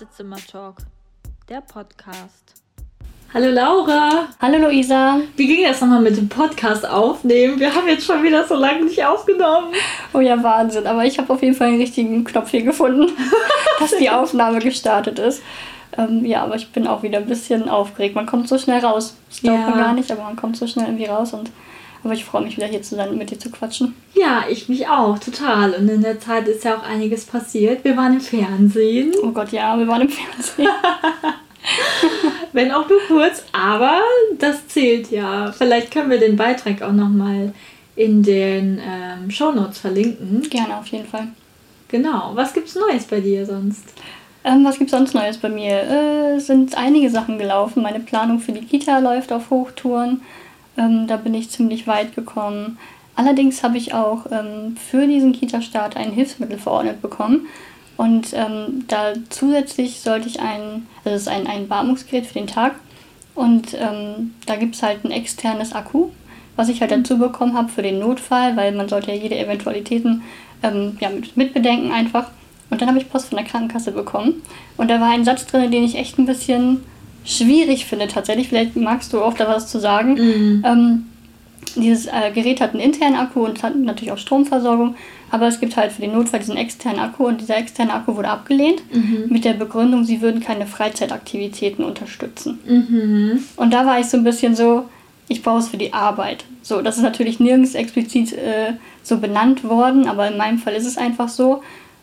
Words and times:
Wartezimmer-Talk, 0.00 0.76
der 1.50 1.60
Podcast. 1.60 2.54
Hallo 3.34 3.50
Laura. 3.50 4.28
Hallo 4.40 4.56
Luisa. 4.56 5.20
Wie 5.36 5.46
ging 5.46 5.62
das 5.62 5.82
nochmal 5.82 6.00
mit 6.00 6.16
dem 6.16 6.26
Podcast 6.26 6.88
aufnehmen? 6.88 7.60
Wir 7.60 7.74
haben 7.74 7.86
jetzt 7.86 8.06
schon 8.06 8.22
wieder 8.22 8.46
so 8.46 8.54
lange 8.54 8.86
nicht 8.86 9.04
aufgenommen. 9.04 9.74
Oh 10.14 10.20
ja, 10.20 10.42
Wahnsinn. 10.42 10.86
Aber 10.86 11.04
ich 11.04 11.18
habe 11.18 11.30
auf 11.30 11.42
jeden 11.42 11.54
Fall 11.54 11.68
einen 11.68 11.80
richtigen 11.80 12.24
Knopf 12.24 12.50
hier 12.50 12.62
gefunden, 12.62 13.12
dass 13.78 13.94
die 13.98 14.08
Aufnahme 14.08 14.60
gestartet 14.60 15.18
ist. 15.18 15.42
Ähm, 15.98 16.24
ja, 16.24 16.44
aber 16.44 16.54
ich 16.54 16.72
bin 16.72 16.86
auch 16.86 17.02
wieder 17.02 17.18
ein 17.18 17.26
bisschen 17.26 17.68
aufgeregt. 17.68 18.14
Man 18.14 18.24
kommt 18.24 18.48
so 18.48 18.56
schnell 18.56 18.82
raus. 18.82 19.18
Das 19.28 19.42
glaubt 19.42 19.58
ja. 19.58 19.68
man 19.68 19.78
gar 19.78 19.92
nicht, 19.92 20.10
aber 20.10 20.22
man 20.22 20.36
kommt 20.36 20.56
so 20.56 20.66
schnell 20.66 20.86
irgendwie 20.86 21.06
raus 21.06 21.34
und 21.34 21.50
aber 22.02 22.14
ich 22.14 22.24
freue 22.24 22.42
mich 22.42 22.56
wieder 22.56 22.66
hier 22.66 22.82
zu 22.82 22.94
sein 22.94 23.10
und 23.10 23.18
mit 23.18 23.30
dir 23.30 23.38
zu 23.38 23.50
quatschen. 23.50 23.94
Ja, 24.14 24.44
ich 24.48 24.68
mich 24.68 24.88
auch, 24.88 25.18
total. 25.18 25.72
Und 25.74 25.88
in 25.88 26.02
der 26.02 26.20
Zeit 26.20 26.48
ist 26.48 26.64
ja 26.64 26.76
auch 26.76 26.82
einiges 26.82 27.24
passiert. 27.24 27.84
Wir 27.84 27.96
waren 27.96 28.14
im 28.14 28.20
Fernsehen. 28.20 29.12
Oh 29.22 29.30
Gott, 29.32 29.52
ja, 29.52 29.78
wir 29.78 29.86
waren 29.86 30.02
im 30.02 30.08
Fernsehen. 30.08 30.68
Wenn 32.52 32.72
auch 32.72 32.88
nur 32.88 33.00
kurz, 33.06 33.44
aber 33.52 34.00
das 34.38 34.66
zählt 34.68 35.10
ja. 35.10 35.52
Vielleicht 35.52 35.90
können 35.90 36.10
wir 36.10 36.18
den 36.18 36.36
Beitrag 36.36 36.82
auch 36.82 36.92
nochmal 36.92 37.52
in 37.96 38.22
den 38.22 38.80
ähm, 38.82 39.30
Shownotes 39.30 39.78
verlinken. 39.78 40.42
Gerne, 40.48 40.78
auf 40.78 40.86
jeden 40.86 41.06
Fall. 41.06 41.28
Genau. 41.88 42.32
Was 42.34 42.54
gibt's 42.54 42.74
Neues 42.74 43.04
bei 43.04 43.20
dir 43.20 43.44
sonst? 43.44 43.84
Ähm, 44.42 44.64
was 44.64 44.78
gibt's 44.78 44.92
sonst 44.92 45.14
Neues 45.14 45.36
bei 45.36 45.50
mir? 45.50 45.82
Äh, 45.82 46.38
sind 46.38 46.76
einige 46.76 47.10
Sachen 47.10 47.38
gelaufen. 47.38 47.82
Meine 47.82 48.00
Planung 48.00 48.38
für 48.38 48.52
die 48.52 48.64
Kita 48.64 48.98
läuft 48.98 49.32
auf 49.32 49.50
Hochtouren. 49.50 50.22
Ähm, 50.76 51.06
da 51.06 51.16
bin 51.16 51.34
ich 51.34 51.50
ziemlich 51.50 51.86
weit 51.86 52.14
gekommen. 52.14 52.78
Allerdings 53.16 53.62
habe 53.62 53.76
ich 53.76 53.92
auch 53.92 54.26
ähm, 54.30 54.76
für 54.76 55.06
diesen 55.06 55.32
Kita-Start 55.32 55.96
ein 55.96 56.12
Hilfsmittel 56.12 56.58
verordnet 56.58 57.02
bekommen. 57.02 57.46
Und 57.96 58.32
ähm, 58.32 58.84
da 58.88 59.12
zusätzlich 59.28 60.00
sollte 60.00 60.28
ich 60.28 60.40
ein, 60.40 60.86
also 61.04 61.16
es 61.16 61.22
ist 61.22 61.28
ein, 61.28 61.46
ein 61.46 61.68
Beatmungsgerät 61.68 62.26
für 62.26 62.34
den 62.34 62.46
Tag. 62.46 62.76
Und 63.34 63.74
ähm, 63.74 64.34
da 64.46 64.56
gibt 64.56 64.74
es 64.74 64.82
halt 64.82 65.04
ein 65.04 65.10
externes 65.10 65.74
Akku, 65.74 66.08
was 66.56 66.68
ich 66.68 66.80
halt 66.80 66.92
dazu 66.92 67.18
bekommen 67.18 67.54
habe 67.54 67.68
für 67.68 67.82
den 67.82 67.98
Notfall, 67.98 68.56
weil 68.56 68.72
man 68.72 68.88
sollte 68.88 69.12
ja 69.12 69.18
jede 69.18 69.38
Eventualitäten 69.38 70.22
ähm, 70.62 70.96
ja, 71.00 71.10
mit, 71.10 71.36
mitbedenken 71.36 71.92
einfach. 71.92 72.30
Und 72.70 72.80
dann 72.80 72.88
habe 72.88 72.98
ich 72.98 73.10
Post 73.10 73.28
von 73.28 73.36
der 73.36 73.46
Krankenkasse 73.46 73.92
bekommen. 73.92 74.42
Und 74.76 74.88
da 74.88 75.00
war 75.00 75.10
ein 75.10 75.24
Satz 75.24 75.44
drin, 75.46 75.70
den 75.70 75.84
ich 75.84 75.96
echt 75.96 76.18
ein 76.18 76.26
bisschen 76.26 76.84
schwierig 77.24 77.86
finde 77.86 78.08
tatsächlich. 78.08 78.48
Vielleicht 78.48 78.76
magst 78.76 79.12
du 79.12 79.22
auch 79.22 79.34
da 79.34 79.48
was 79.48 79.68
zu 79.68 79.78
sagen. 79.78 80.14
Mhm. 80.14 80.64
Ähm, 80.66 81.06
dieses 81.76 82.06
äh, 82.06 82.30
Gerät 82.34 82.60
hat 82.60 82.72
einen 82.72 82.82
internen 82.82 83.16
Akku 83.16 83.44
und 83.44 83.62
hat 83.62 83.76
natürlich 83.76 84.12
auch 84.12 84.18
Stromversorgung, 84.18 84.96
aber 85.30 85.46
es 85.46 85.60
gibt 85.60 85.76
halt 85.76 85.92
für 85.92 86.00
den 86.00 86.12
Notfall 86.12 86.40
diesen 86.40 86.56
externen 86.56 87.00
Akku 87.00 87.26
und 87.26 87.40
dieser 87.40 87.58
externe 87.58 87.92
Akku 87.92 88.16
wurde 88.16 88.28
abgelehnt 88.28 88.82
mhm. 88.92 89.26
mit 89.28 89.44
der 89.44 89.52
Begründung, 89.54 90.04
sie 90.04 90.20
würden 90.20 90.40
keine 90.40 90.66
Freizeitaktivitäten 90.66 91.84
unterstützen. 91.84 92.58
Mhm. 92.66 93.44
Und 93.56 93.72
da 93.72 93.86
war 93.86 94.00
ich 94.00 94.06
so 94.06 94.16
ein 94.16 94.24
bisschen 94.24 94.56
so, 94.56 94.84
ich 95.28 95.42
brauche 95.42 95.60
es 95.60 95.68
für 95.68 95.76
die 95.76 95.92
Arbeit. 95.92 96.44
So, 96.62 96.82
das 96.82 96.96
ist 96.96 97.02
natürlich 97.02 97.38
nirgends 97.38 97.74
explizit 97.74 98.32
äh, 98.32 98.72
so 99.02 99.18
benannt 99.18 99.62
worden, 99.62 100.08
aber 100.08 100.28
in 100.28 100.36
meinem 100.36 100.58
Fall 100.58 100.74
ist 100.74 100.86
es 100.86 100.98
einfach 100.98 101.28
so. 101.28 101.62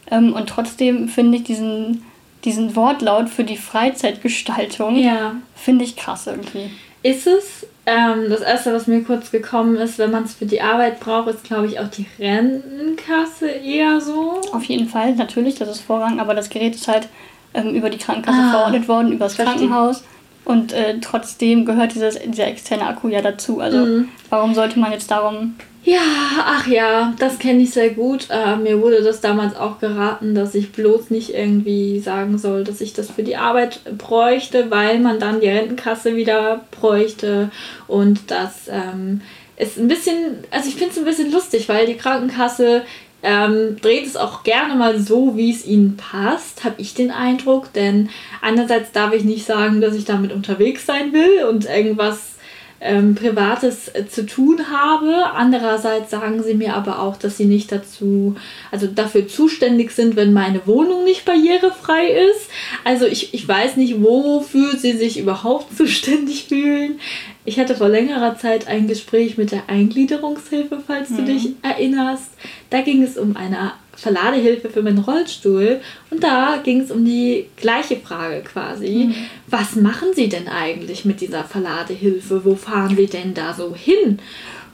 Ähm, 0.09 0.33
und 0.33 0.47
trotzdem 0.47 1.09
finde 1.09 1.37
ich 1.37 1.43
diesen 1.43 2.03
diesen 2.43 2.75
Wortlaut 2.75 3.29
für 3.29 3.43
die 3.43 3.57
Freizeitgestaltung 3.57 4.95
ja. 4.95 5.35
finde 5.55 5.83
ich 5.83 5.95
krass 5.95 6.27
irgendwie. 6.27 6.71
Ist 7.03 7.27
es? 7.27 7.67
Ähm, 7.85 8.29
das 8.29 8.41
erste, 8.41 8.73
was 8.73 8.87
mir 8.87 9.01
kurz 9.03 9.31
gekommen 9.31 9.77
ist, 9.77 9.97
wenn 9.97 10.11
man 10.11 10.25
es 10.25 10.35
für 10.35 10.45
die 10.45 10.61
Arbeit 10.61 10.99
braucht, 10.99 11.29
ist, 11.29 11.45
glaube 11.45 11.67
ich, 11.67 11.79
auch 11.79 11.87
die 11.87 12.05
Rentenkasse 12.19 13.47
eher 13.49 14.01
so. 14.01 14.41
Auf 14.51 14.65
jeden 14.65 14.89
Fall, 14.89 15.15
natürlich, 15.15 15.55
das 15.55 15.69
ist 15.69 15.81
Vorrang, 15.81 16.19
aber 16.19 16.35
das 16.35 16.49
Gerät 16.49 16.75
ist 16.75 16.87
halt 16.89 17.07
ähm, 17.53 17.73
über 17.73 17.89
die 17.89 17.97
Krankenkasse 17.97 18.37
ah, 18.37 18.51
verordnet 18.51 18.87
worden, 18.89 19.13
über 19.13 19.25
das 19.25 19.37
Krankenhaus. 19.37 20.03
Und 20.43 20.73
äh, 20.73 20.99
trotzdem 20.99 21.65
gehört 21.65 21.93
dieses, 21.93 22.19
dieser 22.19 22.47
externe 22.47 22.87
Akku 22.87 23.07
ja 23.07 23.21
dazu. 23.21 23.59
Also 23.59 23.77
mhm. 23.85 24.09
warum 24.29 24.53
sollte 24.53 24.79
man 24.79 24.91
jetzt 24.91 25.11
darum 25.11 25.55
ja, 25.87 26.01
ach 26.43 26.67
ja, 26.67 27.13
das 27.17 27.39
kenne 27.39 27.63
ich 27.63 27.71
sehr 27.71 27.91
gut. 27.91 28.27
Äh, 28.29 28.57
mir 28.57 28.81
wurde 28.81 29.01
das 29.01 29.21
damals 29.21 29.55
auch 29.55 29.79
geraten, 29.79 30.35
dass 30.35 30.53
ich 30.53 30.73
bloß 30.73 31.11
nicht 31.11 31.33
irgendwie 31.33 32.01
sagen 32.01 32.37
soll, 32.37 32.65
dass 32.65 32.81
ich 32.81 32.91
das 32.91 33.09
für 33.09 33.23
die 33.23 33.37
Arbeit 33.37 33.79
bräuchte, 33.97 34.69
weil 34.69 34.99
man 34.99 35.17
dann 35.17 35.39
die 35.39 35.47
Rentenkasse 35.47 36.17
wieder 36.17 36.65
bräuchte. 36.71 37.51
Und 37.87 38.29
das 38.31 38.67
ähm, 38.69 39.21
ist 39.55 39.77
ein 39.77 39.87
bisschen, 39.87 40.43
also 40.51 40.67
ich 40.67 40.75
finde 40.75 40.91
es 40.91 40.97
ein 40.97 41.05
bisschen 41.05 41.31
lustig, 41.31 41.69
weil 41.69 41.85
die 41.85 41.95
Krankenkasse 41.95 42.81
ähm, 43.23 43.77
dreht 43.81 44.07
es 44.07 44.17
auch 44.17 44.43
gerne 44.43 44.75
mal 44.75 44.99
so, 44.99 45.37
wie 45.37 45.51
es 45.51 45.65
ihnen 45.65 45.95
passt, 45.95 46.65
habe 46.65 46.81
ich 46.81 46.95
den 46.95 47.11
Eindruck. 47.11 47.71
Denn 47.71 48.09
einerseits 48.41 48.91
darf 48.91 49.13
ich 49.13 49.23
nicht 49.23 49.45
sagen, 49.45 49.79
dass 49.79 49.95
ich 49.95 50.03
damit 50.03 50.33
unterwegs 50.33 50.85
sein 50.85 51.13
will 51.13 51.45
und 51.45 51.63
irgendwas 51.63 52.36
ähm, 52.79 53.15
Privates 53.15 53.89
äh, 53.93 54.07
zu 54.07 54.25
tun 54.25 54.69
habe. 54.71 55.31
Andererseits 55.33 56.11
sagen 56.11 56.43
sie 56.43 56.53
mir 56.53 56.75
aber 56.75 57.01
auch, 57.01 57.17
dass 57.17 57.37
sie 57.37 57.45
nicht 57.45 57.71
dazu, 57.71 58.35
also 58.71 58.87
dafür 58.87 59.27
zuständig 59.27 59.91
sind, 59.91 60.15
wenn 60.15 60.33
meine 60.33 60.65
Wohnung 60.67 61.03
nicht 61.03 61.25
barrierefrei 61.25 62.07
ist. 62.31 62.49
Also 62.83 63.05
ich, 63.05 63.33
ich 63.33 63.47
weiß 63.47 63.77
nicht, 63.77 64.01
wofür 64.01 64.75
sie 64.77 64.93
sich 64.93 65.19
überhaupt 65.19 65.75
zuständig 65.77 66.45
fühlen. 66.45 66.99
Ich 67.45 67.59
hatte 67.59 67.75
vor 67.75 67.87
längerer 67.87 68.37
Zeit 68.37 68.67
ein 68.67 68.87
Gespräch 68.87 69.37
mit 69.37 69.51
der 69.51 69.63
Eingliederungshilfe, 69.67 70.83
falls 70.85 71.09
mhm. 71.09 71.17
du 71.17 71.23
dich 71.25 71.49
erinnerst. 71.61 72.31
Da 72.69 72.81
ging 72.81 73.01
es 73.01 73.17
um 73.17 73.37
eine 73.37 73.71
Verladehilfe 73.97 74.69
für 74.69 74.83
meinen 74.83 74.99
Rollstuhl. 74.99 75.81
Und 76.09 76.23
da 76.23 76.61
ging 76.63 76.81
es 76.81 76.91
um 76.91 77.03
die 77.03 77.47
gleiche 77.57 77.97
Frage 77.97 78.41
quasi. 78.41 79.07
Mhm. 79.07 79.15
Was 79.47 79.75
machen 79.75 80.09
Sie 80.15 80.29
denn 80.29 80.47
eigentlich 80.47 81.03
mit 81.03 81.19
dieser 81.19 81.43
Verladehilfe? 81.43 82.45
Wo 82.45 82.55
fahren 82.55 82.95
Sie 82.95 83.07
denn 83.07 83.33
da 83.33 83.53
so 83.53 83.75
hin? 83.75 84.19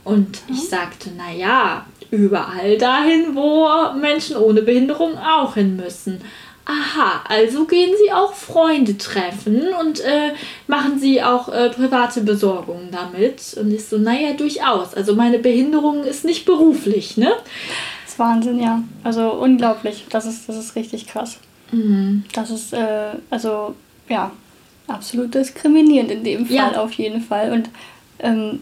Und 0.04 0.42
ich 0.50 0.68
sagte, 0.68 1.12
naja, 1.18 1.86
überall 2.12 2.78
dahin, 2.78 3.34
wo 3.34 3.70
Menschen 3.98 4.36
ohne 4.36 4.62
Behinderung 4.62 5.18
auch 5.18 5.54
hin 5.54 5.78
müssen. 5.78 6.20
Aha, 6.66 7.24
also 7.28 7.66
gehen 7.66 7.94
Sie 8.02 8.12
auch 8.12 8.34
Freunde 8.34 8.98
treffen 8.98 9.64
und 9.82 10.00
äh, 10.00 10.32
machen 10.68 10.98
Sie 10.98 11.22
auch 11.22 11.50
äh, 11.50 11.70
private 11.70 12.22
Besorgungen 12.22 12.90
damit. 12.90 13.58
Und 13.60 13.72
ich 13.74 13.86
so, 13.86 13.98
naja, 13.98 14.34
durchaus. 14.34 14.94
Also 14.94 15.14
meine 15.16 15.40
Behinderung 15.40 16.04
ist 16.06 16.24
nicht 16.24 16.46
beruflich, 16.46 17.18
ne? 17.18 17.34
Ist 18.14 18.20
Wahnsinn, 18.20 18.60
ja. 18.60 18.84
Also 19.04 19.34
unglaublich. 19.34 20.06
Das 20.10 20.26
ist, 20.26 20.48
das 20.48 20.58
ist 20.58 20.76
richtig 20.76 21.08
krass. 21.08 21.40
Mhm. 21.72 22.24
Das 22.34 22.50
ist, 22.52 22.74
äh, 22.74 23.12
also, 23.30 23.76
ja, 24.08 24.32
absolut 24.88 25.34
diskriminierend 25.34 26.12
in 26.12 26.24
dem 26.24 26.46
Fall 26.46 26.56
ja. 26.56 26.82
auf 26.82 26.94
jeden 26.94 27.22
Fall. 27.22 27.52
Und 27.52 27.70
ähm, 28.20 28.60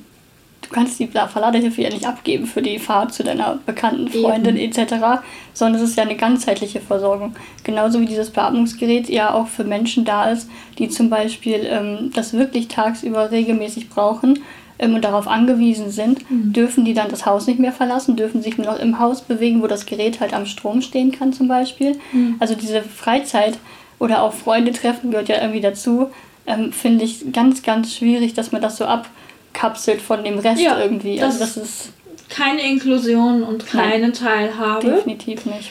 du 0.62 0.70
kannst 0.70 1.00
die 1.00 1.08
Verladehilfe 1.08 1.82
ja 1.82 1.90
nicht 1.90 2.08
abgeben 2.08 2.46
für 2.46 2.62
die 2.62 2.80
Fahrt 2.80 3.14
zu 3.14 3.24
deiner 3.24 3.60
bekannten 3.66 4.08
Freundin 4.08 4.56
Eben. 4.56 4.72
etc., 4.72 5.22
sondern 5.54 5.82
es 5.82 5.90
ist 5.90 5.98
ja 5.98 6.04
eine 6.04 6.16
ganzheitliche 6.16 6.80
Versorgung. 6.80 7.36
Genauso 7.64 8.00
wie 8.00 8.06
dieses 8.06 8.30
Beatmungsgerät 8.30 9.10
ja 9.10 9.34
auch 9.34 9.48
für 9.48 9.66
Menschen 9.66 10.06
da 10.06 10.32
ist, 10.32 10.50
die 10.78 10.88
zum 10.88 11.10
Beispiel 11.10 11.66
ähm, 11.66 12.12
das 12.16 12.34
wirklich 12.34 12.70
tagsüber 12.70 13.32
regelmäßig 13.32 13.90
brauchen 13.90 14.40
ähm, 14.82 14.96
und 14.96 15.06
darauf 15.06 15.28
angewiesen 15.28 15.92
sind, 15.92 16.30
mhm. 16.30 16.52
dürfen 16.52 16.84
die 16.84 16.94
dann 16.94 17.10
das 17.10 17.26
Haus 17.26 17.48
nicht 17.48 17.60
mehr 17.60 17.72
verlassen, 17.72 18.18
dürfen 18.18 18.42
sich 18.42 18.58
nur 18.58 18.68
noch 18.68 18.80
im 18.80 19.00
Haus 19.00 19.22
bewegen, 19.22 19.62
wo 19.62 19.68
das 19.68 19.86
Gerät 19.86 20.20
halt 20.20 20.34
am 20.34 20.46
Strom 20.46 20.82
stehen 20.82 21.12
kann 21.12 21.32
zum 21.32 21.48
Beispiel. 21.48 22.00
Mhm. 22.12 22.36
Also 22.40 22.56
diese 22.56 22.82
Freizeit 22.82 23.60
oder 24.00 24.24
auch 24.24 24.34
Freunde 24.34 24.72
treffen 24.72 25.12
gehört 25.12 25.30
ja 25.30 25.40
irgendwie 25.40 25.62
dazu. 25.62 26.10
Ähm, 26.48 26.74
Finde 26.74 27.06
ich 27.06 27.32
ganz, 27.32 27.62
ganz 27.62 27.96
schwierig, 27.96 28.34
dass 28.34 28.52
man 28.52 28.62
das 28.62 28.78
so 28.78 28.86
abkapselt 28.86 30.02
von 30.02 30.24
dem 30.24 30.40
Rest 30.40 30.62
ja, 30.62 30.80
irgendwie. 30.80 31.18
Das 31.18 31.40
also 31.40 31.40
das 31.40 31.58
ist 31.58 31.94
keine 32.30 32.68
Inklusion 32.68 33.44
und 33.44 33.68
keine 33.68 34.00
Nein, 34.00 34.14
Teilhabe. 34.14 34.90
Definitiv 34.90 35.46
nicht. 35.46 35.70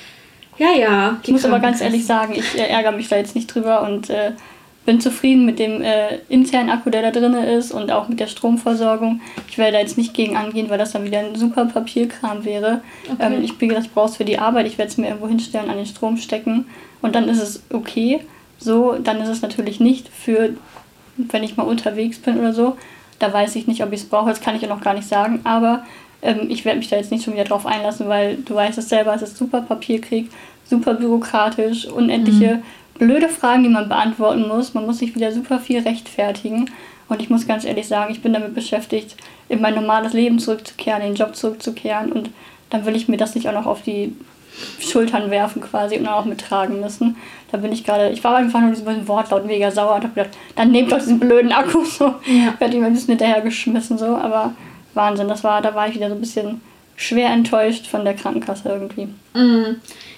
Ja, 0.57 0.73
ja. 0.73 1.19
Ich 1.25 1.31
muss 1.31 1.45
aber 1.45 1.59
ganz 1.59 1.81
ehrlich 1.81 2.07
sagen, 2.07 2.35
ich 2.37 2.57
äh, 2.57 2.69
ärgere 2.69 2.93
mich 2.93 3.09
da 3.09 3.17
jetzt 3.17 3.35
nicht 3.35 3.53
drüber 3.53 3.83
und 3.83 4.11
äh, 4.11 4.33
bin 4.87 5.01
zufrieden 5.01 5.45
mit 5.45 5.59
dem 5.59 5.83
äh, 5.83 6.19
internen 6.29 6.71
Akku, 6.71 6.91
der 6.91 7.03
da 7.03 7.11
drin 7.11 7.35
ist 7.35 7.71
und 7.71 7.93
auch 7.93 8.09
mit 8.09 8.19
der 8.19 8.29
Stromversorgung. 8.29 9.21
Ich 9.49 9.59
werde 9.59 9.73
da 9.73 9.79
jetzt 9.79 9.99
nicht 9.99 10.15
gegen 10.15 10.37
angehen, 10.37 10.71
weil 10.71 10.79
das 10.79 10.93
dann 10.93 11.05
wieder 11.05 11.21
ein 11.21 11.35
super 11.35 11.67
Papierkram 11.67 12.45
wäre. 12.45 12.81
Okay. 13.05 13.35
Ähm, 13.35 13.45
ich 13.45 13.59
bin 13.59 13.69
gedacht, 13.69 13.87
ich 13.87 13.93
brauche 13.93 14.09
es 14.09 14.17
für 14.17 14.25
die 14.25 14.39
Arbeit. 14.39 14.67
Ich 14.67 14.79
werde 14.79 14.91
es 14.91 14.97
mir 14.97 15.09
irgendwo 15.09 15.29
hinstellen, 15.29 15.71
an 15.71 15.77
den 15.77 15.87
Strom 15.87 16.17
stecken 16.17 16.67
und 17.03 17.15
dann 17.15 17.29
ist 17.29 17.43
es 17.43 17.63
okay. 17.73 18.21
So, 18.59 18.97
dann 19.03 19.21
ist 19.21 19.29
es 19.29 19.43
natürlich 19.43 19.81
nicht 19.81 20.09
für, 20.09 20.51
wenn 21.17 21.45
ich 21.45 21.57
mal 21.57 21.65
unterwegs 21.65 22.19
bin 22.19 22.39
oder 22.39 22.53
so. 22.53 22.77
Da 23.19 23.33
weiß 23.33 23.57
ich 23.57 23.67
nicht, 23.67 23.83
ob 23.85 23.93
ich 23.93 24.01
es 24.01 24.09
brauche. 24.09 24.31
Das 24.31 24.41
kann 24.41 24.57
ich 24.57 24.63
ja 24.63 24.69
noch 24.69 24.81
gar 24.81 24.95
nicht 24.95 25.09
sagen. 25.09 25.41
Aber 25.45 25.85
ähm, 26.23 26.47
ich 26.49 26.65
werde 26.65 26.79
mich 26.79 26.89
da 26.89 26.97
jetzt 26.97 27.11
nicht 27.11 27.25
schon 27.25 27.35
wieder 27.35 27.45
drauf 27.45 27.67
einlassen, 27.67 28.09
weil 28.09 28.37
du 28.37 28.55
weißt 28.55 28.79
es 28.79 28.89
selber, 28.89 29.15
es 29.15 29.23
ist 29.23 29.37
super 29.37 29.61
Papierkrieg, 29.61 30.31
super 30.65 30.95
bürokratisch, 30.95 31.87
unendliche. 31.87 32.57
Mhm 32.57 32.63
blöde 33.01 33.29
Fragen, 33.29 33.65
die 33.65 33.69
man 33.69 33.89
beantworten 33.89 34.47
muss. 34.47 34.75
Man 34.75 34.87
muss 34.87 34.99
sich 34.99 35.17
wieder 35.17 35.33
super 35.33 35.59
viel 35.59 35.81
rechtfertigen. 35.81 36.71
Und 37.09 37.21
ich 37.21 37.31
muss 37.31 37.49
ganz 37.49 37.65
ehrlich 37.65 37.89
sagen, 37.89 38.13
ich 38.13 38.23
bin 38.23 38.33
damit 38.33 38.55
beschäftigt, 38.55 39.17
in 39.49 39.61
mein 39.61 39.75
normales 39.75 40.13
Leben 40.13 40.39
zurückzukehren, 40.39 41.03
in 41.03 41.09
den 41.09 41.17
Job 41.17 41.35
zurückzukehren. 41.35 42.13
Und 42.13 42.31
dann 42.69 42.87
will 42.87 42.95
ich 42.95 43.09
mir 43.09 43.17
das 43.17 43.35
nicht 43.35 43.49
auch 43.49 43.53
noch 43.53 43.67
auf 43.67 43.83
die 43.83 44.15
Schultern 44.79 45.31
werfen 45.31 45.63
quasi 45.63 45.97
und 45.97 46.07
auch 46.07 46.25
mittragen 46.25 46.81
müssen. 46.81 47.17
Da 47.51 47.59
bin 47.59 47.73
ich 47.73 47.85
gerade, 47.85 48.11
ich 48.11 48.23
war 48.23 48.37
einfach 48.37 48.61
nur 48.61 48.71
diesem 48.71 49.09
Wortlaut 49.09 49.47
mega 49.47 49.71
sauer 49.71 49.97
und 49.97 50.05
hab 50.05 50.15
gedacht, 50.15 50.37
dann 50.55 50.71
nehmt 50.71 50.93
doch 50.93 50.99
diesen 50.99 51.19
blöden 51.19 51.53
Akku 51.53 51.85
so. 51.85 52.15
Ja. 52.27 52.55
Werde 52.59 52.77
ihm 52.77 52.85
ein 52.85 52.93
bisschen 52.93 53.17
hinterher 53.17 53.41
geschmissen 53.41 53.99
so, 53.99 54.17
aber 54.17 54.53
Wahnsinn, 54.95 55.29
das 55.29 55.43
war, 55.43 55.63
da 55.63 55.75
war 55.75 55.89
ich 55.89 55.95
wieder 55.95 56.09
so 56.09 56.15
ein 56.15 56.21
bisschen 56.21 56.61
schwer 57.01 57.31
enttäuscht 57.31 57.87
von 57.87 58.05
der 58.05 58.15
Krankenkasse 58.15 58.69
irgendwie. 58.69 59.07
Mm. 59.35 59.77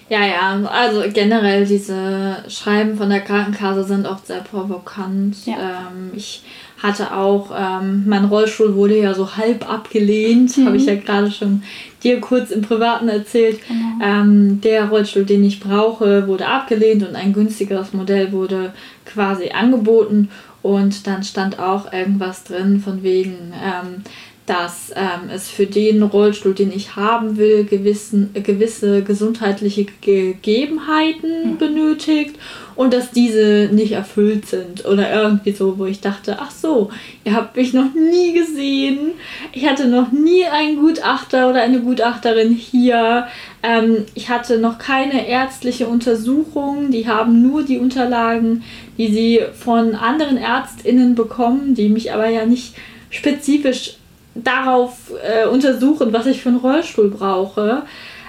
Ja, 0.09 0.27
ja, 0.27 0.69
also 0.69 1.03
generell 1.11 1.65
diese 1.65 2.45
Schreiben 2.49 2.99
von 2.99 3.09
der 3.09 3.21
Krankenkasse 3.21 3.85
sind 3.85 4.07
oft 4.07 4.27
sehr 4.27 4.41
provokant. 4.41 5.47
Ja. 5.47 5.55
Ähm, 5.55 6.11
ich 6.15 6.43
hatte 6.83 7.17
auch, 7.17 7.51
ähm, 7.57 8.03
mein 8.07 8.25
Rollstuhl 8.25 8.75
wurde 8.75 8.99
ja 8.99 9.15
so 9.15 9.37
halb 9.37 9.71
abgelehnt, 9.71 10.59
mhm. 10.59 10.67
habe 10.67 10.77
ich 10.77 10.87
ja 10.87 10.97
gerade 10.97 11.31
schon 11.31 11.63
dir 12.03 12.21
kurz 12.21 12.51
im 12.51 12.63
Privaten 12.63 13.09
erzählt. 13.09 13.61
Genau. 13.67 14.05
Ähm, 14.05 14.61
der 14.61 14.87
Rollstuhl, 14.87 15.25
den 15.25 15.45
ich 15.45 15.61
brauche, 15.61 16.27
wurde 16.27 16.47
abgelehnt 16.47 17.09
und 17.09 17.15
ein 17.15 17.33
günstigeres 17.33 17.93
Modell 17.93 18.33
wurde 18.33 18.75
quasi 19.07 19.51
angeboten. 19.51 20.29
Und 20.63 21.07
dann 21.07 21.23
stand 21.23 21.59
auch 21.59 21.93
irgendwas 21.93 22.45
drin 22.45 22.81
von 22.81 23.03
wegen, 23.03 23.53
ähm, 23.65 24.03
dass 24.47 24.93
ähm, 24.97 25.31
es 25.33 25.49
für 25.49 25.67
den 25.67 26.03
Rollstuhl, 26.03 26.53
den 26.53 26.73
ich 26.73 26.97
haben 26.97 27.37
will, 27.37 27.65
gewissen, 27.65 28.31
äh, 28.35 28.41
gewisse 28.41 29.03
gesundheitliche 29.03 29.87
Gegebenheiten 30.01 31.53
mhm. 31.53 31.59
benötigt 31.59 32.37
und 32.75 32.93
dass 32.93 33.13
diese 33.13 33.69
nicht 33.73 33.93
erfüllt 33.93 34.47
sind 34.47 34.85
oder 34.85 35.13
irgendwie 35.13 35.53
so, 35.53 35.79
wo 35.79 35.87
ich 35.87 36.01
dachte, 36.01 36.39
ach 36.41 36.51
so, 36.51 36.91
ihr 37.25 37.35
habt 37.35 37.57
mich 37.57 37.73
noch 37.73 37.95
nie 37.95 38.33
gesehen, 38.33 39.13
ich 39.53 39.69
hatte 39.69 39.87
noch 39.87 40.11
nie 40.11 40.45
einen 40.47 40.77
Gutachter 40.77 41.49
oder 41.49 41.63
eine 41.63 41.81
Gutachterin 41.81 42.53
hier, 42.53 43.29
ähm, 43.63 44.07
ich 44.15 44.29
hatte 44.29 44.59
noch 44.59 44.79
keine 44.79 45.29
ärztliche 45.29 45.87
Untersuchung, 45.87 46.91
die 46.91 47.07
haben 47.07 47.43
nur 47.43 47.63
die 47.63 47.79
Unterlagen, 47.79 48.65
die 48.99 49.13
sie 49.13 49.41
von 49.55 49.95
anderen 49.95 50.37
Ärztinnen 50.37 51.15
bekommen, 51.15 51.75
die 51.75 51.89
mich 51.89 52.13
aber 52.13 52.29
ja 52.29 52.45
nicht 52.45 52.75
spezifisch 53.11 53.99
darauf 54.35 55.13
äh, 55.23 55.47
untersuchen, 55.47 56.13
was 56.13 56.27
ich 56.27 56.43
für 56.43 56.51
einen 56.51 56.59
Rollstuhl 56.59 57.11
brauche. 57.11 57.83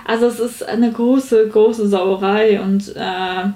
Also 0.05 0.27
es 0.27 0.39
ist 0.39 0.67
eine 0.67 0.91
große, 0.91 1.47
große 1.47 1.87
Sauerei 1.87 2.61
und 2.61 2.95
äh, 2.95 3.49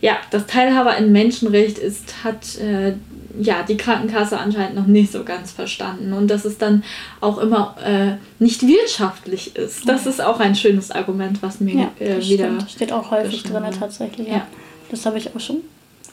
ja, 0.00 0.16
das 0.30 0.46
Teilhaber 0.46 0.96
in 0.96 1.12
Menschenrecht 1.12 1.78
ist, 1.78 2.22
hat 2.22 2.56
äh, 2.58 2.94
ja 3.40 3.62
die 3.66 3.76
Krankenkasse 3.76 4.38
anscheinend 4.38 4.76
noch 4.76 4.86
nicht 4.86 5.10
so 5.10 5.24
ganz 5.24 5.50
verstanden 5.50 6.12
und 6.12 6.28
dass 6.28 6.44
es 6.44 6.58
dann 6.58 6.84
auch 7.20 7.38
immer 7.38 7.74
äh, 7.84 8.16
nicht 8.38 8.66
wirtschaftlich 8.66 9.56
ist. 9.56 9.88
Das 9.88 10.06
ist 10.06 10.20
auch 10.20 10.40
ein 10.40 10.54
schönes 10.54 10.90
Argument, 10.90 11.42
was 11.42 11.60
mir 11.60 11.74
ja, 11.74 11.90
äh, 12.06 12.20
wieder. 12.20 12.46
Stimmt. 12.46 12.70
Steht 12.70 12.92
auch 12.92 13.10
häufig 13.10 13.42
drin 13.42 13.64
tatsächlich. 13.78 14.28
Ja. 14.28 14.34
ja. 14.34 14.46
Das 14.90 15.04
habe 15.06 15.18
ich 15.18 15.34
auch 15.34 15.40
schon 15.40 15.62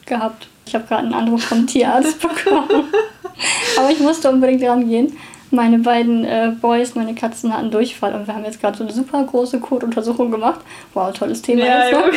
gehabt. 0.05 0.47
Ich 0.65 0.73
habe 0.73 0.85
gerade 0.87 1.03
einen 1.03 1.13
Anruf 1.13 1.43
vom 1.43 1.67
Tierarzt 1.67 2.19
bekommen. 2.21 2.85
Aber 3.77 3.91
ich 3.91 3.99
musste 3.99 4.31
unbedingt 4.31 4.63
rangehen 4.63 5.13
meine 5.51 5.79
beiden 5.79 6.25
äh, 6.25 6.51
Boys, 6.59 6.95
meine 6.95 7.15
Katzen 7.15 7.53
hatten 7.53 7.71
Durchfall 7.71 8.13
und 8.13 8.27
wir 8.27 8.35
haben 8.35 8.45
jetzt 8.45 8.61
gerade 8.61 8.77
so 8.77 8.83
eine 8.83 8.93
super 8.93 9.23
große 9.23 9.59
Kotuntersuchung 9.59 10.31
gemacht. 10.31 10.61
Wow, 10.93 11.13
tolles 11.13 11.41
Thema. 11.41 11.65
Ja, 11.65 11.85
jetzt, 11.85 11.93
ne? 11.93 12.03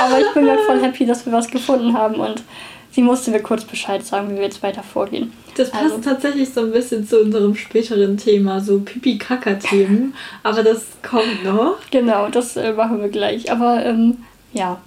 Aber 0.00 0.20
ich 0.20 0.32
bin 0.34 0.44
mir 0.44 0.58
voll 0.58 0.82
happy, 0.82 1.06
dass 1.06 1.24
wir 1.24 1.32
was 1.32 1.48
gefunden 1.48 1.94
haben 1.94 2.16
und 2.16 2.42
sie 2.90 3.02
musste 3.02 3.30
mir 3.30 3.40
kurz 3.40 3.64
Bescheid 3.64 4.04
sagen, 4.04 4.30
wie 4.30 4.36
wir 4.36 4.44
jetzt 4.44 4.62
weiter 4.62 4.82
vorgehen. 4.82 5.32
Das 5.56 5.70
passt 5.70 5.84
also, 5.84 5.98
tatsächlich 5.98 6.52
so 6.52 6.60
ein 6.60 6.72
bisschen 6.72 7.06
zu 7.06 7.20
unserem 7.20 7.54
späteren 7.54 8.16
Thema, 8.16 8.60
so 8.60 8.80
Pipi-Kaka-Themen. 8.80 10.14
Aber 10.42 10.62
das 10.62 10.84
kommt 11.02 11.44
noch. 11.44 11.76
Genau, 11.90 12.28
das 12.28 12.56
äh, 12.56 12.72
machen 12.72 13.00
wir 13.00 13.08
gleich. 13.08 13.50
Aber 13.50 13.84
ähm, 13.84 14.18
ja, 14.52 14.80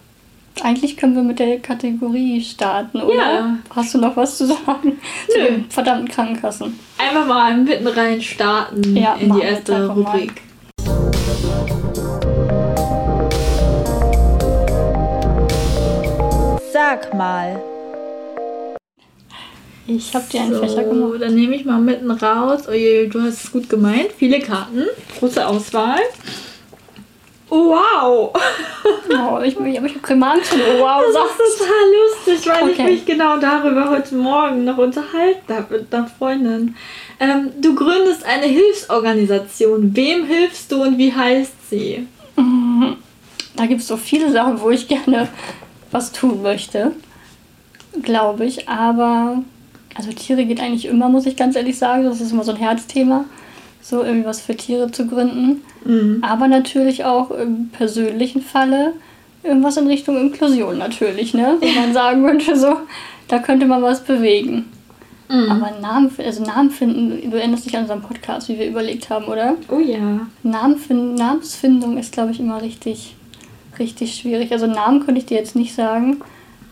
eigentlich 0.64 0.98
können 0.98 1.16
wir 1.16 1.24
mit 1.24 1.40
der 1.40 1.60
Kategorie 1.60 2.42
starten, 2.42 3.02
oder? 3.02 3.16
Ja. 3.16 3.58
Hast 3.76 3.94
du 3.94 4.00
noch 4.00 4.16
was 4.16 4.38
zu 4.38 4.48
sagen 4.48 5.00
zu 5.30 5.40
den 5.40 5.70
verdammten 5.70 6.10
Krankenkassen? 6.10 6.80
Einfach 6.98 7.26
mal 7.28 7.58
mitten 7.58 7.88
rein 7.88 8.22
starten 8.22 8.96
ja, 8.96 9.16
in 9.16 9.34
die 9.34 9.42
erste 9.42 9.88
Rubrik. 9.88 10.42
Sag 16.72 17.14
mal. 17.14 17.62
Ich 19.88 20.14
habe 20.14 20.26
dir 20.30 20.42
einen 20.42 20.54
so, 20.54 20.60
Fächer 20.60 20.84
gemacht. 20.84 21.22
Dann 21.22 21.34
nehme 21.34 21.56
ich 21.56 21.64
mal 21.66 21.80
mitten 21.80 22.12
raus. 22.12 22.68
Oje, 22.68 23.08
du 23.08 23.22
hast 23.22 23.46
es 23.46 23.52
gut 23.52 23.70
gemeint. 23.70 24.10
Viele 24.18 24.40
Karten, 24.40 24.86
große 25.18 25.48
Auswahl. 25.48 26.00
Wow! 27.50 28.34
Oh, 29.10 29.40
ich, 29.42 29.58
ich, 29.58 29.66
ich 29.66 29.78
habe 29.78 30.00
Kremanschen. 30.02 30.60
Wow, 30.80 31.02
das 31.14 31.48
ist 31.48 31.60
total 31.60 32.36
lustig, 32.36 32.50
weil 32.50 32.70
okay. 32.70 32.72
ich 32.72 32.78
mich 32.78 33.06
genau 33.06 33.38
darüber 33.38 33.90
heute 33.90 34.16
Morgen 34.16 34.66
noch 34.66 34.78
unterhalten 34.78 35.54
habe 35.54 35.78
mit 35.78 35.94
einer 35.94 36.08
Freundin. 36.08 36.76
Ähm, 37.20 37.52
du 37.60 37.74
gründest 37.74 38.26
eine 38.26 38.46
Hilfsorganisation. 38.46 39.96
Wem 39.96 40.26
hilfst 40.26 40.72
du 40.72 40.84
und 40.84 40.98
wie 40.98 41.14
heißt 41.14 41.70
sie? 41.70 42.08
Da 43.56 43.66
gibt 43.66 43.82
es 43.82 43.88
so 43.88 43.98
viele 43.98 44.32
Sachen, 44.32 44.62
wo 44.62 44.70
ich 44.70 44.88
gerne 44.88 45.30
was 45.92 46.12
tun 46.12 46.42
möchte. 46.42 46.92
Glaube 48.04 48.46
ich. 48.46 48.68
Aber 48.68 49.42
also 49.96 50.12
Tiere 50.12 50.46
geht 50.46 50.60
eigentlich 50.60 50.86
immer, 50.86 51.10
muss 51.10 51.26
ich 51.26 51.38
ganz 51.38 51.56
ehrlich 51.56 51.78
sagen. 51.78 52.04
Das 52.04 52.22
ist 52.22 52.32
immer 52.32 52.44
so 52.44 52.52
ein 52.52 52.58
Herzthema 52.58 53.26
so 53.88 54.04
irgendwas 54.04 54.42
für 54.42 54.56
Tiere 54.56 54.92
zu 54.92 55.08
gründen. 55.08 55.64
Mhm. 55.88 56.20
Aber 56.22 56.48
natürlich 56.48 57.06
auch 57.06 57.32
im 57.32 57.70
persönlichen 57.70 58.42
Falle 58.42 58.94
irgendwas 59.44 59.78
in 59.78 59.88
Richtung 59.88 60.18
Inklusion 60.18 60.78
natürlich, 60.78 61.34
ne? 61.34 61.58
Wenn 61.60 61.76
man 61.76 61.94
sagen 61.94 62.26
könnte, 62.26 62.56
so, 62.58 62.78
da 63.28 63.40
könnte 63.40 63.66
man 63.66 63.82
was 63.82 64.04
bewegen. 64.04 64.66
Mhm. 65.30 65.52
Aber 65.52 65.72
Namen, 65.82 66.12
also 66.18 66.44
Namen 66.44 66.72
finden, 66.72 67.30
du 67.30 67.38
erinnerst 67.38 67.66
dich 67.66 67.76
an 67.76 67.84
unseren 67.84 68.02
Podcast, 68.02 68.50
wie 68.50 68.60
wir 68.60 68.68
überlegt 68.68 69.10
haben, 69.10 69.26
oder? 69.26 69.56
Oh 69.70 69.80
ja. 69.80 70.28
Namen 70.44 70.78
finden, 70.78 71.16
Namensfindung 71.16 71.98
ist, 71.98 72.14
glaube 72.14 72.32
ich, 72.32 72.40
immer 72.40 72.62
richtig, 72.62 73.16
richtig 73.80 74.16
schwierig. 74.16 74.52
Also 74.52 74.68
Namen 74.68 75.06
könnte 75.06 75.20
ich 75.20 75.26
dir 75.26 75.38
jetzt 75.38 75.56
nicht 75.56 75.76
sagen, 75.76 76.22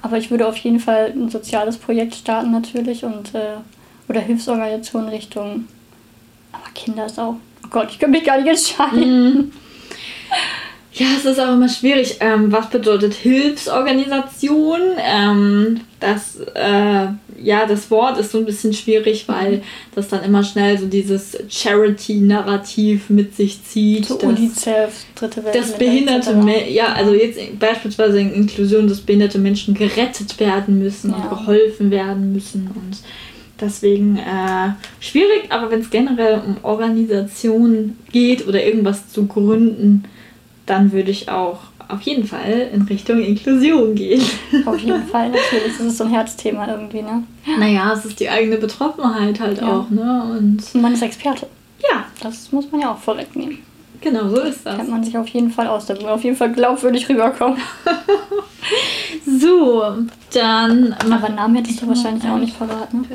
aber 0.02 0.18
ich 0.18 0.32
würde 0.32 0.48
auf 0.48 0.58
jeden 0.58 0.80
Fall 0.80 1.14
ein 1.16 1.30
soziales 1.30 1.78
Projekt 1.78 2.16
starten 2.16 2.52
natürlich 2.52 3.04
und 3.04 3.34
äh, 3.34 3.58
oder 4.08 4.22
Hilfsorganisationen 4.22 5.10
Richtung 5.10 5.66
aber 6.56 6.72
Kinder 6.74 7.06
ist 7.06 7.20
auch. 7.20 7.36
Oh 7.66 7.68
Gott, 7.72 7.88
ich 7.90 8.00
könnte 8.00 8.18
mich 8.18 8.26
gar 8.26 8.38
nicht 8.42 8.48
entscheiden. 8.48 9.34
Mhm. 9.34 9.52
Ja, 10.98 11.08
es 11.18 11.26
ist 11.26 11.40
auch 11.42 11.52
immer 11.52 11.68
schwierig. 11.68 12.18
Ähm, 12.22 12.54
was 12.54 12.70
bedeutet 12.70 13.14
Hilfsorganisation? 13.16 14.80
Ähm, 14.98 15.82
das, 16.00 16.38
äh, 16.54 17.08
ja, 17.44 17.66
das 17.68 17.92
Wort 17.92 18.18
ist 18.18 18.32
so 18.32 18.38
ein 18.38 18.46
bisschen 18.46 18.72
schwierig, 18.72 19.28
weil 19.28 19.62
das 19.94 20.08
dann 20.08 20.24
immer 20.24 20.42
schnell 20.42 20.78
so 20.78 20.86
dieses 20.86 21.38
Charity-Narrativ 21.50 23.10
mit 23.10 23.36
sich 23.36 23.62
zieht. 23.66 24.06
So 24.06 24.18
UNICEF, 24.20 25.04
dritte 25.16 25.44
Welt. 25.44 25.56
Das 25.56 25.78
behinderte, 25.78 26.34
Me 26.34 26.72
ja, 26.72 26.94
also 26.94 27.14
jetzt 27.14 27.40
beispielsweise 27.60 28.22
in 28.22 28.34
Inklusion, 28.34 28.88
dass 28.88 29.02
behinderte 29.02 29.38
Menschen 29.38 29.74
gerettet 29.74 30.40
werden 30.40 30.80
müssen 30.80 31.10
ja. 31.10 31.18
und 31.18 31.30
geholfen 31.30 31.92
werden 31.92 32.32
müssen 32.32 32.70
und 32.74 33.00
Deswegen 33.60 34.18
äh, 34.18 34.74
schwierig, 35.00 35.46
aber 35.50 35.72
wenn 35.72 35.82
es 35.82 35.90
generell 35.90 36.42
um 36.46 36.58
Organisation 36.64 37.98
geht 38.12 38.48
oder 38.48 38.64
irgendwas 38.64 39.10
zu 39.10 39.28
gründen, 39.28 40.04
dann 40.66 40.92
würde 40.92 41.12
ich 41.12 41.30
auch 41.30 41.60
auf 41.88 42.02
jeden 42.02 42.26
Fall 42.26 42.70
in 42.74 42.82
Richtung 42.84 43.22
Inklusion 43.22 43.96
gehen. 43.96 44.22
Auf 44.66 44.80
jeden 44.80 45.04
Fall, 45.08 45.30
natürlich. 45.30 45.78
Das 45.78 45.86
ist 45.86 45.98
so 45.98 46.04
ein 46.04 46.10
Herzthema 46.10 46.68
irgendwie, 46.68 47.02
ne? 47.02 47.24
Naja, 47.60 47.94
es 47.94 48.06
ist 48.06 48.20
die 48.20 48.30
eigene 48.30 48.58
Betroffenheit 48.58 49.40
halt 49.40 49.62
ja. 49.62 49.68
auch, 49.68 49.90
ne? 49.90 50.38
Und 50.38 50.82
man 50.82 50.94
ist 50.94 51.04
Experte. 51.04 51.48
Ja. 51.80 52.06
Das 52.22 52.52
muss 52.52 52.72
man 52.72 52.82
ja 52.82 52.92
auch 52.92 52.98
vorwegnehmen. 52.98 53.60
Genau, 54.02 54.30
so 54.30 54.42
ist 54.42 54.66
das. 54.66 54.78
Kennt 54.78 54.90
man 54.90 55.04
sich 55.04 55.18
auf 55.18 55.28
jeden 55.28 55.52
Fall 55.52 55.68
aus. 55.68 55.86
Da 55.86 55.96
will 55.96 56.04
man 56.04 56.14
auf 56.14 56.24
jeden 56.24 56.36
Fall 56.36 56.52
glaubwürdig 56.52 57.08
rüberkommen. 57.10 57.58
so, 59.42 59.84
dann. 60.36 60.94
Aber 60.94 61.30
Namen 61.30 61.56
hättest 61.56 61.82
du 61.82 61.88
wahrscheinlich 61.88 62.24
auch 62.26 62.38
nicht 62.38 62.56
verraten. 62.56 63.08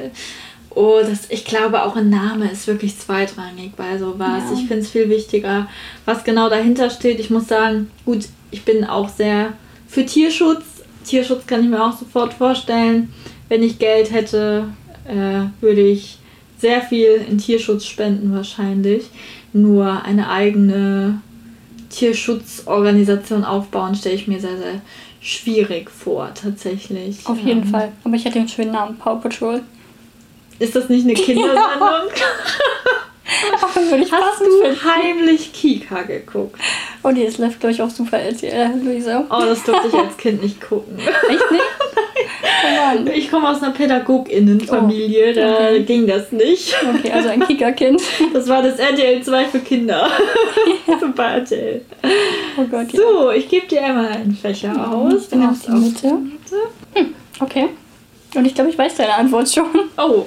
Oh, 0.73 0.99
das, 1.01 1.29
ich 1.31 1.45
glaube 1.45 1.83
auch 1.83 1.97
ein 1.97 2.11
Name 2.11 2.49
ist 2.51 2.67
wirklich 2.67 2.97
zweitrangig 2.99 3.73
bei 3.77 3.99
sowas. 3.99 4.45
Ja. 4.47 4.53
Ich 4.55 4.69
finde 4.69 4.79
es 4.79 4.91
viel 4.91 5.09
wichtiger, 5.09 5.69
was 6.05 6.23
genau 6.23 6.49
dahinter 6.49 6.91
steht. 6.91 7.19
Ich 7.19 7.31
muss 7.31 7.49
sagen, 7.49 7.91
gut, 8.05 8.27
ich 8.51 8.65
bin 8.65 8.85
auch 8.85 9.09
sehr 9.09 9.55
für 9.89 10.07
Tierschutz. 10.07 10.63
Tierschutz 11.05 11.47
kann 11.47 11.65
ich 11.65 11.69
mir 11.69 11.85
auch 11.85 11.97
sofort 11.97 12.35
vorstellen. 12.35 13.13
Wenn 13.49 13.65
ich 13.65 13.81
Geld 13.81 14.13
hätte, 14.13 14.69
äh, 15.09 15.47
würde 15.61 15.81
ich 15.81 16.19
sehr 16.59 16.83
viel 16.83 17.25
in 17.29 17.39
Tierschutz 17.39 17.87
spenden 17.87 18.33
wahrscheinlich 18.33 19.05
nur 19.53 20.05
eine 20.05 20.31
eigene 20.31 21.21
Tierschutzorganisation 21.89 23.45
aufbauen, 23.45 23.95
stelle 23.95 24.15
ich 24.15 24.29
mir 24.29 24.41
sehr, 24.41 24.57
sehr 24.57 24.81
schwierig 25.21 25.91
vor, 25.91 26.33
tatsächlich. 26.35 27.27
Auf 27.27 27.39
jeden 27.39 27.65
Fall. 27.65 27.93
Aber 28.05 28.15
ich 28.15 28.25
hätte 28.25 28.39
den 28.39 28.49
schönen 28.49 28.73
Namen 28.73 28.97
Paw 28.97 29.17
Patrol. 29.21 29.63
Ist 30.59 30.75
das 30.75 30.89
nicht 30.89 31.05
eine 31.05 31.15
Kindersendung? 31.15 31.59
Hast 33.61 34.41
du 34.41 34.91
heimlich 34.91 35.53
Kika 35.53 36.03
geguckt? 36.03 36.59
Oh 37.03 37.11
nee, 37.11 37.25
es 37.27 37.39
läuft 37.39 37.61
glaube 37.61 37.73
ich 37.75 37.83
auch 37.83 37.91
super 37.91 38.19
RTL, 38.19 38.71
Luisa. 38.83 39.25
Oh, 39.31 39.43
das 39.45 39.63
durfte 39.65 39.89
ich 39.89 39.95
als 39.99 40.17
Kind 40.17 40.43
nicht 40.43 40.61
gucken. 40.61 40.99
Echt 40.99 41.51
nicht? 41.51 41.65
Oh. 42.63 43.09
Ich 43.15 43.31
komme 43.31 43.49
aus 43.49 43.63
einer 43.63 43.73
PädagogInnenfamilie, 43.73 45.33
da 45.33 45.47
Oh, 45.47 45.55
okay. 45.71 45.83
ging 45.85 46.07
das 46.07 46.31
nicht. 46.33 46.75
Okay, 46.97 47.11
also 47.11 47.29
ein 47.31 47.47
Kika-Kind. 47.47 48.03
Das 48.33 48.49
war 48.49 48.63
das 48.63 48.79
RTL 48.79 49.23
2 49.23 49.45
für 49.47 49.59
Kinder. 49.61 50.09
Super 51.01 51.25
RTL. 51.37 51.83
Oh 52.59 52.65
Gott, 52.71 52.93
ja. 52.93 53.01
So, 53.01 53.31
ich 53.31 53.49
gebe 53.49 53.67
dir 53.67 53.83
einmal 53.85 54.09
einen 54.09 54.35
Fächer 54.35 54.73
aus. 54.93 55.15
Ich 55.25 55.29
bin 55.29 55.43
auf 55.47 55.57
die 55.67 55.73
Mitte. 55.73 56.19
Okay. 57.41 57.69
Und 58.35 58.45
ich 58.47 58.55
glaube, 58.55 58.71
ich 58.71 58.79
weiß 58.79 58.95
deine 58.97 59.15
Antwort 59.15 59.49
schon. 59.51 59.67
Oh, 59.97 60.27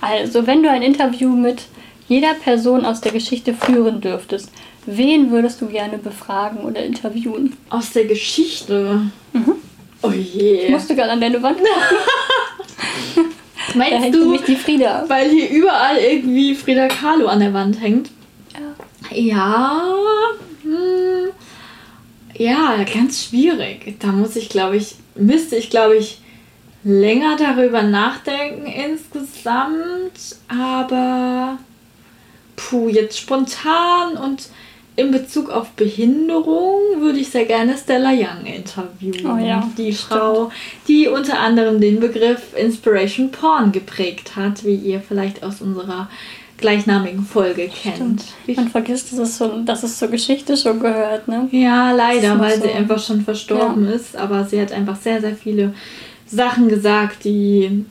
Also, 0.00 0.46
wenn 0.46 0.62
du 0.62 0.70
ein 0.70 0.82
Interview 0.82 1.28
mit 1.30 1.62
jeder 2.10 2.34
Person 2.34 2.84
aus 2.84 3.00
der 3.00 3.12
Geschichte 3.12 3.54
führen 3.54 4.00
dürftest, 4.00 4.50
wen 4.84 5.30
würdest 5.30 5.60
du 5.60 5.66
gerne 5.68 5.96
befragen 5.98 6.58
oder 6.64 6.84
interviewen? 6.84 7.56
aus 7.70 7.92
der 7.92 8.04
Geschichte. 8.04 9.02
Oh 10.02 10.10
je. 10.10 10.64
Ich 10.64 10.70
musste 10.70 10.94
gerade 10.96 11.12
an 11.12 11.20
deine 11.20 11.40
Wand 11.42 11.58
gucken. 13.14 13.30
Meinst 13.74 14.14
du, 14.14 14.20
nämlich 14.24 14.42
die 14.42 14.56
Frieda. 14.56 15.04
weil 15.06 15.30
hier 15.30 15.48
überall 15.50 15.96
irgendwie 15.98 16.54
Frida 16.56 16.88
Kahlo 16.88 17.26
an 17.28 17.38
der 17.40 17.54
Wand 17.54 17.80
hängt? 17.80 18.10
Ja. 18.52 19.16
Ja, 19.16 19.82
hm, 20.62 21.28
ja, 22.36 22.76
ganz 22.92 23.24
schwierig. 23.24 23.96
Da 24.00 24.08
muss 24.08 24.34
ich, 24.34 24.48
glaube 24.48 24.76
ich, 24.76 24.96
müsste 25.14 25.54
ich, 25.56 25.70
glaube 25.70 25.96
ich, 25.96 26.18
länger 26.82 27.36
darüber 27.36 27.82
nachdenken 27.82 28.66
insgesamt. 28.66 30.36
Aber, 30.48 31.58
puh, 32.70 32.88
jetzt 32.88 33.18
spontan 33.18 34.16
und 34.16 34.48
in 34.96 35.10
Bezug 35.10 35.50
auf 35.50 35.70
Behinderung 35.70 36.78
würde 37.00 37.18
ich 37.18 37.30
sehr 37.30 37.46
gerne 37.46 37.76
Stella 37.76 38.10
Young 38.10 38.44
interviewen. 38.44 39.26
Oh 39.26 39.38
ja, 39.38 39.68
Die 39.76 39.92
Frau, 39.92 40.50
die 40.88 41.08
unter 41.08 41.38
anderem 41.40 41.80
den 41.80 42.00
Begriff 42.00 42.54
Inspiration 42.56 43.30
Porn 43.30 43.72
geprägt 43.72 44.36
hat, 44.36 44.64
wie 44.64 44.74
ihr 44.74 45.00
vielleicht 45.00 45.42
aus 45.42 45.60
unserer 45.60 46.08
gleichnamigen 46.58 47.24
Folge 47.24 47.68
kennt. 47.68 48.24
Wie 48.44 48.54
Man 48.54 48.68
vergisst, 48.68 49.12
dass 49.12 49.18
es, 49.18 49.38
so, 49.38 49.62
dass 49.64 49.82
es 49.82 49.98
zur 49.98 50.08
Geschichte 50.08 50.56
schon 50.56 50.78
gehört, 50.80 51.26
ne? 51.26 51.48
Ja, 51.52 51.92
leider, 51.92 52.38
weil 52.38 52.58
noch 52.58 52.64
sie 52.64 52.70
so. 52.70 52.76
einfach 52.76 52.98
schon 52.98 53.22
verstorben 53.22 53.86
ist. 53.88 54.14
Aber 54.14 54.44
sie 54.44 54.60
hat 54.60 54.70
einfach 54.70 54.96
sehr, 54.96 55.22
sehr 55.22 55.34
viele 55.34 55.72
Sachen 56.26 56.68
gesagt, 56.68 57.24
die 57.24 57.86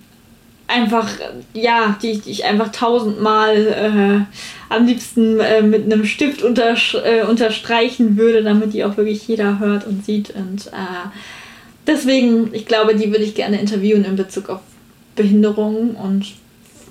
einfach, 0.69 1.09
ja, 1.53 1.97
die, 2.01 2.19
die 2.19 2.29
ich 2.29 2.45
einfach 2.45 2.71
tausendmal 2.71 4.27
äh, 4.69 4.73
am 4.73 4.85
liebsten 4.85 5.39
äh, 5.39 5.61
mit 5.61 5.85
einem 5.85 6.05
Stift 6.05 6.43
untersch 6.43 6.95
äh, 6.95 7.23
unterstreichen 7.23 8.17
würde, 8.17 8.43
damit 8.43 8.73
die 8.73 8.83
auch 8.83 8.95
wirklich 8.95 9.27
jeder 9.27 9.59
hört 9.59 9.85
und 9.87 10.05
sieht. 10.05 10.29
Und 10.35 10.67
äh, 10.67 11.09
deswegen, 11.87 12.53
ich 12.53 12.65
glaube, 12.65 12.95
die 12.95 13.11
würde 13.11 13.23
ich 13.23 13.35
gerne 13.35 13.59
interviewen 13.59 14.05
in 14.05 14.15
Bezug 14.15 14.49
auf 14.49 14.61
Behinderung. 15.15 15.95
Und 15.95 16.33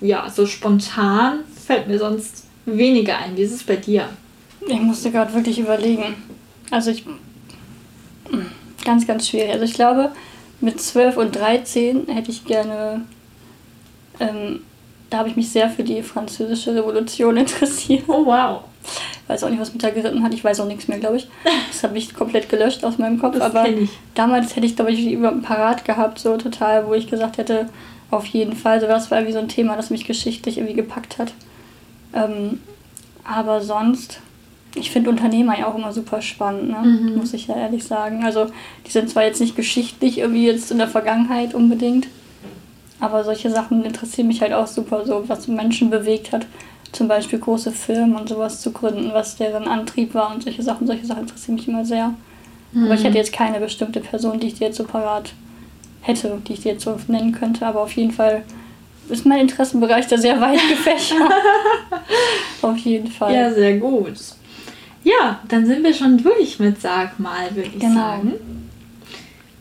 ja, 0.00 0.28
so 0.28 0.46
spontan 0.46 1.40
fällt 1.66 1.86
mir 1.86 1.98
sonst 1.98 2.46
weniger 2.66 3.18
ein. 3.18 3.36
Wie 3.36 3.42
ist 3.42 3.54
es 3.54 3.62
bei 3.62 3.76
dir? 3.76 4.08
Ich 4.66 4.80
musste 4.80 5.10
gerade 5.10 5.32
wirklich 5.34 5.58
überlegen. 5.58 6.16
Also 6.70 6.90
ich. 6.90 7.04
Ganz, 8.84 9.06
ganz 9.06 9.28
schwierig. 9.28 9.52
Also 9.52 9.64
ich 9.64 9.74
glaube, 9.74 10.10
mit 10.60 10.80
12 10.80 11.16
und 11.16 11.36
13 11.36 12.08
hätte 12.08 12.30
ich 12.30 12.44
gerne. 12.44 13.04
Ähm, 14.20 14.60
da 15.10 15.18
habe 15.18 15.28
ich 15.28 15.36
mich 15.36 15.48
sehr 15.50 15.70
für 15.70 15.84
die 15.84 16.02
französische 16.02 16.74
Revolution 16.74 17.36
interessiert. 17.38 18.04
Oh, 18.08 18.26
wow. 18.26 18.60
Weiß 19.26 19.44
auch 19.44 19.50
nicht, 19.50 19.60
was 19.60 19.72
mit 19.72 19.82
da 19.82 19.90
geritten 19.90 20.22
hat. 20.22 20.32
Ich 20.32 20.44
weiß 20.44 20.60
auch 20.60 20.66
nichts 20.66 20.88
mehr, 20.88 20.98
glaube 20.98 21.18
ich. 21.18 21.28
Das 21.70 21.82
habe 21.82 21.98
ich 21.98 22.14
komplett 22.14 22.48
gelöscht 22.48 22.84
aus 22.84 22.98
meinem 22.98 23.18
Kopf. 23.18 23.34
Das 23.38 23.42
Aber 23.42 23.66
damals 24.14 24.56
hätte 24.56 24.66
ich, 24.66 24.76
glaube 24.76 24.92
ich, 24.92 25.10
über 25.10 25.32
parat 25.32 25.84
gehabt, 25.84 26.18
so 26.18 26.36
total, 26.36 26.86
wo 26.86 26.94
ich 26.94 27.06
gesagt 27.06 27.36
hätte, 27.36 27.68
auf 28.10 28.24
jeden 28.26 28.54
Fall. 28.54 28.80
So, 28.80 28.86
das 28.86 29.10
war 29.10 29.18
irgendwie 29.18 29.34
so 29.34 29.38
ein 29.38 29.48
Thema, 29.48 29.76
das 29.76 29.90
mich 29.90 30.06
geschichtlich 30.06 30.58
irgendwie 30.58 30.76
gepackt 30.76 31.18
hat. 31.18 31.34
Ähm, 32.14 32.60
aber 33.24 33.60
sonst, 33.60 34.20
ich 34.74 34.90
finde 34.90 35.10
Unternehmer 35.10 35.58
ja 35.58 35.66
auch 35.66 35.76
immer 35.76 35.92
super 35.92 36.22
spannend, 36.22 36.70
ne? 36.70 36.78
Mhm. 36.78 37.16
muss 37.16 37.34
ich 37.34 37.48
ja 37.48 37.56
ehrlich 37.56 37.84
sagen. 37.84 38.24
Also, 38.24 38.46
die 38.86 38.90
sind 38.90 39.10
zwar 39.10 39.24
jetzt 39.24 39.40
nicht 39.40 39.56
geschichtlich 39.56 40.18
irgendwie 40.18 40.46
jetzt 40.46 40.70
in 40.70 40.78
der 40.78 40.88
Vergangenheit 40.88 41.54
unbedingt, 41.54 42.08
aber 43.00 43.24
solche 43.24 43.50
Sachen 43.50 43.84
interessieren 43.84 44.28
mich 44.28 44.40
halt 44.40 44.52
auch 44.52 44.66
super, 44.66 45.04
so 45.06 45.24
was 45.28 45.46
Menschen 45.48 45.90
bewegt 45.90 46.32
hat. 46.32 46.46
Zum 46.92 47.06
Beispiel 47.06 47.38
große 47.38 47.70
Firmen 47.70 48.16
und 48.16 48.28
sowas 48.28 48.60
zu 48.62 48.72
gründen, 48.72 49.10
was 49.12 49.36
deren 49.36 49.68
Antrieb 49.68 50.14
war 50.14 50.34
und 50.34 50.42
solche 50.42 50.62
Sachen. 50.62 50.86
Solche 50.86 51.04
Sachen 51.04 51.22
interessieren 51.22 51.56
mich 51.56 51.68
immer 51.68 51.84
sehr. 51.84 52.14
Aber 52.74 52.94
ich 52.94 53.04
hätte 53.04 53.16
jetzt 53.18 53.32
keine 53.32 53.60
bestimmte 53.60 54.00
Person, 54.00 54.40
die 54.40 54.48
ich 54.48 54.54
dir 54.54 54.68
jetzt 54.68 54.76
so 54.76 54.84
parat 54.84 55.32
hätte, 56.02 56.38
die 56.46 56.54
ich 56.54 56.60
dir 56.60 56.72
jetzt 56.72 56.84
so 56.84 56.98
nennen 57.08 57.32
könnte. 57.32 57.66
Aber 57.66 57.82
auf 57.82 57.92
jeden 57.92 58.10
Fall 58.10 58.42
ist 59.08 59.24
mein 59.26 59.40
Interessenbereich 59.40 60.06
da 60.06 60.16
sehr 60.18 60.40
weit 60.40 60.60
gefächert. 60.68 61.30
auf 62.62 62.76
jeden 62.78 63.08
Fall. 63.10 63.34
Ja, 63.34 63.50
sehr 63.52 63.78
gut. 63.78 64.14
Ja, 65.04 65.40
dann 65.48 65.64
sind 65.66 65.82
wir 65.84 65.94
schon 65.94 66.18
durch 66.22 66.58
mit 66.58 66.80
Sag 66.80 67.18
mal, 67.20 67.54
würde 67.54 67.70
ich 67.74 67.78
Genau. 67.80 67.94
sagen. 67.94 68.32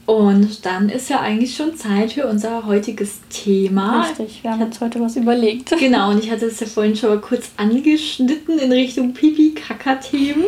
Und 0.07 0.65
dann 0.65 0.87
ist 0.87 1.09
ja 1.09 1.19
eigentlich 1.19 1.53
schon 1.53 1.75
Zeit 1.75 2.13
für 2.13 2.27
unser 2.27 2.65
heutiges 2.65 3.19
Thema. 3.29 4.03
Richtig, 4.03 4.41
wir 4.41 4.51
haben 4.51 4.63
uns 4.63 4.79
heute 4.79 5.01
was 5.01 5.17
überlegt. 5.17 5.75
Genau, 5.79 6.11
und 6.11 6.23
ich 6.23 6.31
hatte 6.31 6.45
es 6.45 6.61
ja 6.61 6.65
vorhin 6.65 6.95
schon 6.95 7.09
mal 7.09 7.19
kurz 7.19 7.51
angeschnitten 7.57 8.57
in 8.57 8.71
Richtung 8.71 9.13
Pipi-Kaka-Themen. 9.13 10.45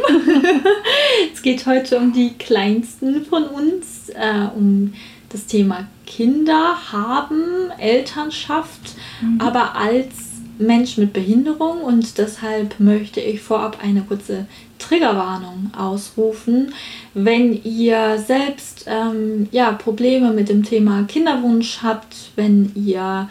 es 1.34 1.42
geht 1.42 1.66
heute 1.66 1.98
um 1.98 2.14
die 2.14 2.36
kleinsten 2.36 3.26
von 3.26 3.44
uns, 3.44 4.08
äh, 4.10 4.48
um 4.56 4.94
das 5.28 5.46
Thema 5.46 5.88
Kinder 6.06 6.78
haben, 6.92 7.70
Elternschaft, 7.78 8.96
aber 9.40 9.76
als 9.76 10.29
Mensch 10.60 10.98
mit 10.98 11.14
Behinderung 11.14 11.82
und 11.82 12.18
deshalb 12.18 12.80
möchte 12.80 13.22
ich 13.22 13.42
vorab 13.42 13.78
eine 13.82 14.02
kurze 14.02 14.46
Triggerwarnung 14.78 15.72
ausrufen. 15.78 16.74
Wenn 17.14 17.64
ihr 17.64 18.18
selbst 18.18 18.86
ähm, 18.88 19.48
ja, 19.52 19.72
Probleme 19.72 20.32
mit 20.32 20.50
dem 20.50 20.64
Thema 20.64 21.04
Kinderwunsch 21.04 21.80
habt, 21.82 22.32
wenn 22.36 22.72
ihr 22.76 23.30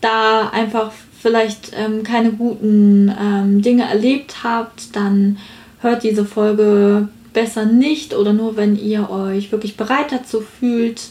da 0.00 0.48
einfach 0.48 0.92
vielleicht 1.20 1.72
ähm, 1.76 2.02
keine 2.02 2.32
guten 2.32 3.14
ähm, 3.20 3.62
Dinge 3.62 3.84
erlebt 3.84 4.42
habt, 4.42 4.94
dann 4.94 5.38
hört 5.80 6.02
diese 6.02 6.24
Folge 6.24 7.08
besser 7.32 7.64
nicht 7.64 8.14
oder 8.14 8.32
nur 8.32 8.56
wenn 8.56 8.76
ihr 8.76 9.08
euch 9.10 9.52
wirklich 9.52 9.76
bereit 9.76 10.10
dazu 10.10 10.40
fühlt. 10.40 11.02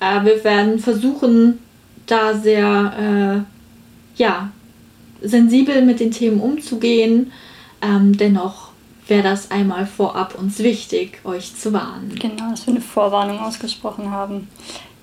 Äh, 0.00 0.24
wir 0.24 0.44
werden 0.44 0.78
versuchen, 0.78 1.60
da 2.06 2.34
sehr 2.34 3.46
äh, 3.46 4.20
ja, 4.20 4.50
sensibel 5.20 5.82
mit 5.82 6.00
den 6.00 6.10
Themen 6.10 6.40
umzugehen. 6.40 7.32
Ähm, 7.82 8.16
dennoch 8.16 8.68
wäre 9.06 9.22
das 9.22 9.50
einmal 9.50 9.86
vorab 9.86 10.38
uns 10.38 10.58
wichtig, 10.58 11.20
euch 11.24 11.54
zu 11.56 11.72
warnen. 11.72 12.14
Genau, 12.18 12.50
dass 12.50 12.66
wir 12.66 12.74
eine 12.74 12.82
Vorwarnung 12.82 13.38
ausgesprochen 13.38 14.10
haben. 14.10 14.48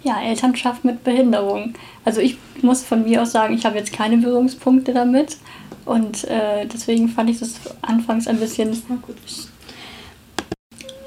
Ja, 0.04 0.22
Elternschaft 0.22 0.86
mit 0.86 1.04
Behinderung. 1.04 1.74
Also 2.04 2.22
ich 2.22 2.38
muss 2.62 2.84
von 2.84 3.04
mir 3.04 3.24
aus 3.24 3.32
sagen, 3.32 3.56
ich 3.56 3.66
habe 3.66 3.78
jetzt 3.78 3.92
keine 3.92 4.18
Berührungspunkte 4.18 4.94
damit. 4.94 5.38
Und 5.86 6.26
äh, 6.26 6.66
deswegen 6.72 7.10
fand 7.10 7.30
ich 7.30 7.40
das 7.40 7.60
anfangs 7.82 8.28
ein 8.28 8.40
bisschen. 8.40 8.72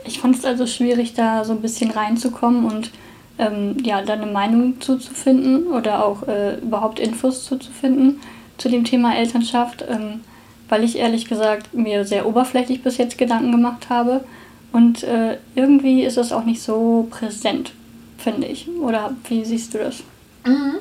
Ich 0.04 0.18
fand 0.18 0.36
es 0.36 0.44
also 0.44 0.66
schwierig, 0.66 1.14
da 1.14 1.44
so 1.44 1.52
ein 1.52 1.60
bisschen 1.60 1.90
reinzukommen 1.90 2.64
und 2.64 2.90
ähm, 3.38 3.76
ja, 3.84 4.02
da 4.02 4.14
eine 4.14 4.26
Meinung 4.26 4.80
zuzufinden 4.80 5.68
oder 5.68 6.04
auch 6.04 6.26
äh, 6.26 6.56
überhaupt 6.56 6.98
Infos 6.98 7.44
zuzufinden 7.44 8.20
zu 8.58 8.68
dem 8.68 8.84
Thema 8.84 9.16
Elternschaft, 9.16 9.84
ähm, 9.88 10.20
weil 10.68 10.84
ich 10.84 10.98
ehrlich 10.98 11.28
gesagt 11.28 11.72
mir 11.74 12.04
sehr 12.04 12.26
oberflächlich 12.26 12.82
bis 12.82 12.98
jetzt 12.98 13.16
Gedanken 13.16 13.52
gemacht 13.52 13.88
habe 13.88 14.24
und 14.72 15.02
äh, 15.04 15.38
irgendwie 15.54 16.02
ist 16.02 16.18
es 16.18 16.32
auch 16.32 16.44
nicht 16.44 16.60
so 16.60 17.06
präsent, 17.10 17.72
finde 18.18 18.46
ich. 18.48 18.68
Oder 18.80 19.12
wie 19.28 19.44
siehst 19.44 19.72
du 19.72 19.78
das? 19.78 20.02
Mhm. 20.44 20.74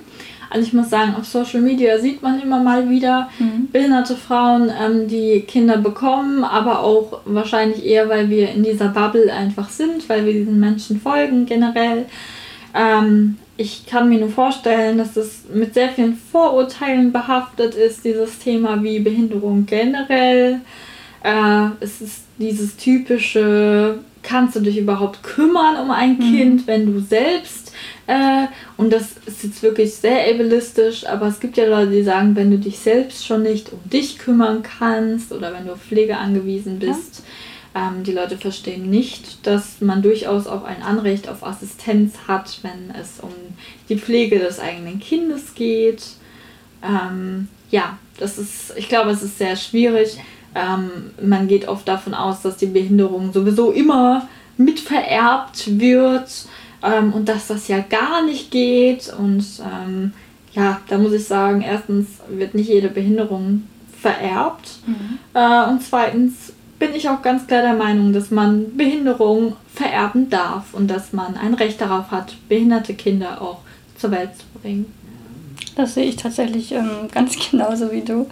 Also 0.49 0.65
ich 0.65 0.73
muss 0.73 0.89
sagen, 0.89 1.13
auf 1.15 1.25
Social 1.25 1.61
Media 1.61 1.99
sieht 1.99 2.21
man 2.21 2.41
immer 2.41 2.59
mal 2.61 2.89
wieder 2.89 3.29
Mhm. 3.37 3.67
behinderte 3.71 4.15
Frauen, 4.15 4.71
ähm, 4.81 5.07
die 5.07 5.41
Kinder 5.41 5.77
bekommen, 5.77 6.43
aber 6.43 6.81
auch 6.83 7.19
wahrscheinlich 7.25 7.85
eher, 7.85 8.07
weil 8.07 8.29
wir 8.29 8.49
in 8.51 8.63
dieser 8.63 8.87
Bubble 8.89 9.31
einfach 9.31 9.69
sind, 9.69 10.07
weil 10.07 10.25
wir 10.25 10.33
diesen 10.33 10.59
Menschen 10.59 11.01
folgen 11.01 11.45
generell. 11.45 12.05
Ähm, 12.73 13.37
ich 13.57 13.85
kann 13.85 14.09
mir 14.09 14.19
nur 14.19 14.29
vorstellen, 14.29 14.97
dass 14.97 15.17
es 15.17 15.43
mit 15.53 15.73
sehr 15.73 15.89
vielen 15.89 16.15
Vorurteilen 16.31 17.11
behaftet 17.11 17.75
ist, 17.75 18.05
dieses 18.05 18.39
Thema 18.39 18.81
wie 18.83 18.99
Behinderung 18.99 19.65
generell. 19.65 20.61
Äh, 21.23 21.69
es 21.79 22.01
ist 22.01 22.21
dieses 22.37 22.77
typische, 22.77 23.99
kannst 24.21 24.55
du 24.55 24.59
dich 24.59 24.77
überhaupt 24.77 25.23
kümmern 25.23 25.77
um 25.81 25.91
ein 25.91 26.19
Kind, 26.19 26.67
wenn 26.67 26.85
du 26.85 26.99
selbst 26.99 27.67
Äh, 28.07 28.47
und 28.77 28.93
das 28.93 29.15
ist 29.25 29.43
jetzt 29.43 29.61
wirklich 29.61 29.93
sehr 29.93 30.29
ableistisch, 30.29 31.05
aber 31.05 31.27
es 31.27 31.41
gibt 31.41 31.57
ja 31.57 31.65
Leute, 31.65 31.91
die 31.91 32.03
sagen, 32.03 32.37
wenn 32.37 32.51
du 32.51 32.57
dich 32.57 32.79
selbst 32.79 33.25
schon 33.25 33.43
nicht 33.43 33.73
um 33.73 33.79
dich 33.83 34.17
kümmern 34.17 34.63
kannst 34.63 35.33
oder 35.33 35.53
wenn 35.53 35.65
du 35.65 35.73
auf 35.73 35.81
Pflege 35.81 36.17
angewiesen 36.17 36.79
bist, 36.79 37.17
ja. 37.17 37.23
Ähm, 37.77 38.03
die 38.03 38.11
Leute 38.11 38.37
verstehen 38.37 38.89
nicht, 38.89 39.45
dass 39.45 39.81
man 39.81 40.01
durchaus 40.01 40.47
auch 40.47 40.63
ein 40.63 40.81
Anrecht 40.81 41.29
auf 41.29 41.45
Assistenz 41.45 42.15
hat, 42.27 42.59
wenn 42.63 42.93
es 42.99 43.19
um 43.21 43.33
die 43.87 43.97
Pflege 43.97 44.39
des 44.39 44.59
eigenen 44.59 44.99
Kindes 44.99 45.53
geht. 45.53 46.03
Ähm, 46.83 47.47
ja, 47.69 47.97
das 48.17 48.39
ist, 48.39 48.73
ich 48.77 48.89
glaube, 48.89 49.11
es 49.11 49.21
ist 49.21 49.37
sehr 49.37 49.55
schwierig. 49.55 50.17
Ähm, 50.55 51.11
man 51.21 51.47
geht 51.47 51.67
oft 51.67 51.87
davon 51.87 52.13
aus, 52.15 52.41
dass 52.41 52.57
die 52.57 52.65
Behinderung 52.65 53.31
sowieso 53.31 53.71
immer 53.71 54.27
mitvererbt 54.57 55.79
wird 55.79 56.47
ähm, 56.81 57.13
und 57.13 57.29
dass 57.29 57.47
das 57.47 57.67
ja 57.67 57.79
gar 57.79 58.25
nicht 58.25 58.49
geht. 58.49 59.13
Und 59.19 59.45
ähm, 59.61 60.13
ja, 60.53 60.81
da 60.87 60.97
muss 60.97 61.13
ich 61.13 61.25
sagen, 61.25 61.61
erstens 61.61 62.07
wird 62.27 62.55
nicht 62.55 62.69
jede 62.69 62.89
Behinderung 62.89 63.67
vererbt 63.99 64.79
mhm. 64.87 65.19
äh, 65.33 65.69
und 65.69 65.83
zweitens 65.83 66.46
bin 66.79 66.93
ich 66.93 67.09
auch 67.09 67.21
ganz 67.21 67.47
klar 67.47 67.61
der 67.61 67.73
Meinung, 67.73 68.13
dass 68.13 68.31
man 68.31 68.77
Behinderung 68.77 69.55
vererben 69.73 70.29
darf 70.29 70.73
und 70.73 70.87
dass 70.87 71.13
man 71.13 71.35
ein 71.35 71.53
Recht 71.53 71.81
darauf 71.81 72.11
hat, 72.11 72.35
behinderte 72.47 72.93
Kinder 72.93 73.41
auch 73.41 73.59
zur 73.97 74.11
Welt 74.11 74.29
zu 74.37 74.59
bringen. 74.59 74.93
Das 75.75 75.93
sehe 75.93 76.05
ich 76.05 76.15
tatsächlich 76.15 76.71
ähm, 76.71 77.07
ganz 77.11 77.37
genauso 77.51 77.91
wie 77.91 78.01
du. 78.01 78.27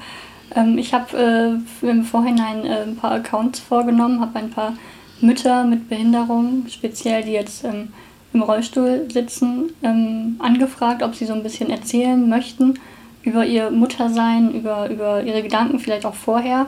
Ähm, 0.56 0.78
ich 0.78 0.94
habe 0.94 1.62
äh, 1.82 1.88
im 1.88 2.04
Vorhinein 2.04 2.66
äh, 2.66 2.84
ein 2.84 2.96
paar 2.96 3.12
Accounts 3.12 3.60
vorgenommen, 3.60 4.20
habe 4.20 4.40
ein 4.40 4.52
paar 4.52 4.74
Mütter 5.22 5.64
mit 5.64 5.90
Behinderung, 5.90 6.66
speziell 6.70 7.24
die 7.24 7.32
jetzt 7.32 7.64
ähm, 7.64 7.90
im 8.34 8.42
Rollstuhl 8.42 9.08
sitzen, 9.12 9.72
ähm, 9.82 10.36
angefragt, 10.40 11.02
ob 11.02 11.16
sie 11.16 11.26
so 11.26 11.34
ein 11.34 11.44
bisschen 11.44 11.70
erzählen 11.70 12.28
möchten 12.30 12.80
über 13.24 13.46
ihr 13.46 13.72
Muttersein, 13.72 14.52
über, 14.54 14.90
über 14.90 15.24
ihre 15.24 15.42
Gedanken 15.42 15.80
vielleicht 15.80 16.06
auch 16.06 16.14
vorher. 16.14 16.68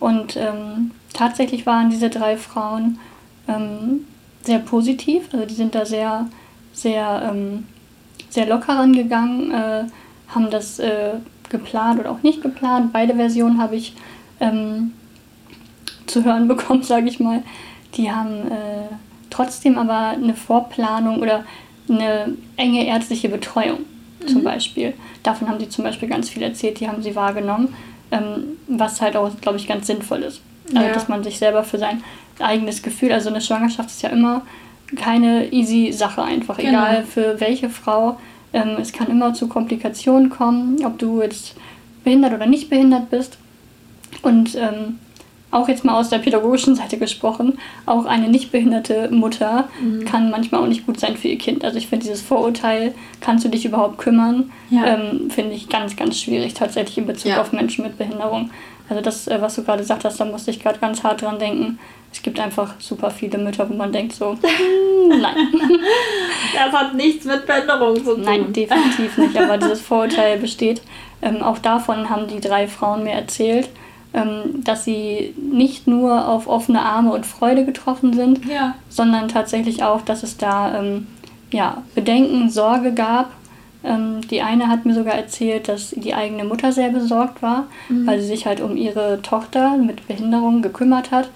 Und 0.00 0.36
ähm, 0.36 0.92
tatsächlich 1.12 1.66
waren 1.66 1.90
diese 1.90 2.10
drei 2.10 2.36
Frauen 2.36 2.98
ähm, 3.46 4.06
sehr 4.42 4.58
positiv, 4.58 5.28
also 5.32 5.44
die 5.44 5.54
sind 5.54 5.74
da 5.74 5.84
sehr, 5.84 6.26
sehr, 6.72 7.30
ähm, 7.30 7.66
sehr 8.30 8.46
locker 8.46 8.78
rangegangen, 8.78 9.52
äh, 9.52 9.84
haben 10.28 10.50
das 10.50 10.78
äh, 10.78 11.12
geplant 11.50 12.00
oder 12.00 12.10
auch 12.10 12.22
nicht 12.22 12.42
geplant. 12.42 12.92
Beide 12.92 13.14
Versionen 13.14 13.60
habe 13.60 13.76
ich 13.76 13.94
ähm, 14.40 14.92
zu 16.06 16.24
hören 16.24 16.48
bekommen, 16.48 16.82
sage 16.82 17.08
ich 17.08 17.20
mal. 17.20 17.42
Die 17.94 18.10
haben 18.10 18.50
äh, 18.50 18.88
trotzdem 19.28 19.78
aber 19.78 20.10
eine 20.10 20.34
Vorplanung 20.34 21.20
oder 21.20 21.44
eine 21.88 22.36
enge 22.56 22.86
ärztliche 22.86 23.28
Betreuung 23.28 23.80
mhm. 24.20 24.26
zum 24.28 24.44
Beispiel. 24.44 24.94
Davon 25.22 25.48
haben 25.48 25.60
sie 25.60 25.68
zum 25.68 25.84
Beispiel 25.84 26.08
ganz 26.08 26.30
viel 26.30 26.42
erzählt, 26.42 26.80
die 26.80 26.88
haben 26.88 27.02
sie 27.02 27.14
wahrgenommen, 27.14 27.74
ähm, 28.10 28.56
was 28.68 29.00
halt 29.00 29.16
auch, 29.16 29.30
glaube 29.40 29.58
ich, 29.58 29.66
ganz 29.66 29.86
sinnvoll 29.86 30.22
ist. 30.22 30.40
Also, 30.74 30.86
ja. 30.86 30.92
dass 30.92 31.08
man 31.08 31.22
sich 31.24 31.38
selber 31.38 31.64
für 31.64 31.78
sein 31.78 32.02
eigenes 32.38 32.82
Gefühl, 32.82 33.12
also 33.12 33.28
eine 33.28 33.40
Schwangerschaft 33.40 33.90
ist 33.90 34.02
ja 34.02 34.10
immer 34.10 34.42
keine 34.96 35.52
easy 35.52 35.92
Sache 35.92 36.22
einfach, 36.22 36.56
genau. 36.56 36.70
egal 36.70 37.04
für 37.04 37.40
welche 37.40 37.70
Frau 37.70 38.18
ähm, 38.52 38.76
es 38.80 38.92
kann 38.92 39.08
immer 39.08 39.34
zu 39.34 39.48
Komplikationen 39.48 40.30
kommen, 40.30 40.84
ob 40.84 40.98
du 40.98 41.22
jetzt 41.22 41.54
behindert 42.02 42.32
oder 42.32 42.46
nicht 42.46 42.70
behindert 42.70 43.10
bist. 43.10 43.38
Und 44.22 44.54
ähm, 44.56 44.98
auch 45.50 45.68
jetzt 45.68 45.84
mal 45.84 45.98
aus 45.98 46.10
der 46.10 46.18
pädagogischen 46.18 46.76
Seite 46.76 46.98
gesprochen, 46.98 47.58
auch 47.86 48.04
eine 48.04 48.28
nicht 48.28 48.52
behinderte 48.52 49.10
Mutter 49.10 49.68
mhm. 49.80 50.04
kann 50.04 50.30
manchmal 50.30 50.62
auch 50.62 50.66
nicht 50.66 50.86
gut 50.86 51.00
sein 51.00 51.16
für 51.16 51.28
ihr 51.28 51.38
Kind. 51.38 51.64
Also 51.64 51.78
ich 51.78 51.88
finde 51.88 52.04
dieses 52.04 52.22
Vorurteil, 52.22 52.94
kannst 53.20 53.44
du 53.44 53.48
dich 53.48 53.64
überhaupt 53.64 53.98
kümmern, 53.98 54.50
ja. 54.70 54.84
ähm, 54.86 55.30
finde 55.30 55.54
ich 55.54 55.68
ganz, 55.68 55.96
ganz 55.96 56.20
schwierig 56.20 56.54
tatsächlich 56.54 56.98
in 56.98 57.06
Bezug 57.06 57.32
ja. 57.32 57.40
auf 57.40 57.52
Menschen 57.52 57.84
mit 57.84 57.98
Behinderung. 57.98 58.50
Also 58.88 59.02
das, 59.02 59.28
äh, 59.28 59.40
was 59.40 59.54
du 59.54 59.62
gerade 59.62 59.78
gesagt 59.78 60.04
hast, 60.04 60.18
da 60.18 60.24
musste 60.24 60.50
ich 60.50 60.60
gerade 60.60 60.78
ganz 60.78 61.02
hart 61.02 61.22
dran 61.22 61.38
denken. 61.38 61.78
Es 62.12 62.22
gibt 62.22 62.40
einfach 62.40 62.74
super 62.80 63.10
viele 63.10 63.38
Mütter, 63.38 63.70
wo 63.70 63.74
man 63.74 63.92
denkt 63.92 64.14
so, 64.14 64.36
nein. 65.08 65.36
Das 66.52 66.72
hat 66.72 66.94
nichts 66.94 67.24
mit 67.24 67.46
Behinderung 67.46 67.96
zu 67.96 68.14
tun. 68.14 68.22
Nein, 68.22 68.52
definitiv 68.52 69.16
nicht. 69.18 69.36
Aber 69.36 69.56
dieses 69.58 69.80
Vorurteil 69.80 70.38
besteht. 70.38 70.82
Ähm, 71.22 71.42
auch 71.42 71.58
davon 71.58 72.10
haben 72.10 72.26
die 72.26 72.40
drei 72.40 72.66
Frauen 72.66 73.04
mir 73.04 73.12
erzählt, 73.12 73.68
dass 74.12 74.84
sie 74.84 75.34
nicht 75.40 75.86
nur 75.86 76.26
auf 76.26 76.48
offene 76.48 76.82
Arme 76.82 77.12
und 77.12 77.26
Freude 77.26 77.64
getroffen 77.64 78.12
sind, 78.12 78.44
ja. 78.44 78.74
sondern 78.88 79.28
tatsächlich 79.28 79.84
auch, 79.84 80.00
dass 80.02 80.24
es 80.24 80.36
da 80.36 80.80
ähm, 80.80 81.06
ja, 81.52 81.84
Bedenken, 81.94 82.50
Sorge 82.50 82.92
gab 82.92 83.30
ähm, 83.82 84.20
die 84.28 84.42
eine 84.42 84.68
hat 84.68 84.84
mir 84.84 84.94
sogar 84.94 85.14
erzählt, 85.14 85.68
dass 85.68 85.90
die 85.90 86.14
eigene 86.14 86.44
Mutter 86.44 86.72
sehr 86.72 86.90
besorgt 86.90 87.42
war, 87.42 87.66
mhm. 87.88 88.06
weil 88.06 88.20
sie 88.20 88.26
sich 88.26 88.46
halt 88.46 88.60
um 88.60 88.76
ihre 88.76 89.22
Tochter 89.22 89.76
mit 89.78 90.06
Behinderung 90.06 90.60
gekümmert 90.60 91.10
hat 91.10 91.30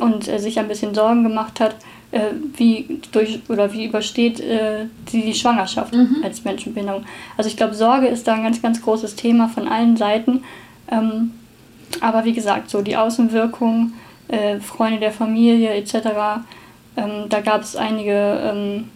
und 0.00 0.26
äh, 0.26 0.38
sich 0.38 0.58
ein 0.58 0.68
bisschen 0.68 0.94
Sorgen 0.94 1.22
gemacht 1.22 1.60
hat, 1.60 1.76
äh, 2.12 2.30
wie 2.56 3.00
durch 3.12 3.40
oder 3.48 3.74
wie 3.74 3.84
übersteht 3.84 4.40
äh, 4.40 4.86
sie 5.06 5.22
die 5.22 5.34
Schwangerschaft 5.34 5.94
mhm. 5.94 6.16
als 6.22 6.44
Mensch 6.44 6.64
mit 6.64 6.76
Behinderung. 6.76 7.04
Also 7.36 7.48
ich 7.48 7.58
glaube, 7.58 7.74
Sorge 7.74 8.06
ist 8.06 8.26
da 8.26 8.34
ein 8.34 8.44
ganz, 8.44 8.62
ganz 8.62 8.80
großes 8.80 9.14
Thema 9.16 9.48
von 9.48 9.68
allen 9.68 9.98
Seiten. 9.98 10.44
Ähm, 10.90 11.32
aber 12.00 12.24
wie 12.24 12.32
gesagt, 12.32 12.70
so 12.70 12.82
die 12.82 12.96
Außenwirkung, 12.96 13.92
äh, 14.28 14.60
Freunde 14.60 15.00
der 15.00 15.12
Familie 15.12 15.70
etc., 15.74 16.42
ähm, 16.96 17.28
da 17.28 17.40
gab 17.40 17.62
es 17.62 17.76
einige 17.76 18.12
ähm, 18.12 18.88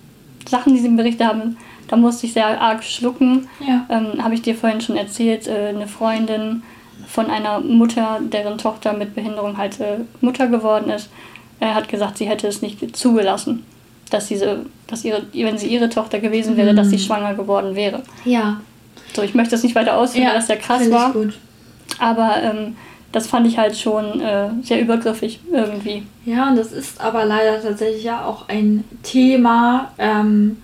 Sachen, 0.48 0.74
die 0.74 0.80
sie 0.80 0.88
berichtet 0.88 1.26
haben, 1.26 1.56
da 1.88 1.96
musste 1.96 2.26
ich 2.26 2.32
sehr 2.32 2.60
arg 2.60 2.84
schlucken. 2.84 3.48
Ja. 3.66 3.86
Ähm, 3.88 4.22
Habe 4.22 4.34
ich 4.34 4.42
dir 4.42 4.54
vorhin 4.54 4.80
schon 4.80 4.96
erzählt, 4.96 5.46
äh, 5.46 5.68
eine 5.68 5.86
Freundin 5.86 6.62
von 7.06 7.30
einer 7.30 7.60
Mutter, 7.60 8.20
deren 8.20 8.58
Tochter 8.58 8.92
mit 8.92 9.14
Behinderung 9.14 9.56
halt 9.56 9.80
äh, 9.80 9.98
Mutter 10.20 10.48
geworden 10.48 10.90
ist, 10.90 11.08
äh, 11.60 11.66
hat 11.66 11.88
gesagt, 11.88 12.18
sie 12.18 12.26
hätte 12.26 12.48
es 12.48 12.62
nicht 12.62 12.96
zugelassen, 12.96 13.64
dass 14.10 14.26
diese, 14.26 14.66
dass 14.86 15.04
ihre, 15.04 15.22
wenn 15.32 15.58
sie 15.58 15.68
ihre 15.68 15.88
Tochter 15.88 16.18
gewesen 16.18 16.56
wäre, 16.56 16.72
mhm. 16.72 16.76
dass 16.76 16.90
sie 16.90 16.98
schwanger 16.98 17.34
geworden 17.34 17.74
wäre. 17.74 18.02
Ja. 18.24 18.60
So, 19.14 19.22
ich 19.22 19.34
möchte 19.34 19.52
das 19.52 19.62
nicht 19.62 19.74
weiter 19.74 19.96
ausführen, 19.96 20.24
ja, 20.24 20.30
weil 20.30 20.36
das 20.36 20.48
sehr 20.48 20.58
krass 20.58 20.90
war. 20.90 21.12
Gut. 21.12 21.38
Aber 21.98 22.42
ähm, 22.42 22.76
das 23.16 23.28
fand 23.28 23.46
ich 23.46 23.56
halt 23.56 23.78
schon 23.78 24.20
äh, 24.20 24.50
sehr 24.62 24.78
übergriffig 24.78 25.40
irgendwie. 25.50 26.02
Ja, 26.26 26.50
und 26.50 26.56
das 26.56 26.70
ist 26.70 27.00
aber 27.00 27.24
leider 27.24 27.62
tatsächlich 27.62 28.04
ja 28.04 28.26
auch 28.26 28.46
ein 28.50 28.84
Thema, 29.02 29.90
ähm, 29.96 30.58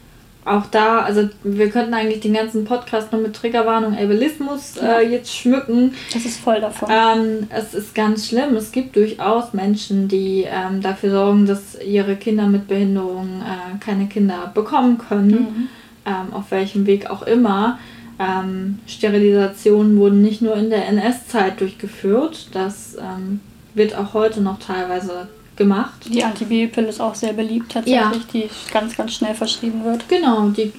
auch 0.45 0.67
da, 0.67 0.99
also 0.99 1.31
wir 1.45 1.71
könnten 1.71 1.95
eigentlich 1.95 2.21
den 2.21 2.35
ganzen 2.35 2.67
Podcast 2.67 3.11
nur 3.11 3.23
mit 3.23 3.35
Triggerwarnung 3.35 3.97
Ableismus 3.97 4.77
äh, 4.77 5.01
jetzt 5.09 5.35
schmücken. 5.35 5.95
Das 6.13 6.27
ist 6.27 6.41
voll 6.41 6.61
davon. 6.61 6.91
Ähm, 6.93 7.47
es 7.49 7.73
ist 7.73 7.95
ganz 7.95 8.29
schlimm. 8.29 8.55
Es 8.55 8.71
gibt 8.71 8.97
durchaus 8.97 9.55
Menschen, 9.55 10.09
die 10.09 10.45
ähm, 10.47 10.83
dafür 10.83 11.11
sorgen, 11.11 11.47
dass 11.47 11.81
ihre 11.83 12.17
Kinder 12.17 12.49
mit 12.49 12.69
Behinderung 12.69 13.41
äh, 13.41 13.79
keine 13.83 14.09
Kinder 14.09 14.53
bekommen 14.53 14.99
können, 14.99 15.31
mhm. 15.31 15.69
ähm, 16.05 16.35
auf 16.35 16.51
welchem 16.51 16.85
Weg 16.85 17.09
auch 17.09 17.23
immer. 17.23 17.79
Ähm, 18.23 18.79
Sterilisationen 18.87 19.97
wurden 19.99 20.23
nicht 20.23 20.43
nur 20.43 20.57
in 20.57 20.71
der 20.71 20.87
NS-Zeit 20.89 21.61
durchgeführt, 21.61 22.49
das 22.53 22.97
ähm, 22.97 23.41
wird 23.75 23.97
auch 23.97 24.15
heute 24.15 24.41
noch 24.41 24.59
teilweise 24.59 25.29
gemacht. 25.57 26.07
Die 26.09 26.25
Antibabypille 26.25 26.89
ist 26.89 27.01
auch 27.01 27.15
sehr 27.15 27.33
beliebt 27.33 27.73
tatsächlich, 27.73 28.23
ja. 28.23 28.29
die 28.33 28.51
ganz, 28.73 28.97
ganz 28.97 29.15
schnell 29.15 29.35
verschrieben 29.35 29.85
wird. 29.85 30.09
Genau, 30.09 30.49
die 30.49 30.73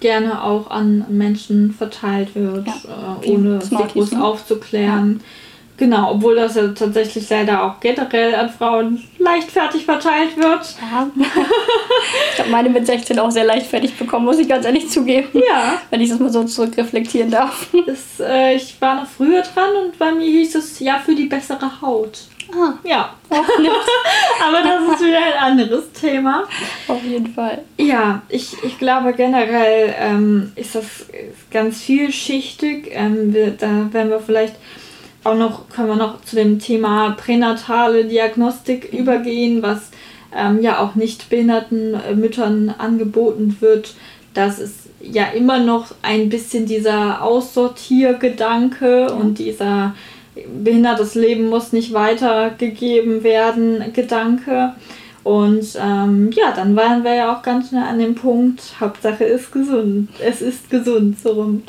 gerne 0.00 0.42
auch 0.42 0.70
an 0.70 1.04
Menschen 1.08 1.72
verteilt 1.72 2.34
wird, 2.34 2.66
ja. 2.66 3.18
äh, 3.22 3.30
ohne 3.30 3.60
sich 3.60 4.12
ne? 4.12 4.24
aufzuklären. 4.24 5.20
Ja. 5.20 5.24
Genau, 5.78 6.10
obwohl 6.12 6.34
das 6.34 6.56
ja 6.56 6.68
tatsächlich 6.68 7.30
leider 7.30 7.62
auch 7.62 7.78
generell 7.78 8.34
an 8.34 8.50
Frauen 8.50 9.04
leichtfertig 9.18 9.84
verteilt 9.84 10.36
wird. 10.36 10.74
Ja. 10.80 11.08
ich 12.32 12.38
habe 12.40 12.50
meine 12.50 12.68
mit 12.68 12.84
16 12.84 13.16
auch 13.20 13.30
sehr 13.30 13.44
leichtfertig 13.44 13.94
bekommen, 13.96 14.24
muss 14.24 14.40
ich 14.40 14.48
ganz 14.48 14.66
ehrlich 14.66 14.90
zugeben. 14.90 15.28
Ja. 15.34 15.80
Wenn 15.90 16.00
ich 16.00 16.10
das 16.10 16.18
mal 16.18 16.30
so 16.30 16.42
zurückreflektieren 16.44 17.30
darf. 17.30 17.68
Das, 17.86 18.20
äh, 18.20 18.56
ich 18.56 18.80
war 18.80 18.96
noch 18.96 19.06
früher 19.06 19.42
dran 19.42 19.70
und 19.84 19.98
bei 19.98 20.12
mir 20.12 20.26
hieß 20.26 20.56
es 20.56 20.80
ja 20.80 20.98
für 20.98 21.14
die 21.14 21.26
bessere 21.26 21.80
Haut. 21.80 22.18
Ah. 22.52 22.72
Ja. 22.82 23.14
Aber 23.30 24.62
das 24.62 24.94
ist 24.94 25.06
wieder 25.06 25.18
ein 25.18 25.52
anderes 25.52 25.92
Thema. 25.92 26.44
Auf 26.88 27.04
jeden 27.04 27.32
Fall. 27.34 27.62
Ja, 27.76 28.22
ich, 28.28 28.56
ich 28.64 28.78
glaube 28.78 29.12
generell 29.12 29.94
ähm, 29.98 30.52
ist 30.56 30.74
das 30.74 31.06
ganz 31.50 31.82
vielschichtig. 31.82 32.90
Ähm, 32.90 33.32
wir, 33.32 33.50
da 33.50 33.92
werden 33.92 34.10
wir 34.10 34.20
vielleicht 34.20 34.56
auch 35.24 35.36
noch, 35.36 35.68
können 35.68 35.88
wir 35.88 35.96
noch 35.96 36.22
zu 36.22 36.36
dem 36.36 36.58
Thema 36.58 37.10
pränatale 37.10 38.04
Diagnostik 38.04 38.92
mhm. 38.92 38.98
übergehen, 38.98 39.62
was 39.62 39.90
ähm, 40.36 40.60
ja 40.62 40.80
auch 40.80 40.94
nicht 40.94 41.30
behinderten 41.30 41.94
äh, 41.94 42.14
Müttern 42.14 42.74
angeboten 42.76 43.56
wird. 43.60 43.94
Das 44.34 44.58
ist 44.58 44.88
ja 45.00 45.26
immer 45.26 45.58
noch 45.58 45.94
ein 46.02 46.28
bisschen 46.28 46.66
dieser 46.66 47.22
Aussortiergedanke 47.22 49.06
ja. 49.08 49.12
und 49.12 49.38
dieser 49.38 49.94
behindertes 50.62 51.14
Leben 51.14 51.48
muss 51.48 51.72
nicht 51.72 51.92
weitergegeben 51.92 53.22
werden, 53.22 53.92
Gedanke. 53.92 54.74
Und 55.24 55.76
ähm, 55.78 56.30
ja, 56.32 56.52
dann 56.54 56.76
waren 56.76 57.04
wir 57.04 57.14
ja 57.14 57.36
auch 57.36 57.42
ganz 57.42 57.68
schnell 57.68 57.82
an 57.82 57.98
dem 57.98 58.14
Punkt, 58.14 58.62
Hauptsache 58.80 59.24
ist 59.24 59.52
gesund. 59.52 60.08
Es 60.20 60.40
ist 60.40 60.70
gesund, 60.70 61.18
so 61.20 61.32
rum. 61.32 61.62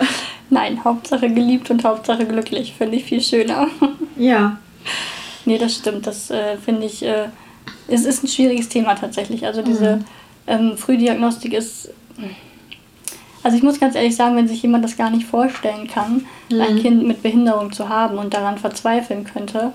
Nein, 0.50 0.84
Hauptsache 0.84 1.30
geliebt 1.30 1.70
und 1.70 1.84
Hauptsache 1.84 2.26
glücklich. 2.26 2.74
Finde 2.78 2.98
ich 2.98 3.06
viel 3.06 3.22
schöner. 3.22 3.68
Ja. 4.18 4.58
Nee, 5.46 5.58
das 5.58 5.76
stimmt. 5.76 6.06
Das 6.06 6.30
äh, 6.30 6.58
finde 6.58 6.86
ich, 6.86 7.04
äh, 7.04 7.28
es 7.88 8.04
ist 8.04 8.22
ein 8.22 8.28
schwieriges 8.28 8.68
Thema 8.68 8.96
tatsächlich. 8.96 9.46
Also 9.46 9.62
diese 9.62 9.98
mhm. 9.98 10.06
ähm, 10.48 10.78
Frühdiagnostik 10.78 11.54
ist. 11.54 11.90
Also 13.42 13.56
ich 13.56 13.64
muss 13.64 13.80
ganz 13.80 13.96
ehrlich 13.96 14.18
sagen, 14.18 14.36
wenn 14.36 14.50
sich 14.50 14.62
jemand 14.62 14.84
das 14.84 14.98
gar 14.98 15.10
nicht 15.10 15.26
vorstellen 15.26 15.88
kann, 15.88 16.26
mhm. 16.52 16.62
ein 16.62 16.80
Kind 16.80 17.08
mit 17.08 17.24
Behinderung 17.24 17.72
zu 17.72 17.88
haben 17.88 18.18
und 18.18 18.34
daran 18.34 18.58
verzweifeln 18.58 19.24
könnte, 19.24 19.72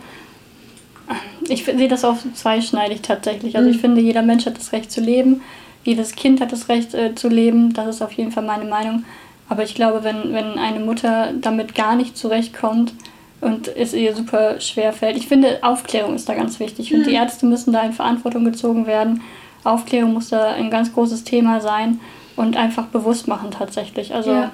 ich 1.48 1.64
sehe 1.64 1.88
das 1.88 2.04
auch 2.04 2.16
zweischneidig 2.34 3.02
tatsächlich. 3.02 3.56
Also 3.56 3.68
ich 3.68 3.76
mhm. 3.76 3.80
finde, 3.80 4.00
jeder 4.00 4.22
Mensch 4.22 4.46
hat 4.46 4.58
das 4.58 4.72
Recht 4.72 4.90
zu 4.90 5.00
leben, 5.00 5.42
jedes 5.84 6.14
Kind 6.14 6.40
hat 6.40 6.52
das 6.52 6.68
Recht 6.68 6.94
äh, 6.94 7.14
zu 7.14 7.28
leben, 7.28 7.72
das 7.72 7.96
ist 7.96 8.02
auf 8.02 8.12
jeden 8.12 8.32
Fall 8.32 8.44
meine 8.44 8.64
Meinung. 8.64 9.04
Aber 9.48 9.62
ich 9.62 9.74
glaube, 9.74 10.04
wenn, 10.04 10.32
wenn 10.32 10.58
eine 10.58 10.80
Mutter 10.80 11.32
damit 11.40 11.74
gar 11.74 11.96
nicht 11.96 12.16
zurechtkommt 12.16 12.94
und 13.40 13.68
es 13.68 13.92
ihr 13.92 14.14
super 14.14 14.60
schwer 14.60 14.92
fällt, 14.92 15.16
ich 15.16 15.28
finde, 15.28 15.58
Aufklärung 15.62 16.14
ist 16.14 16.28
da 16.28 16.34
ganz 16.34 16.60
wichtig. 16.60 16.94
Und 16.94 17.04
die 17.04 17.10
mhm. 17.10 17.16
Ärzte 17.16 17.46
müssen 17.46 17.72
da 17.72 17.82
in 17.82 17.92
Verantwortung 17.92 18.44
gezogen 18.44 18.86
werden. 18.86 19.20
Aufklärung 19.64 20.14
muss 20.14 20.30
da 20.30 20.52
ein 20.52 20.70
ganz 20.70 20.92
großes 20.92 21.24
Thema 21.24 21.60
sein 21.60 22.00
und 22.36 22.56
einfach 22.56 22.86
bewusst 22.86 23.28
machen 23.28 23.50
tatsächlich. 23.50 24.14
Also 24.14 24.32
ja 24.32 24.50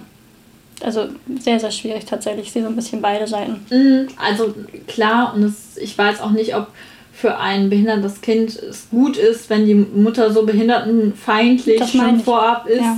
also 0.83 1.09
sehr, 1.39 1.61
sehr 1.61 1.71
schwierig 1.71 2.05
tatsächlich. 2.05 2.47
Ich 2.47 2.53
sehe 2.53 2.63
so 2.63 2.69
ein 2.69 2.77
bisschen 2.77 3.01
beide 3.01 3.27
Seiten. 3.27 3.67
Mhm, 3.71 4.09
also 4.17 4.55
klar, 4.87 5.35
und 5.35 5.43
das, 5.43 5.77
ich 5.77 5.97
weiß 5.97 6.21
auch 6.21 6.31
nicht, 6.31 6.57
ob 6.57 6.69
für 7.13 7.39
ein 7.39 7.69
behindertes 7.69 8.21
Kind 8.23 8.57
es 8.57 8.89
gut 8.91 9.17
ist, 9.17 9.51
wenn 9.51 9.67
die 9.67 9.75
Mutter 9.75 10.33
so 10.33 10.47
behindertenfeindlich 10.47 11.91
schon 11.91 12.21
vorab 12.21 12.67
ist. 12.67 12.81
Ja. 12.81 12.97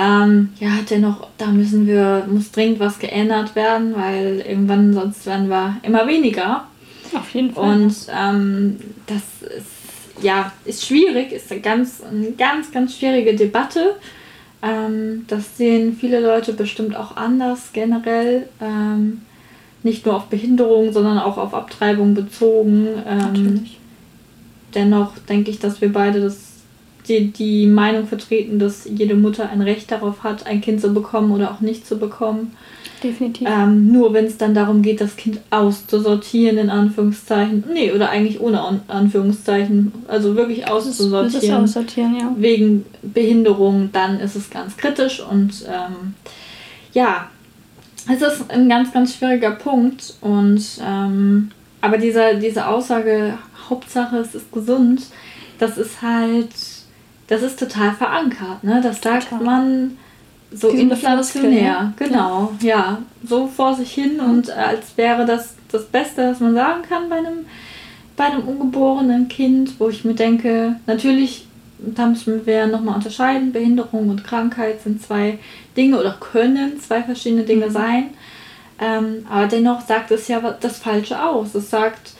Ähm, 0.00 0.50
ja, 0.60 0.70
dennoch, 0.88 1.26
da 1.38 1.46
müssen 1.46 1.88
wir, 1.88 2.24
muss 2.30 2.52
dringend 2.52 2.78
was 2.78 3.00
geändert 3.00 3.56
werden, 3.56 3.96
weil 3.96 4.44
irgendwann 4.46 4.94
sonst 4.94 5.26
werden 5.26 5.48
wir 5.48 5.76
immer 5.82 6.06
weniger. 6.06 6.68
Auf 7.12 7.34
jeden 7.34 7.52
Fall. 7.52 7.80
Und 7.80 7.94
ähm, 8.16 8.76
das 9.06 9.22
ist, 9.42 10.22
ja, 10.22 10.52
ist 10.64 10.86
schwierig, 10.86 11.32
ist 11.32 11.50
eine 11.50 11.60
ganz, 11.60 12.00
eine 12.08 12.30
ganz, 12.30 12.70
ganz 12.70 12.96
schwierige 12.96 13.34
Debatte. 13.34 13.96
Ähm, 14.62 15.24
das 15.26 15.56
sehen 15.56 15.96
viele 15.98 16.20
Leute 16.20 16.52
bestimmt 16.52 16.94
auch 16.94 17.16
anders 17.16 17.70
generell. 17.72 18.48
Ähm, 18.60 19.22
nicht 19.82 20.06
nur 20.06 20.14
auf 20.14 20.26
Behinderung, 20.26 20.92
sondern 20.92 21.18
auch 21.18 21.38
auf 21.38 21.54
Abtreibung 21.54 22.14
bezogen. 22.14 22.86
Ähm, 23.04 23.18
Natürlich. 23.18 23.80
Dennoch 24.76 25.12
denke 25.28 25.50
ich, 25.50 25.58
dass 25.58 25.80
wir 25.80 25.92
beide 25.92 26.20
das, 26.20 26.47
die, 27.08 27.32
die 27.32 27.66
Meinung 27.66 28.06
vertreten, 28.06 28.58
dass 28.58 28.84
jede 28.84 29.14
Mutter 29.14 29.48
ein 29.48 29.60
Recht 29.60 29.90
darauf 29.90 30.22
hat, 30.22 30.46
ein 30.46 30.60
Kind 30.60 30.80
zu 30.80 30.92
bekommen 30.92 31.32
oder 31.32 31.52
auch 31.52 31.60
nicht 31.60 31.86
zu 31.86 31.98
bekommen. 31.98 32.56
Definitiv. 33.02 33.48
Ähm, 33.48 33.92
nur 33.92 34.12
wenn 34.12 34.24
es 34.24 34.38
dann 34.38 34.54
darum 34.54 34.82
geht, 34.82 35.00
das 35.00 35.16
Kind 35.16 35.40
auszusortieren, 35.50 36.58
in 36.58 36.70
Anführungszeichen. 36.70 37.64
Nee, 37.72 37.92
oder 37.92 38.10
eigentlich 38.10 38.40
ohne 38.40 38.60
An 38.60 38.80
Anführungszeichen. 38.88 39.92
Also 40.08 40.34
wirklich 40.34 40.68
auszusortieren. 40.68 41.32
Das 41.32 41.44
ist 41.44 41.52
aussortieren, 41.52 42.16
ja. 42.18 42.34
Wegen 42.36 42.84
Behinderung, 43.02 43.90
dann 43.92 44.18
ist 44.18 44.34
es 44.34 44.50
ganz 44.50 44.76
kritisch. 44.76 45.20
Und 45.20 45.64
ähm, 45.68 46.14
ja, 46.92 47.28
es 48.12 48.20
ist 48.20 48.50
ein 48.50 48.68
ganz, 48.68 48.92
ganz 48.92 49.14
schwieriger 49.14 49.52
Punkt. 49.52 50.14
Und 50.20 50.64
ähm, 50.84 51.50
aber 51.80 51.98
dieser, 51.98 52.34
diese 52.34 52.66
Aussage, 52.66 53.38
Hauptsache 53.68 54.16
es 54.18 54.34
ist 54.34 54.50
gesund, 54.50 55.02
das 55.58 55.78
ist 55.78 56.02
halt, 56.02 56.48
das 57.28 57.42
ist 57.42 57.58
total 57.58 57.92
verankert. 57.92 58.64
Ne? 58.64 58.80
Das 58.82 59.00
sagt 59.00 59.30
total. 59.30 59.44
man 59.44 59.98
so 60.50 60.68
inflationär, 60.70 61.92
genau, 61.96 62.52
ja, 62.60 63.02
so 63.22 63.48
vor 63.48 63.74
sich 63.74 63.92
hin 63.92 64.18
und 64.18 64.50
als 64.50 64.96
wäre 64.96 65.26
das 65.26 65.54
das 65.70 65.84
Beste, 65.84 66.30
was 66.30 66.40
man 66.40 66.54
sagen 66.54 66.82
kann 66.88 67.10
bei 67.10 67.16
einem, 67.16 67.46
bei 68.16 68.24
einem 68.24 68.42
ungeborenen 68.48 69.28
Kind, 69.28 69.78
wo 69.78 69.90
ich 69.90 70.06
mir 70.06 70.14
denke, 70.14 70.76
natürlich, 70.86 71.46
da 71.78 72.06
müssen 72.06 72.46
wir 72.46 72.66
nochmal 72.66 72.94
unterscheiden, 72.94 73.52
Behinderung 73.52 74.08
und 74.08 74.24
Krankheit 74.24 74.80
sind 74.82 75.02
zwei 75.02 75.38
Dinge 75.76 76.00
oder 76.00 76.16
können 76.18 76.80
zwei 76.80 77.02
verschiedene 77.02 77.42
Dinge 77.42 77.66
mhm. 77.66 77.72
sein, 77.72 78.04
ähm, 78.80 79.26
aber 79.28 79.46
dennoch 79.46 79.82
sagt 79.82 80.10
es 80.10 80.28
ja 80.28 80.56
das 80.60 80.78
Falsche 80.78 81.22
aus. 81.22 81.54
Es 81.54 81.68
sagt, 81.68 82.12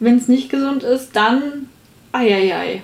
wenn 0.00 0.16
es 0.16 0.28
nicht 0.28 0.48
gesund 0.48 0.82
ist, 0.84 1.14
dann 1.14 1.68
eieiei. 2.12 2.82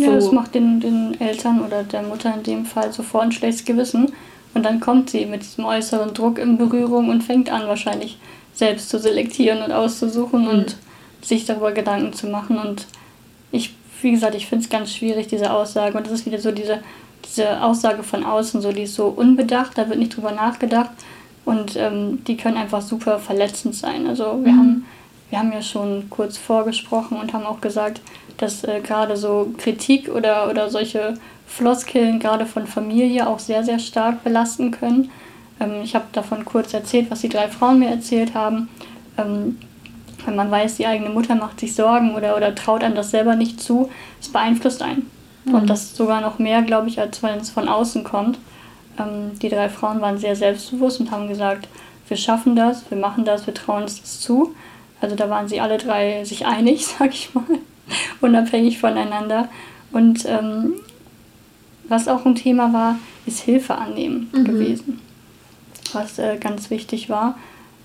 Ja, 0.00 0.08
so. 0.08 0.14
das 0.14 0.32
macht 0.32 0.54
den, 0.54 0.80
den 0.80 1.20
Eltern 1.20 1.60
oder 1.60 1.82
der 1.84 2.02
Mutter 2.02 2.34
in 2.34 2.42
dem 2.42 2.66
Fall 2.66 2.92
sofort 2.92 3.24
ein 3.24 3.32
schlechtes 3.32 3.64
Gewissen 3.64 4.12
und 4.54 4.64
dann 4.64 4.80
kommt 4.80 5.10
sie 5.10 5.26
mit 5.26 5.42
diesem 5.42 5.64
äußeren 5.64 6.14
Druck 6.14 6.38
in 6.38 6.58
Berührung 6.58 7.08
und 7.08 7.22
fängt 7.22 7.50
an, 7.50 7.68
wahrscheinlich 7.68 8.18
selbst 8.52 8.88
zu 8.88 8.98
selektieren 8.98 9.62
und 9.62 9.72
auszusuchen 9.72 10.42
mhm. 10.42 10.48
und 10.48 10.76
sich 11.22 11.44
darüber 11.44 11.72
Gedanken 11.72 12.12
zu 12.12 12.26
machen. 12.26 12.58
Und 12.58 12.86
ich, 13.52 13.74
wie 14.02 14.10
gesagt, 14.10 14.34
ich 14.34 14.46
finde 14.46 14.64
es 14.64 14.70
ganz 14.70 14.92
schwierig, 14.92 15.28
diese 15.28 15.52
Aussage. 15.52 15.96
Und 15.96 16.06
das 16.06 16.14
ist 16.14 16.26
wieder 16.26 16.40
so 16.40 16.50
diese, 16.50 16.80
diese 17.28 17.62
Aussage 17.62 18.02
von 18.02 18.24
außen, 18.24 18.60
so 18.60 18.72
die 18.72 18.82
ist 18.82 18.94
so 18.94 19.06
unbedacht, 19.06 19.78
da 19.78 19.88
wird 19.88 19.98
nicht 19.98 20.16
drüber 20.16 20.32
nachgedacht. 20.32 20.90
Und 21.44 21.76
ähm, 21.76 22.24
die 22.26 22.36
können 22.36 22.56
einfach 22.56 22.82
super 22.82 23.18
verletzend 23.18 23.74
sein. 23.74 24.06
Also 24.06 24.40
wir, 24.44 24.52
mhm. 24.52 24.58
haben, 24.58 24.84
wir 25.30 25.38
haben 25.38 25.52
ja 25.52 25.62
schon 25.62 26.10
kurz 26.10 26.36
vorgesprochen 26.36 27.18
und 27.18 27.32
haben 27.32 27.46
auch 27.46 27.60
gesagt, 27.60 28.00
dass 28.36 28.64
äh, 28.64 28.80
gerade 28.80 29.16
so 29.16 29.52
Kritik 29.58 30.08
oder, 30.08 30.50
oder 30.50 30.70
solche 30.70 31.14
Floskeln 31.46 32.18
gerade 32.18 32.46
von 32.46 32.66
Familie 32.66 33.26
auch 33.26 33.38
sehr, 33.38 33.64
sehr 33.64 33.78
stark 33.78 34.22
belasten 34.24 34.70
können. 34.70 35.10
Ähm, 35.60 35.82
ich 35.82 35.94
habe 35.94 36.06
davon 36.12 36.44
kurz 36.44 36.74
erzählt, 36.74 37.10
was 37.10 37.20
die 37.20 37.28
drei 37.28 37.48
Frauen 37.48 37.78
mir 37.78 37.90
erzählt 37.90 38.34
haben. 38.34 38.68
Ähm, 39.18 39.58
wenn 40.26 40.36
man 40.36 40.50
weiß, 40.50 40.76
die 40.76 40.86
eigene 40.86 41.10
Mutter 41.10 41.34
macht 41.34 41.60
sich 41.60 41.74
Sorgen 41.74 42.14
oder, 42.14 42.36
oder 42.36 42.54
traut 42.54 42.84
einem 42.84 42.94
das 42.94 43.10
selber 43.10 43.36
nicht 43.36 43.60
zu, 43.60 43.90
es 44.20 44.28
beeinflusst 44.28 44.82
einen. 44.82 45.10
Mhm. 45.44 45.54
Und 45.54 45.70
das 45.70 45.96
sogar 45.96 46.20
noch 46.20 46.38
mehr, 46.38 46.62
glaube 46.62 46.88
ich, 46.88 47.00
als 47.00 47.22
wenn 47.22 47.38
es 47.38 47.50
von 47.50 47.68
außen 47.68 48.04
kommt. 48.04 48.38
Ähm, 48.98 49.38
die 49.40 49.48
drei 49.48 49.68
Frauen 49.68 50.00
waren 50.00 50.18
sehr 50.18 50.36
selbstbewusst 50.36 51.00
und 51.00 51.10
haben 51.10 51.28
gesagt, 51.28 51.68
wir 52.08 52.16
schaffen 52.16 52.56
das, 52.56 52.90
wir 52.90 52.98
machen 52.98 53.24
das, 53.24 53.46
wir 53.46 53.54
trauen 53.54 53.82
uns 53.82 54.00
das 54.00 54.20
zu. 54.20 54.54
Also 55.00 55.16
da 55.16 55.30
waren 55.30 55.48
sie 55.48 55.60
alle 55.60 55.78
drei 55.78 56.24
sich 56.24 56.46
einig, 56.46 56.86
sag 56.98 57.10
ich 57.10 57.34
mal, 57.34 57.44
unabhängig 58.20 58.78
voneinander. 58.78 59.48
Und 59.92 60.24
ähm, 60.26 60.74
was 61.88 62.08
auch 62.08 62.24
ein 62.24 62.36
Thema 62.36 62.72
war, 62.72 62.98
ist 63.26 63.40
Hilfe 63.40 63.76
annehmen 63.76 64.30
mhm. 64.32 64.44
gewesen. 64.44 65.00
Was 65.92 66.18
äh, 66.18 66.36
ganz 66.38 66.70
wichtig 66.70 67.10
war, 67.10 67.36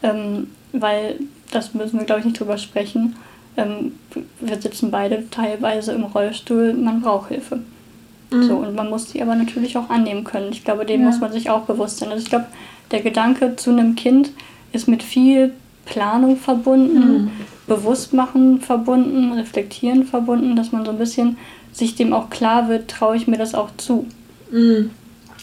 ähm, 0.03 0.47
weil 0.71 1.19
das 1.51 1.73
müssen 1.73 1.99
wir, 1.99 2.05
glaube 2.05 2.19
ich, 2.19 2.25
nicht 2.25 2.39
drüber 2.39 2.57
sprechen. 2.57 3.15
Ähm, 3.57 3.93
wir 4.39 4.61
sitzen 4.61 4.91
beide 4.91 5.29
teilweise 5.31 5.93
im 5.93 6.03
Rollstuhl, 6.03 6.73
man 6.73 7.01
braucht 7.01 7.29
Hilfe. 7.29 7.61
Mhm. 8.31 8.43
So, 8.43 8.55
und 8.57 8.75
man 8.75 8.89
muss 8.89 9.09
sie 9.09 9.21
aber 9.21 9.35
natürlich 9.35 9.77
auch 9.77 9.89
annehmen 9.89 10.23
können. 10.23 10.51
Ich 10.51 10.63
glaube, 10.63 10.85
dem 10.85 11.01
ja. 11.01 11.07
muss 11.07 11.19
man 11.19 11.31
sich 11.31 11.49
auch 11.49 11.61
bewusst 11.61 11.97
sein. 11.97 12.09
Also 12.09 12.23
ich 12.23 12.29
glaube, 12.29 12.45
der 12.91 13.01
Gedanke 13.01 13.55
zu 13.55 13.71
einem 13.71 13.95
Kind 13.95 14.31
ist 14.71 14.87
mit 14.87 15.01
viel 15.01 15.53
Planung 15.85 16.37
verbunden, 16.37 17.23
mhm. 17.23 17.31
Bewusstmachen 17.67 18.61
verbunden, 18.61 19.33
Reflektieren 19.33 20.05
verbunden, 20.05 20.55
dass 20.55 20.71
man 20.71 20.85
so 20.85 20.91
ein 20.91 20.97
bisschen 20.97 21.37
sich 21.71 21.95
dem 21.95 22.13
auch 22.13 22.29
klar 22.29 22.69
wird, 22.69 22.89
traue 22.89 23.17
ich 23.17 23.27
mir 23.27 23.37
das 23.37 23.55
auch 23.55 23.69
zu. 23.77 24.07
Mhm. 24.51 24.91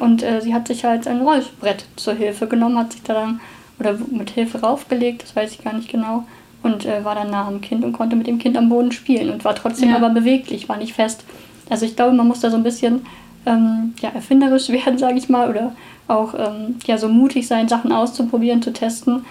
Und 0.00 0.22
äh, 0.22 0.40
sie 0.40 0.52
hat 0.52 0.66
sich 0.66 0.84
halt 0.84 1.06
ein 1.06 1.20
Rollbrett 1.20 1.84
zur 1.96 2.14
Hilfe 2.14 2.46
genommen, 2.46 2.78
hat 2.78 2.92
sich 2.92 3.02
da 3.02 3.14
dann 3.14 3.40
oder 3.78 3.96
mit 4.10 4.30
Hilfe 4.30 4.60
raufgelegt, 4.60 5.22
das 5.22 5.34
weiß 5.34 5.52
ich 5.52 5.64
gar 5.64 5.72
nicht 5.72 5.90
genau, 5.90 6.24
und 6.62 6.86
äh, 6.86 7.04
war 7.04 7.14
dann 7.14 7.30
nah 7.30 7.46
am 7.46 7.60
Kind 7.60 7.84
und 7.84 7.92
konnte 7.92 8.16
mit 8.16 8.26
dem 8.26 8.38
Kind 8.38 8.56
am 8.56 8.68
Boden 8.68 8.92
spielen 8.92 9.30
und 9.30 9.44
war 9.44 9.54
trotzdem 9.54 9.90
ja. 9.90 9.96
aber 9.96 10.10
beweglich, 10.10 10.68
war 10.68 10.76
nicht 10.76 10.94
fest. 10.94 11.24
Also 11.70 11.86
ich 11.86 11.96
glaube, 11.96 12.14
man 12.14 12.28
muss 12.28 12.40
da 12.40 12.50
so 12.50 12.56
ein 12.56 12.62
bisschen 12.62 13.06
ähm, 13.46 13.94
ja, 14.00 14.10
erfinderisch 14.10 14.68
werden, 14.70 14.98
sage 14.98 15.18
ich 15.18 15.28
mal, 15.28 15.48
oder 15.48 15.74
auch 16.06 16.34
ähm, 16.34 16.76
ja, 16.86 16.98
so 16.98 17.08
mutig 17.08 17.46
sein, 17.46 17.68
Sachen 17.68 17.92
auszuprobieren, 17.92 18.62
zu 18.62 18.72
testen. 18.72 19.24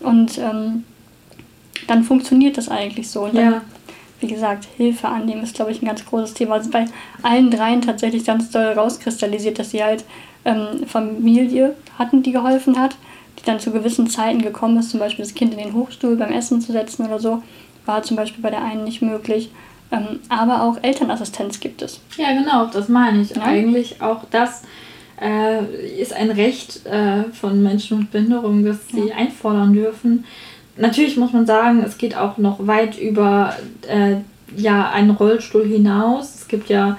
Und 0.00 0.38
ähm, 0.38 0.84
dann 1.86 2.02
funktioniert 2.02 2.58
das 2.58 2.68
eigentlich 2.68 3.10
so. 3.10 3.24
Und 3.24 3.36
dann, 3.36 3.52
ja. 3.52 3.62
wie 4.20 4.26
gesagt, 4.26 4.66
Hilfe 4.76 5.08
annehmen 5.08 5.42
ist, 5.42 5.54
glaube 5.54 5.70
ich, 5.70 5.82
ein 5.82 5.86
ganz 5.86 6.04
großes 6.04 6.34
Thema. 6.34 6.54
Also 6.54 6.70
bei 6.70 6.86
allen 7.22 7.50
dreien 7.50 7.82
tatsächlich 7.82 8.24
ganz 8.24 8.50
doll 8.50 8.64
rauskristallisiert, 8.64 9.58
dass 9.58 9.70
sie 9.70 9.84
halt 9.84 10.04
ähm, 10.44 10.86
Familie 10.86 11.74
hatten, 11.98 12.22
die 12.22 12.32
geholfen 12.32 12.78
hat, 12.78 12.96
die 13.38 13.44
dann 13.44 13.60
zu 13.60 13.70
gewissen 13.70 14.08
Zeiten 14.08 14.42
gekommen 14.42 14.78
ist, 14.78 14.90
zum 14.90 15.00
Beispiel 15.00 15.24
das 15.24 15.34
Kind 15.34 15.52
in 15.52 15.58
den 15.58 15.74
Hochstuhl 15.74 16.16
beim 16.16 16.32
Essen 16.32 16.60
zu 16.60 16.72
setzen 16.72 17.06
oder 17.06 17.18
so, 17.18 17.42
war 17.84 18.02
zum 18.02 18.16
Beispiel 18.16 18.42
bei 18.42 18.50
der 18.50 18.64
einen 18.64 18.84
nicht 18.84 19.02
möglich. 19.02 19.50
Ähm, 19.92 20.20
aber 20.28 20.62
auch 20.62 20.82
Elternassistenz 20.82 21.60
gibt 21.60 21.82
es. 21.82 22.00
Ja, 22.16 22.32
genau, 22.32 22.66
das 22.66 22.88
meine 22.88 23.22
ich. 23.22 23.30
Ja. 23.30 23.42
Eigentlich 23.42 24.02
auch 24.02 24.24
das 24.30 24.62
äh, 25.20 26.00
ist 26.00 26.12
ein 26.12 26.30
Recht 26.30 26.84
äh, 26.86 27.24
von 27.32 27.62
Menschen 27.62 28.00
mit 28.00 28.10
Behinderung, 28.10 28.64
dass 28.64 28.88
sie 28.88 29.08
ja. 29.08 29.16
einfordern 29.16 29.72
dürfen. 29.72 30.24
Natürlich 30.76 31.16
muss 31.16 31.32
man 31.32 31.46
sagen, 31.46 31.82
es 31.84 31.98
geht 31.98 32.16
auch 32.16 32.36
noch 32.36 32.66
weit 32.66 32.98
über 32.98 33.54
äh, 33.88 34.16
ja, 34.56 34.90
einen 34.90 35.10
Rollstuhl 35.10 35.66
hinaus. 35.66 36.34
Es 36.34 36.48
gibt 36.48 36.68
ja 36.68 36.98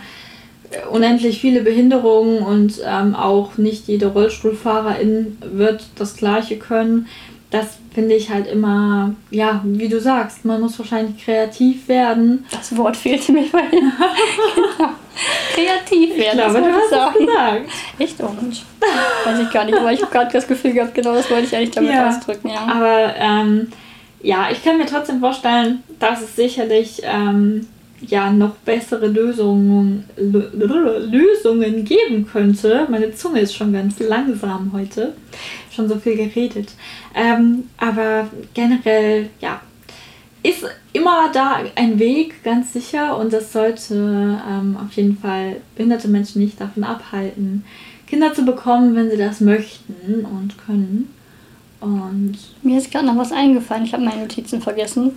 unendlich 0.92 1.40
viele 1.40 1.62
Behinderungen 1.62 2.40
und 2.40 2.82
ähm, 2.86 3.16
auch 3.16 3.58
nicht 3.58 3.88
jede 3.88 4.08
Rollstuhlfahrerin 4.08 5.38
wird 5.42 5.86
das 5.96 6.18
Gleiche 6.18 6.58
können 6.58 7.08
das 7.50 7.78
finde 7.94 8.16
ich 8.16 8.30
halt 8.30 8.48
immer, 8.48 9.16
ja, 9.32 9.62
wie 9.64 9.88
du 9.88 10.02
sagst, 10.02 10.44
man 10.44 10.60
muss 10.60 10.78
wahrscheinlich 10.78 11.24
kreativ 11.24 11.88
werden. 11.88 12.46
Das 12.52 12.76
Wort 12.76 12.98
fehlte 12.98 13.32
mir 13.32 13.46
bei 13.50 13.62
genau. 13.72 14.92
Kreativ 15.54 16.18
werden. 16.18 16.40
Ich 16.40 16.46
glaube, 16.46 16.60
du 16.60 16.74
hast 16.74 16.90
sagen. 16.90 17.16
es 17.20 17.26
gesagt. 17.26 17.62
Echt? 18.00 18.42
Mensch. 18.42 18.64
Weiß 19.26 19.40
ich 19.40 19.52
gar 19.52 19.66
nicht, 19.66 19.78
aber 19.78 19.92
ich 19.92 20.02
habe 20.02 20.12
gerade 20.12 20.32
das 20.32 20.48
Gefühl 20.48 20.74
gehabt, 20.74 20.94
genau 20.94 21.14
das 21.14 21.32
wollte 21.32 21.46
ich 21.46 21.56
eigentlich 21.56 21.72
damit 21.72 21.92
ja. 21.92 22.10
ausdrücken, 22.10 22.50
ja. 22.50 22.68
Aber 22.68 23.16
ähm, 23.18 23.68
ja, 24.22 24.50
ich 24.52 24.64
kann 24.64 24.78
mir 24.78 24.86
trotzdem 24.86 25.20
vorstellen, 25.20 25.84
dass 26.00 26.22
es 26.22 26.36
sicherlich 26.36 27.02
ähm, 27.04 27.66
ja 28.02 28.30
noch 28.30 28.56
bessere 28.58 29.08
Lösungen, 29.08 30.06
Lösungen 30.18 31.86
geben 31.86 32.28
könnte. 32.32 32.88
Meine 32.90 33.14
Zunge 33.16 33.40
ist 33.40 33.56
schon 33.56 33.74
ganz 33.74 34.00
langsam 34.00 34.72
heute. 34.74 35.14
Schon 35.78 35.88
so 35.88 35.98
viel 35.98 36.18
geredet. 36.18 36.72
Ähm, 37.16 37.70
aber 37.78 38.28
generell, 38.54 39.30
ja, 39.40 39.62
ist 40.44 40.66
immer 40.92 41.32
da 41.32 41.62
ein 41.76 42.00
Weg, 42.00 42.44
ganz 42.44 42.74
sicher. 42.74 43.18
Und 43.18 43.32
das 43.32 43.54
sollte 43.54 44.42
ähm, 44.50 44.76
auf 44.84 44.92
jeden 44.94 45.18
Fall 45.18 45.58
behinderte 45.76 46.08
Menschen 46.08 46.42
nicht 46.42 46.60
davon 46.60 46.84
abhalten, 46.84 47.64
Kinder 48.08 48.34
zu 48.34 48.44
bekommen, 48.44 48.96
wenn 48.96 49.12
sie 49.12 49.18
das 49.18 49.40
möchten 49.40 50.26
und 50.26 50.58
können. 50.58 51.14
Und 51.80 52.38
mir 52.64 52.80
ist 52.80 52.92
gerade 52.92 53.06
noch 53.06 53.18
was 53.18 53.32
eingefallen. 53.32 53.86
Ich 53.86 53.94
habe 53.94 54.04
meine 54.04 54.22
Notizen 54.22 54.62
vergessen 54.62 55.12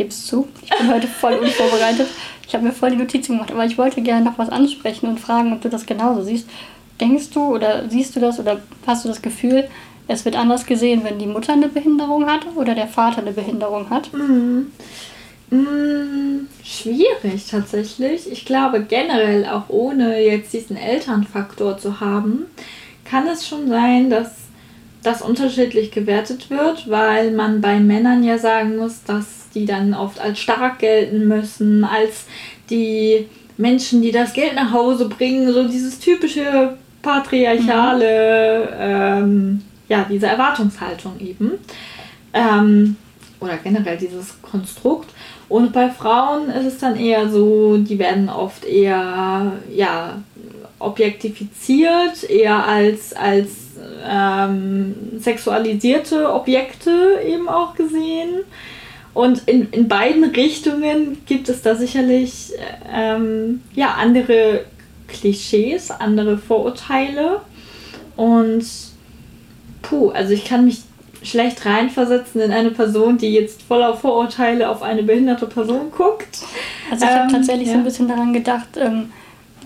gebe 0.00 0.08
es 0.08 0.26
zu. 0.26 0.48
Ich 0.62 0.70
bin 0.70 0.90
heute 0.90 1.06
voll 1.06 1.34
unvorbereitet. 1.34 2.08
Ich 2.48 2.54
habe 2.54 2.64
mir 2.64 2.72
voll 2.72 2.90
die 2.90 2.96
Notizen 2.96 3.34
gemacht, 3.34 3.52
aber 3.52 3.66
ich 3.66 3.76
wollte 3.76 4.00
gerne 4.00 4.24
noch 4.24 4.38
was 4.38 4.48
ansprechen 4.48 5.06
und 5.10 5.20
fragen, 5.20 5.52
ob 5.52 5.60
du 5.60 5.68
das 5.68 5.84
genauso 5.84 6.22
siehst. 6.22 6.48
Denkst 7.00 7.30
du 7.30 7.54
oder 7.54 7.88
siehst 7.88 8.14
du 8.16 8.20
das 8.20 8.38
oder 8.38 8.60
hast 8.86 9.04
du 9.04 9.08
das 9.08 9.22
Gefühl, 9.22 9.68
es 10.08 10.24
wird 10.24 10.36
anders 10.36 10.66
gesehen, 10.66 11.02
wenn 11.04 11.18
die 11.18 11.26
Mutter 11.26 11.52
eine 11.52 11.68
Behinderung 11.68 12.26
hat 12.26 12.40
oder 12.56 12.74
der 12.74 12.88
Vater 12.88 13.18
eine 13.18 13.32
Behinderung 13.32 13.88
hat? 13.90 14.12
Mhm. 14.12 14.72
Mhm, 15.50 16.48
schwierig 16.62 17.46
tatsächlich. 17.50 18.30
Ich 18.30 18.44
glaube 18.44 18.82
generell 18.82 19.46
auch 19.46 19.68
ohne 19.68 20.20
jetzt 20.20 20.52
diesen 20.52 20.76
Elternfaktor 20.76 21.78
zu 21.78 22.00
haben, 22.00 22.46
kann 23.04 23.26
es 23.26 23.46
schon 23.46 23.68
sein, 23.68 24.10
dass 24.10 24.30
das 25.02 25.22
unterschiedlich 25.22 25.90
gewertet 25.90 26.50
wird, 26.50 26.88
weil 26.88 27.32
man 27.32 27.60
bei 27.60 27.80
Männern 27.80 28.22
ja 28.22 28.38
sagen 28.38 28.76
muss, 28.76 29.02
dass 29.04 29.48
die 29.54 29.64
dann 29.64 29.94
oft 29.94 30.20
als 30.20 30.38
stark 30.38 30.78
gelten 30.78 31.26
müssen, 31.26 31.84
als 31.84 32.26
die 32.68 33.26
Menschen, 33.56 34.02
die 34.02 34.12
das 34.12 34.32
Geld 34.32 34.54
nach 34.54 34.72
Hause 34.72 35.08
bringen, 35.08 35.52
so 35.52 35.66
dieses 35.66 35.98
typische 35.98 36.76
patriarchale, 37.02 38.68
ähm, 38.78 39.62
ja, 39.88 40.06
diese 40.08 40.26
Erwartungshaltung 40.26 41.18
eben. 41.20 41.52
Ähm, 42.32 42.96
oder 43.40 43.56
generell 43.56 43.96
dieses 43.96 44.40
Konstrukt. 44.42 45.10
Und 45.48 45.72
bei 45.72 45.90
Frauen 45.90 46.50
ist 46.50 46.66
es 46.66 46.78
dann 46.78 46.96
eher 46.96 47.28
so, 47.28 47.78
die 47.78 47.98
werden 47.98 48.28
oft 48.28 48.64
eher, 48.64 49.52
ja, 49.74 50.22
objektifiziert, 50.78 52.28
eher 52.28 52.66
als, 52.66 53.12
als 53.12 53.48
ähm, 54.08 54.94
sexualisierte 55.18 56.32
Objekte 56.32 57.20
eben 57.26 57.48
auch 57.48 57.74
gesehen. 57.74 58.40
Und 59.12 59.48
in, 59.48 59.68
in 59.70 59.88
beiden 59.88 60.24
Richtungen 60.24 61.18
gibt 61.26 61.48
es 61.48 61.62
da 61.62 61.74
sicherlich 61.74 62.52
ähm, 62.94 63.60
ja, 63.74 63.96
andere 63.98 64.64
Klischees, 65.12 65.90
andere 65.90 66.38
Vorurteile. 66.38 67.40
Und 68.16 68.64
puh, 69.82 70.10
also 70.10 70.32
ich 70.32 70.44
kann 70.44 70.64
mich 70.64 70.82
schlecht 71.22 71.66
reinversetzen 71.66 72.40
in 72.40 72.52
eine 72.52 72.70
Person, 72.70 73.18
die 73.18 73.32
jetzt 73.32 73.62
voller 73.62 73.94
Vorurteile 73.94 74.68
auf 74.68 74.82
eine 74.82 75.02
behinderte 75.02 75.46
Person 75.46 75.90
guckt. 75.90 76.38
Also 76.90 77.04
ich 77.04 77.10
ähm, 77.10 77.18
habe 77.18 77.32
tatsächlich 77.32 77.68
ja. 77.68 77.74
so 77.74 77.78
ein 77.78 77.84
bisschen 77.84 78.08
daran 78.08 78.32
gedacht, 78.32 78.68
ähm, 78.76 79.10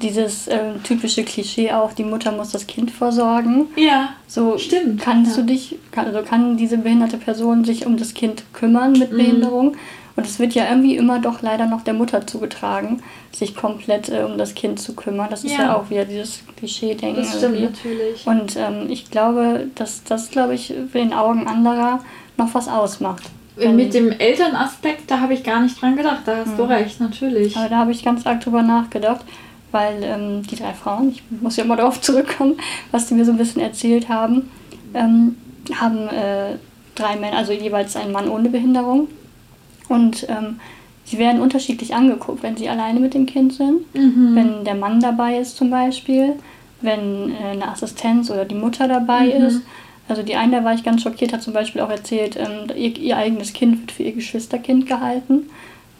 dieses 0.03 0.49
äh, 0.49 0.59
typische 0.83 1.23
Klischee 1.23 1.71
auch, 1.71 1.93
die 1.93 2.05
Mutter 2.05 2.33
muss 2.33 2.51
das 2.51 2.67
Kind 2.67 2.91
versorgen. 2.91 3.67
Ja. 3.77 4.11
So 4.27 4.59
stimmt. 4.59 5.01
Kannst 5.01 5.37
ja. 5.37 5.43
du 5.43 5.49
dich, 5.49 5.77
kann, 5.93 6.07
also 6.07 6.23
kann 6.23 6.57
diese 6.57 6.79
behinderte 6.79 7.17
Person 7.17 7.65
sich 7.65 7.87
um 7.87 7.97
das 7.97 8.15
Kind 8.15 8.43
kümmern 8.53 8.93
mit 8.93 9.13
mhm. 9.13 9.17
Behinderung? 9.17 9.77
Und 10.17 10.27
es 10.27 10.39
wird 10.39 10.55
ja 10.55 10.69
irgendwie 10.69 10.97
immer 10.97 11.19
doch 11.19 11.43
leider 11.43 11.67
noch 11.67 11.83
der 11.83 11.95
Mutter 11.95 12.27
zugetragen, 12.27 13.03
sich 13.33 13.57
komplett 13.57 14.09
äh, 14.09 14.23
um 14.23 14.39
das 14.39 14.55
Kind 14.55 14.79
zu 14.79 14.95
kümmern. 14.95 15.29
Das 15.29 15.43
ist 15.43 15.53
ja, 15.53 15.63
ja 15.63 15.77
auch 15.77 15.91
wieder 15.91 16.05
dieses 16.05 16.43
Klischee-Denken. 16.57 17.23
Das 17.23 17.37
stimmt 17.37 17.57
irgendwie. 17.57 17.89
natürlich. 17.89 18.27
Und 18.27 18.57
ähm, 18.57 18.91
ich 18.91 19.11
glaube, 19.11 19.69
dass 19.75 20.05
das, 20.05 20.31
glaube 20.31 20.55
ich, 20.55 20.73
für 20.91 20.99
den 20.99 21.13
Augen 21.13 21.49
anderer 21.49 22.01
noch 22.37 22.55
was 22.55 22.69
ausmacht. 22.69 23.25
Mit 23.57 23.95
dem 23.95 24.11
Elternaspekt, 24.11 25.09
da 25.09 25.21
habe 25.21 25.35
ich 25.35 25.45
gar 25.45 25.61
nicht 25.61 25.81
dran 25.81 25.97
gedacht. 25.97 26.23
Da 26.27 26.39
hast 26.39 26.53
mhm. 26.53 26.57
du 26.57 26.63
recht, 26.65 27.01
natürlich. 27.01 27.57
Aber 27.57 27.69
da 27.69 27.79
habe 27.79 27.93
ich 27.93 28.05
ganz 28.05 28.27
arg 28.27 28.41
drüber 28.41 28.63
nachgedacht 28.63 29.25
weil 29.75 30.05
ähm, 30.05 30.43
die 30.45 30.55
drei 30.55 30.73
Frauen, 30.73 31.11
ich 31.11 31.23
muss 31.43 31.57
ja 31.57 31.65
immer 31.65 31.77
darauf 31.77 32.01
zurückkommen, 32.01 32.57
was 32.93 33.09
die 33.09 33.15
mir 33.15 33.25
so 33.25 33.33
ein 33.33 33.39
bisschen 33.39 33.61
erzählt 33.61 34.09
haben, 34.09 34.49
ähm, 34.95 35.37
haben 35.75 36.09
äh, 36.09 36.57
drei 36.95 37.17
Männer, 37.17 37.39
also 37.39 37.53
jeweils 37.53 37.97
einen 37.97 38.13
Mann 38.13 38.29
ohne 38.29 38.49
Behinderung. 38.49 39.09
Und 39.89 40.27
ähm, 40.29 40.61
sie 41.05 41.19
werden 41.19 41.41
unterschiedlich 41.41 41.95
angeguckt, 41.95 42.43
wenn 42.43 42.57
sie 42.57 42.69
alleine 42.69 43.01
mit 43.01 43.15
dem 43.15 43.27
Kind 43.27 43.53
sind, 43.53 43.95
mhm. 43.95 44.35
wenn 44.35 44.65
der 44.65 44.75
Mann 44.75 45.01
dabei 45.01 45.39
ist 45.39 45.57
zum 45.57 45.71
Beispiel, 45.71 46.35
wenn 46.81 47.33
äh, 47.33 47.53
eine 47.53 47.69
Assistenz 47.69 48.31
oder 48.31 48.45
die 48.45 48.55
Mutter 48.55 48.89
dabei 48.89 49.27
mhm. 49.27 49.45
ist. 49.45 49.63
Also 50.09 50.23
die 50.23 50.37
eine, 50.37 50.59
da 50.59 50.65
war 50.65 50.75
ich 50.75 50.85
ganz 50.85 51.03
schockiert, 51.03 51.33
hat 51.33 51.43
zum 51.43 51.55
Beispiel 51.55 51.81
auch 51.81 51.91
erzählt, 51.91 52.37
ähm, 52.37 52.69
ihr, 52.77 52.97
ihr 52.99 53.17
eigenes 53.17 53.53
Kind 53.53 53.81
wird 53.81 53.93
für 53.93 54.03
ihr 54.03 54.13
Geschwisterkind 54.13 54.87
gehalten. 54.87 55.49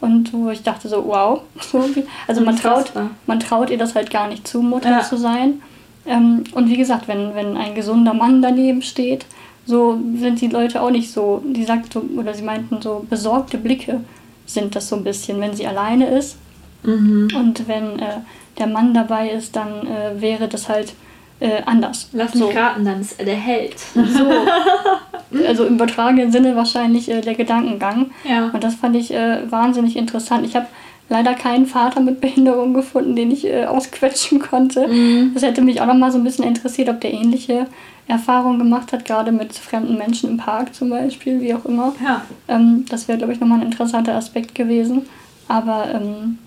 Und 0.01 0.33
wo 0.33 0.49
ich 0.49 0.61
dachte 0.61 0.87
so, 0.87 1.05
wow. 1.05 1.41
Also 2.27 2.41
man 2.41 2.55
traut, 2.55 2.91
man 3.25 3.39
traut 3.39 3.69
ihr 3.69 3.77
das 3.77 3.95
halt 3.95 4.11
gar 4.11 4.27
nicht 4.27 4.47
zu, 4.47 4.61
Mutter 4.61 4.91
ja. 4.91 5.01
zu 5.01 5.17
sein. 5.17 5.61
Ähm, 6.05 6.43
und 6.53 6.69
wie 6.69 6.77
gesagt, 6.77 7.07
wenn, 7.07 7.33
wenn 7.33 7.57
ein 7.57 7.73
gesunder 7.73 8.13
Mann 8.13 8.41
daneben 8.41 8.81
steht, 8.81 9.25
so 9.65 9.99
sind 10.17 10.41
die 10.41 10.47
Leute 10.47 10.81
auch 10.81 10.91
nicht 10.91 11.11
so, 11.11 11.41
die 11.45 11.63
sagt 11.63 11.95
oder 11.95 12.33
sie 12.33 12.43
meinten 12.43 12.81
so 12.81 13.05
besorgte 13.09 13.57
Blicke 13.57 14.01
sind 14.45 14.75
das 14.75 14.89
so 14.89 14.95
ein 14.95 15.03
bisschen, 15.03 15.41
wenn 15.41 15.55
sie 15.55 15.65
alleine 15.65 16.07
ist. 16.07 16.37
Mhm. 16.83 17.29
Und 17.35 17.67
wenn 17.67 17.99
äh, 17.99 18.19
der 18.59 18.67
Mann 18.67 18.93
dabei 18.93 19.29
ist, 19.29 19.55
dann 19.55 19.87
äh, 19.87 20.21
wäre 20.21 20.47
das 20.47 20.69
halt 20.69 20.93
äh, 21.39 21.61
anders. 21.65 22.09
Lass 22.13 22.35
mich 22.35 22.43
so. 22.43 22.49
raten, 22.49 22.85
dann 22.85 23.01
ist 23.01 23.19
er 23.19 23.25
der 23.25 23.35
Held. 23.35 23.75
So. 23.95 25.45
also 25.47 25.65
im 25.65 25.75
übertragenen 25.75 26.31
Sinne 26.31 26.55
wahrscheinlich 26.55 27.09
äh, 27.09 27.21
der 27.21 27.33
Gedankengang. 27.33 28.11
Ja. 28.23 28.51
Und 28.53 28.63
das 28.63 28.75
fand 28.75 28.95
ich 28.95 29.11
äh, 29.11 29.51
wahnsinnig 29.51 29.97
interessant. 29.97 30.45
Ich 30.45 30.55
habe 30.55 30.67
leider 31.09 31.33
keinen 31.33 31.65
Vater 31.65 32.01
mit 32.01 32.21
Behinderung 32.21 32.73
gefunden, 32.73 33.15
den 33.15 33.31
ich 33.31 33.45
äh, 33.45 33.65
ausquetschen 33.65 34.39
konnte. 34.39 34.87
Mhm. 34.87 35.31
Das 35.33 35.43
hätte 35.43 35.61
mich 35.61 35.81
auch 35.81 35.85
noch 35.85 35.95
mal 35.95 36.11
so 36.11 36.17
ein 36.17 36.23
bisschen 36.23 36.45
interessiert, 36.45 36.89
ob 36.89 37.01
der 37.01 37.13
ähnliche 37.13 37.67
Erfahrungen 38.07 38.59
gemacht 38.59 38.91
hat, 38.91 39.05
gerade 39.05 39.31
mit 39.31 39.53
fremden 39.53 39.97
Menschen 39.97 40.29
im 40.29 40.37
Park 40.37 40.75
zum 40.75 40.89
Beispiel, 40.89 41.41
wie 41.41 41.53
auch 41.53 41.65
immer. 41.65 41.93
Ja. 42.03 42.21
Ähm, 42.47 42.85
das 42.89 43.07
wäre, 43.07 43.17
glaube 43.17 43.33
ich, 43.33 43.39
nochmal 43.39 43.59
ein 43.59 43.65
interessanter 43.65 44.15
Aspekt 44.15 44.53
gewesen. 44.53 45.03
Aber 45.47 45.87
ähm, 45.93 46.37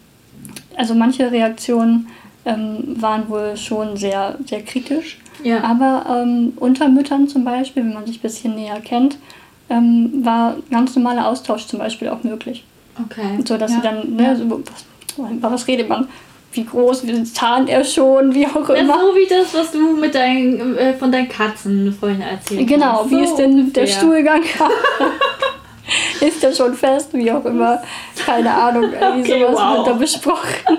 also 0.76 0.94
manche 0.94 1.30
Reaktionen 1.30 2.08
ähm, 2.44 2.96
waren 3.00 3.28
wohl 3.28 3.56
schon 3.56 3.96
sehr, 3.96 4.36
sehr 4.46 4.62
kritisch. 4.62 5.18
Ja. 5.42 5.62
Aber 5.62 6.22
ähm, 6.22 6.52
unter 6.56 6.88
Müttern 6.88 7.28
zum 7.28 7.44
Beispiel, 7.44 7.84
wenn 7.84 7.94
man 7.94 8.06
sich 8.06 8.18
ein 8.18 8.22
bisschen 8.22 8.54
näher 8.54 8.80
kennt, 8.80 9.18
ähm, 9.70 10.24
war 10.24 10.56
ganz 10.70 10.94
normaler 10.96 11.28
Austausch 11.28 11.66
zum 11.66 11.78
Beispiel 11.78 12.08
auch 12.08 12.22
möglich. 12.22 12.64
Okay. 13.04 13.42
So 13.46 13.56
dass 13.56 13.70
ja. 13.70 13.76
sie 13.76 13.82
dann, 13.82 14.16
ne, 14.16 14.36
so, 14.36 14.62
was, 15.16 15.52
was 15.52 15.66
redet 15.66 15.88
man? 15.88 16.08
Wie 16.52 16.64
groß, 16.64 17.06
wie 17.06 17.22
zahnt 17.24 17.68
er 17.68 17.84
schon, 17.84 18.34
wie 18.34 18.46
auch 18.46 18.68
immer. 18.70 18.94
Ja, 18.94 19.00
so 19.00 19.14
wie 19.14 19.26
das, 19.28 19.54
was 19.54 19.70
du 19.70 19.96
mit 19.96 20.14
deinen, 20.14 20.76
äh, 20.76 20.94
von 20.94 21.12
deinen 21.12 21.28
Katzen 21.28 21.92
vorhin 21.92 22.22
erzählt 22.22 22.66
genau, 22.66 23.04
hast. 23.04 23.10
Genau, 23.10 23.10
wie 23.10 23.26
so 23.26 23.30
ist 23.32 23.36
denn 23.36 23.72
der 23.72 23.84
ja. 23.84 23.92
Stuhlgang? 23.92 24.42
ist 26.20 26.42
der 26.42 26.52
schon 26.52 26.74
fest, 26.74 27.10
wie 27.12 27.30
auch 27.30 27.44
immer. 27.44 27.82
Keine 28.24 28.52
Ahnung, 28.52 28.90
irgendwie 28.92 29.32
okay, 29.34 29.46
sowas 29.46 29.60
wow. 29.60 29.76
wird 29.76 29.86
da 29.88 29.92
besprochen. 29.92 30.78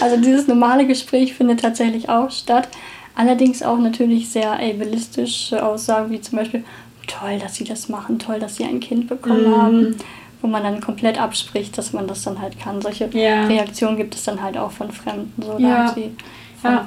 Also 0.00 0.16
dieses 0.18 0.46
normale 0.46 0.86
Gespräch 0.86 1.34
findet 1.34 1.60
tatsächlich 1.60 2.08
auch 2.08 2.30
statt. 2.30 2.68
Allerdings 3.14 3.62
auch 3.62 3.78
natürlich 3.78 4.28
sehr 4.28 4.52
ableistische 4.54 5.64
Aussagen, 5.64 6.10
wie 6.10 6.20
zum 6.20 6.38
Beispiel, 6.38 6.64
toll, 7.06 7.38
dass 7.38 7.54
sie 7.54 7.64
das 7.64 7.88
machen, 7.88 8.18
toll, 8.18 8.40
dass 8.40 8.56
sie 8.56 8.64
ein 8.64 8.80
Kind 8.80 9.08
bekommen 9.08 9.50
mm. 9.50 9.56
haben, 9.56 9.96
wo 10.44 10.48
man 10.48 10.62
dann 10.62 10.82
komplett 10.82 11.18
abspricht, 11.18 11.78
dass 11.78 11.94
man 11.94 12.06
das 12.06 12.22
dann 12.22 12.38
halt 12.38 12.60
kann. 12.60 12.82
Solche 12.82 13.08
ja. 13.14 13.46
Reaktionen 13.46 13.96
gibt 13.96 14.14
es 14.14 14.24
dann 14.24 14.42
halt 14.42 14.58
auch 14.58 14.70
von 14.70 14.92
Fremden, 14.92 15.42
so 15.42 15.56
ja. 15.58 15.86
da 15.86 15.94
sie 15.94 16.14
ja. 16.62 16.86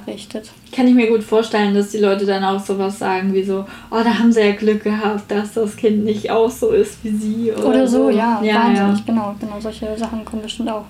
Kann 0.76 0.88
ich 0.88 0.96
mir 0.96 1.08
gut 1.08 1.24
vorstellen, 1.24 1.76
dass 1.76 1.90
die 1.90 2.00
Leute 2.00 2.26
dann 2.26 2.44
auch 2.44 2.60
sowas 2.60 2.98
sagen 2.98 3.34
wie 3.34 3.44
so, 3.44 3.66
oh, 3.92 4.04
da 4.04 4.18
haben 4.18 4.32
sie 4.32 4.42
ja 4.42 4.56
Glück 4.56 4.84
gehabt, 4.84 5.30
dass 5.30 5.54
das 5.54 5.76
Kind 5.76 6.04
nicht 6.04 6.32
auch 6.32 6.50
so 6.50 6.72
ist 6.72 7.04
wie 7.04 7.12
sie. 7.12 7.52
Oder, 7.52 7.68
oder 7.68 7.88
so, 7.88 8.10
ja, 8.10 8.42
ja, 8.42 8.56
wahnsinnig, 8.56 9.00
ja. 9.00 9.04
genau, 9.06 9.36
genau, 9.40 9.60
solche 9.60 9.96
Sachen 9.96 10.26
kommen 10.26 10.42
bestimmt 10.42 10.70
auch. 10.70 10.86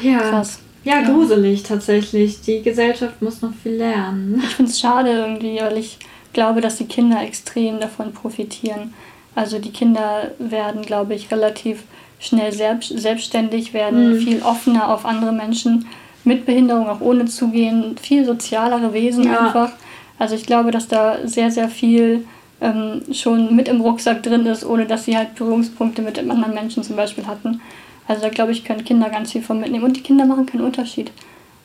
Ja. 0.00 0.18
Krass. 0.18 0.60
Ja, 0.84 1.00
ja, 1.00 1.08
gruselig 1.08 1.64
tatsächlich. 1.64 2.40
Die 2.42 2.62
Gesellschaft 2.62 3.22
muss 3.22 3.42
noch 3.42 3.54
viel 3.62 3.74
lernen. 3.74 4.40
Ich 4.44 4.54
finde 4.54 4.70
es 4.70 4.80
schade 4.80 5.10
irgendwie, 5.10 5.60
weil 5.60 5.78
ich 5.78 5.98
glaube, 6.32 6.60
dass 6.60 6.76
die 6.76 6.86
Kinder 6.86 7.22
extrem 7.22 7.80
davon 7.80 8.12
profitieren. 8.12 8.92
Also 9.34 9.58
die 9.58 9.72
Kinder 9.72 10.32
werden, 10.38 10.82
glaube 10.82 11.14
ich, 11.14 11.30
relativ 11.30 11.84
schnell 12.22 12.52
selbst, 12.52 12.96
selbstständig, 12.96 13.74
werden 13.74 14.12
mhm. 14.12 14.18
viel 14.20 14.42
offener 14.42 14.88
auf 14.88 15.04
andere 15.04 15.32
Menschen 15.32 15.86
mit 16.24 16.46
Behinderung, 16.46 16.88
auch 16.88 17.00
ohne 17.00 17.24
zu 17.24 17.48
gehen, 17.48 17.96
viel 18.00 18.24
sozialere 18.24 18.94
Wesen 18.94 19.24
ja. 19.24 19.40
einfach. 19.40 19.72
Also 20.18 20.36
ich 20.36 20.46
glaube, 20.46 20.70
dass 20.70 20.86
da 20.86 21.18
sehr, 21.24 21.50
sehr 21.50 21.68
viel 21.68 22.24
ähm, 22.60 23.02
schon 23.12 23.56
mit 23.56 23.66
im 23.66 23.80
Rucksack 23.80 24.22
drin 24.22 24.46
ist, 24.46 24.64
ohne 24.64 24.86
dass 24.86 25.04
sie 25.04 25.16
halt 25.16 25.34
Berührungspunkte 25.34 26.00
mit 26.00 26.16
anderen 26.18 26.54
Menschen 26.54 26.84
zum 26.84 26.94
Beispiel 26.94 27.26
hatten. 27.26 27.60
Also 28.06 28.22
da 28.22 28.28
glaube 28.28 28.52
ich, 28.52 28.64
können 28.64 28.84
Kinder 28.84 29.10
ganz 29.10 29.32
viel 29.32 29.42
von 29.42 29.58
mitnehmen. 29.58 29.84
Und 29.84 29.96
die 29.96 30.02
Kinder 30.02 30.24
machen 30.24 30.46
keinen 30.46 30.62
Unterschied. 30.62 31.10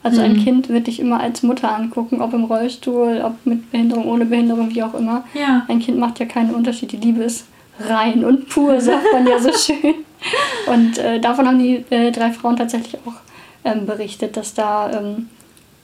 Also 0.02 0.20
mhm. 0.20 0.26
ein 0.26 0.36
Kind 0.42 0.68
wird 0.70 0.88
dich 0.88 0.98
immer 0.98 1.20
als 1.20 1.44
Mutter 1.44 1.72
angucken, 1.72 2.20
ob 2.20 2.34
im 2.34 2.44
Rollstuhl, 2.44 3.22
ob 3.24 3.34
mit 3.44 3.70
Behinderung, 3.70 4.08
ohne 4.08 4.24
Behinderung, 4.24 4.74
wie 4.74 4.82
auch 4.82 4.94
immer. 4.94 5.24
Ja. 5.34 5.64
Ein 5.68 5.78
Kind 5.78 5.98
macht 5.98 6.18
ja 6.18 6.26
keinen 6.26 6.52
Unterschied. 6.52 6.90
Die 6.90 6.96
Liebe 6.96 7.22
ist 7.22 7.46
rein 7.80 8.24
und 8.24 8.48
pur, 8.48 8.80
sagt 8.80 9.12
man 9.12 9.26
ja 9.26 9.38
so 9.38 9.52
schön. 9.52 9.94
Und 10.66 10.98
äh, 10.98 11.20
davon 11.20 11.46
haben 11.46 11.58
die 11.58 11.84
äh, 11.90 12.10
drei 12.10 12.32
Frauen 12.32 12.56
tatsächlich 12.56 12.96
auch 13.06 13.14
ähm, 13.64 13.86
berichtet, 13.86 14.36
dass 14.36 14.54
da 14.54 14.90
ähm, 14.92 15.28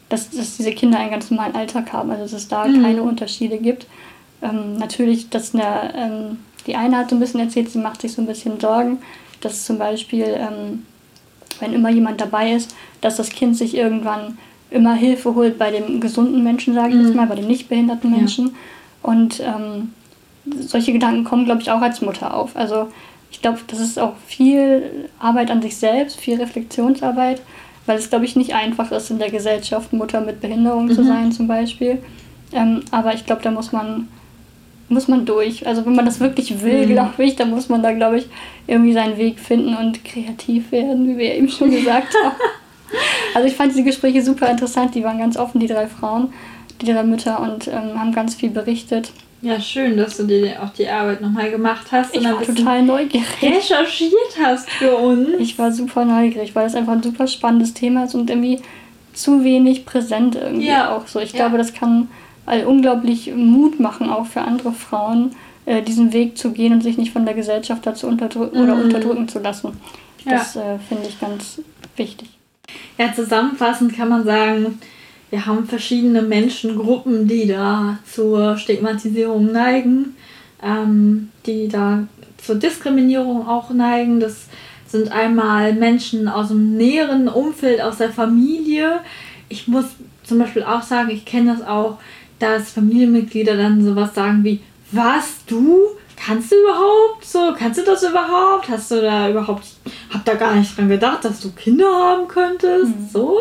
dass, 0.08 0.30
dass 0.30 0.56
diese 0.56 0.72
Kinder 0.72 0.98
einen 0.98 1.10
ganz 1.10 1.30
normalen 1.30 1.54
Alltag 1.54 1.92
haben, 1.92 2.10
also 2.10 2.22
dass 2.22 2.32
es 2.32 2.48
da 2.48 2.66
mhm. 2.66 2.82
keine 2.82 3.02
Unterschiede 3.02 3.58
gibt. 3.58 3.86
Ähm, 4.42 4.76
natürlich, 4.76 5.30
dass 5.30 5.54
eine, 5.54 5.94
ähm, 5.96 6.38
die 6.66 6.76
eine 6.76 6.98
hat 6.98 7.10
so 7.10 7.16
ein 7.16 7.20
bisschen 7.20 7.40
erzählt, 7.40 7.70
sie 7.70 7.78
macht 7.78 8.00
sich 8.00 8.12
so 8.12 8.22
ein 8.22 8.26
bisschen 8.26 8.60
Sorgen, 8.60 8.98
dass 9.40 9.64
zum 9.64 9.78
Beispiel, 9.78 10.26
ähm, 10.26 10.84
wenn 11.60 11.72
immer 11.72 11.90
jemand 11.90 12.20
dabei 12.20 12.52
ist, 12.52 12.74
dass 13.00 13.16
das 13.16 13.30
Kind 13.30 13.56
sich 13.56 13.76
irgendwann 13.76 14.38
immer 14.70 14.94
Hilfe 14.94 15.34
holt 15.34 15.58
bei 15.58 15.70
dem 15.70 16.00
gesunden 16.00 16.42
Menschen, 16.42 16.74
sage 16.74 16.90
ich 16.90 16.96
mhm. 16.96 17.06
jetzt 17.06 17.14
mal, 17.14 17.26
bei 17.26 17.36
dem 17.36 17.46
nicht 17.46 17.68
behinderten 17.68 18.10
Menschen. 18.10 18.46
Ja. 18.46 18.52
Und 19.02 19.40
ähm, 19.40 19.92
solche 20.60 20.92
Gedanken 20.92 21.24
kommen, 21.24 21.44
glaube 21.44 21.62
ich, 21.62 21.70
auch 21.70 21.80
als 21.80 22.00
Mutter 22.00 22.34
auf. 22.34 22.56
Also 22.56 22.88
ich 23.30 23.42
glaube, 23.42 23.58
das 23.66 23.80
ist 23.80 23.98
auch 23.98 24.14
viel 24.26 25.08
Arbeit 25.18 25.50
an 25.50 25.62
sich 25.62 25.76
selbst, 25.76 26.20
viel 26.20 26.40
Reflexionsarbeit, 26.40 27.42
weil 27.86 27.98
es, 27.98 28.08
glaube 28.08 28.24
ich, 28.24 28.36
nicht 28.36 28.54
einfach 28.54 28.92
ist, 28.92 29.10
in 29.10 29.18
der 29.18 29.30
Gesellschaft 29.30 29.92
Mutter 29.92 30.20
mit 30.20 30.40
Behinderung 30.40 30.86
mhm. 30.86 30.92
zu 30.92 31.04
sein 31.04 31.32
zum 31.32 31.48
Beispiel. 31.48 31.98
Ähm, 32.52 32.82
aber 32.90 33.14
ich 33.14 33.26
glaube, 33.26 33.42
da 33.42 33.50
muss 33.50 33.72
man, 33.72 34.08
muss 34.88 35.08
man 35.08 35.26
durch. 35.26 35.66
Also 35.66 35.84
wenn 35.84 35.94
man 35.94 36.04
das 36.04 36.20
wirklich 36.20 36.62
will, 36.62 36.86
mhm. 36.86 36.92
glaube 36.92 37.24
ich, 37.24 37.36
dann 37.36 37.50
muss 37.50 37.68
man 37.68 37.82
da, 37.82 37.92
glaube 37.92 38.18
ich, 38.18 38.28
irgendwie 38.66 38.92
seinen 38.92 39.18
Weg 39.18 39.40
finden 39.40 39.74
und 39.74 40.04
kreativ 40.04 40.70
werden, 40.70 41.08
wie 41.08 41.18
wir 41.18 41.34
eben 41.34 41.48
schon 41.48 41.70
gesagt 41.70 42.14
haben. 42.24 42.36
Also 43.34 43.48
ich 43.48 43.56
fand 43.56 43.72
diese 43.72 43.82
Gespräche 43.82 44.22
super 44.22 44.48
interessant, 44.48 44.94
die 44.94 45.02
waren 45.02 45.18
ganz 45.18 45.36
offen, 45.36 45.58
die 45.58 45.66
drei 45.66 45.88
Frauen, 45.88 46.32
die 46.80 46.86
drei 46.86 47.02
Mütter 47.02 47.40
und 47.40 47.66
ähm, 47.66 47.98
haben 47.98 48.12
ganz 48.12 48.36
viel 48.36 48.50
berichtet. 48.50 49.10
Ja, 49.42 49.60
schön, 49.60 49.96
dass 49.96 50.16
du 50.16 50.24
dir 50.24 50.62
auch 50.62 50.70
die 50.70 50.88
Arbeit 50.88 51.20
nochmal 51.20 51.50
gemacht 51.50 51.88
hast. 51.92 52.16
Ich 52.16 52.24
war 52.24 52.40
total 52.42 52.82
neugierig. 52.82 53.26
Recherchiert 53.42 54.38
hast 54.42 54.70
für 54.70 54.96
uns. 54.96 55.28
Ich 55.38 55.58
war 55.58 55.70
super 55.70 56.04
neugierig, 56.04 56.54
weil 56.54 56.66
es 56.66 56.74
einfach 56.74 56.94
ein 56.94 57.02
super 57.02 57.26
spannendes 57.26 57.74
Thema 57.74 58.04
ist 58.04 58.14
und 58.14 58.30
irgendwie 58.30 58.60
zu 59.12 59.44
wenig 59.44 59.84
präsent 59.84 60.34
irgendwie 60.34 60.68
ja. 60.68 60.94
auch 60.94 61.06
so. 61.06 61.20
Ich 61.20 61.32
ja. 61.32 61.38
glaube, 61.38 61.58
das 61.58 61.74
kann 61.74 62.08
all 62.46 62.64
unglaublich 62.64 63.32
Mut 63.34 63.80
machen, 63.80 64.10
auch 64.10 64.26
für 64.26 64.42
andere 64.42 64.72
Frauen, 64.72 65.34
äh, 65.66 65.82
diesen 65.82 66.12
Weg 66.12 66.36
zu 66.36 66.52
gehen 66.52 66.72
und 66.72 66.82
sich 66.82 66.98
nicht 66.98 67.12
von 67.12 67.24
der 67.24 67.34
Gesellschaft 67.34 67.86
dazu 67.86 68.06
unterdrücken 68.06 68.58
mhm. 68.58 68.64
oder 68.64 68.74
unterdrücken 68.76 69.28
zu 69.28 69.38
lassen. 69.38 69.72
Das 70.24 70.54
ja. 70.54 70.74
äh, 70.74 70.78
finde 70.78 71.08
ich 71.08 71.20
ganz 71.20 71.60
wichtig. 71.96 72.28
Ja, 72.98 73.12
zusammenfassend 73.12 73.94
kann 73.94 74.08
man 74.08 74.24
sagen, 74.24 74.78
wir 75.34 75.46
haben 75.46 75.66
verschiedene 75.66 76.22
Menschengruppen, 76.22 77.26
die 77.26 77.48
da 77.48 77.98
zur 78.08 78.56
Stigmatisierung 78.56 79.50
neigen, 79.50 80.14
ähm, 80.62 81.30
die 81.44 81.66
da 81.66 82.06
zur 82.36 82.54
Diskriminierung 82.54 83.48
auch 83.48 83.70
neigen. 83.70 84.20
Das 84.20 84.46
sind 84.86 85.10
einmal 85.10 85.72
Menschen 85.74 86.28
aus 86.28 86.48
dem 86.48 86.76
näheren 86.76 87.26
Umfeld, 87.26 87.80
aus 87.80 87.98
der 87.98 88.10
Familie. 88.10 89.00
Ich 89.48 89.66
muss 89.66 89.86
zum 90.22 90.38
Beispiel 90.38 90.62
auch 90.62 90.82
sagen, 90.82 91.10
ich 91.10 91.24
kenne 91.24 91.56
das 91.56 91.66
auch, 91.66 91.98
dass 92.38 92.70
Familienmitglieder 92.70 93.56
dann 93.56 93.84
sowas 93.84 94.14
sagen 94.14 94.44
wie, 94.44 94.60
was, 94.92 95.44
du? 95.48 95.80
Kannst 96.14 96.52
du 96.52 96.56
überhaupt 96.62 97.24
so? 97.24 97.52
Kannst 97.58 97.80
du 97.80 97.84
das 97.84 98.04
überhaupt? 98.04 98.68
Hast 98.68 98.92
du 98.92 99.02
da 99.02 99.28
überhaupt, 99.28 99.66
hab 100.10 100.24
da 100.24 100.34
gar 100.34 100.54
nicht 100.54 100.78
dran 100.78 100.88
gedacht, 100.88 101.24
dass 101.24 101.40
du 101.40 101.50
Kinder 101.50 101.92
haben 101.92 102.28
könntest? 102.28 102.96
Mhm. 102.96 103.08
So. 103.12 103.40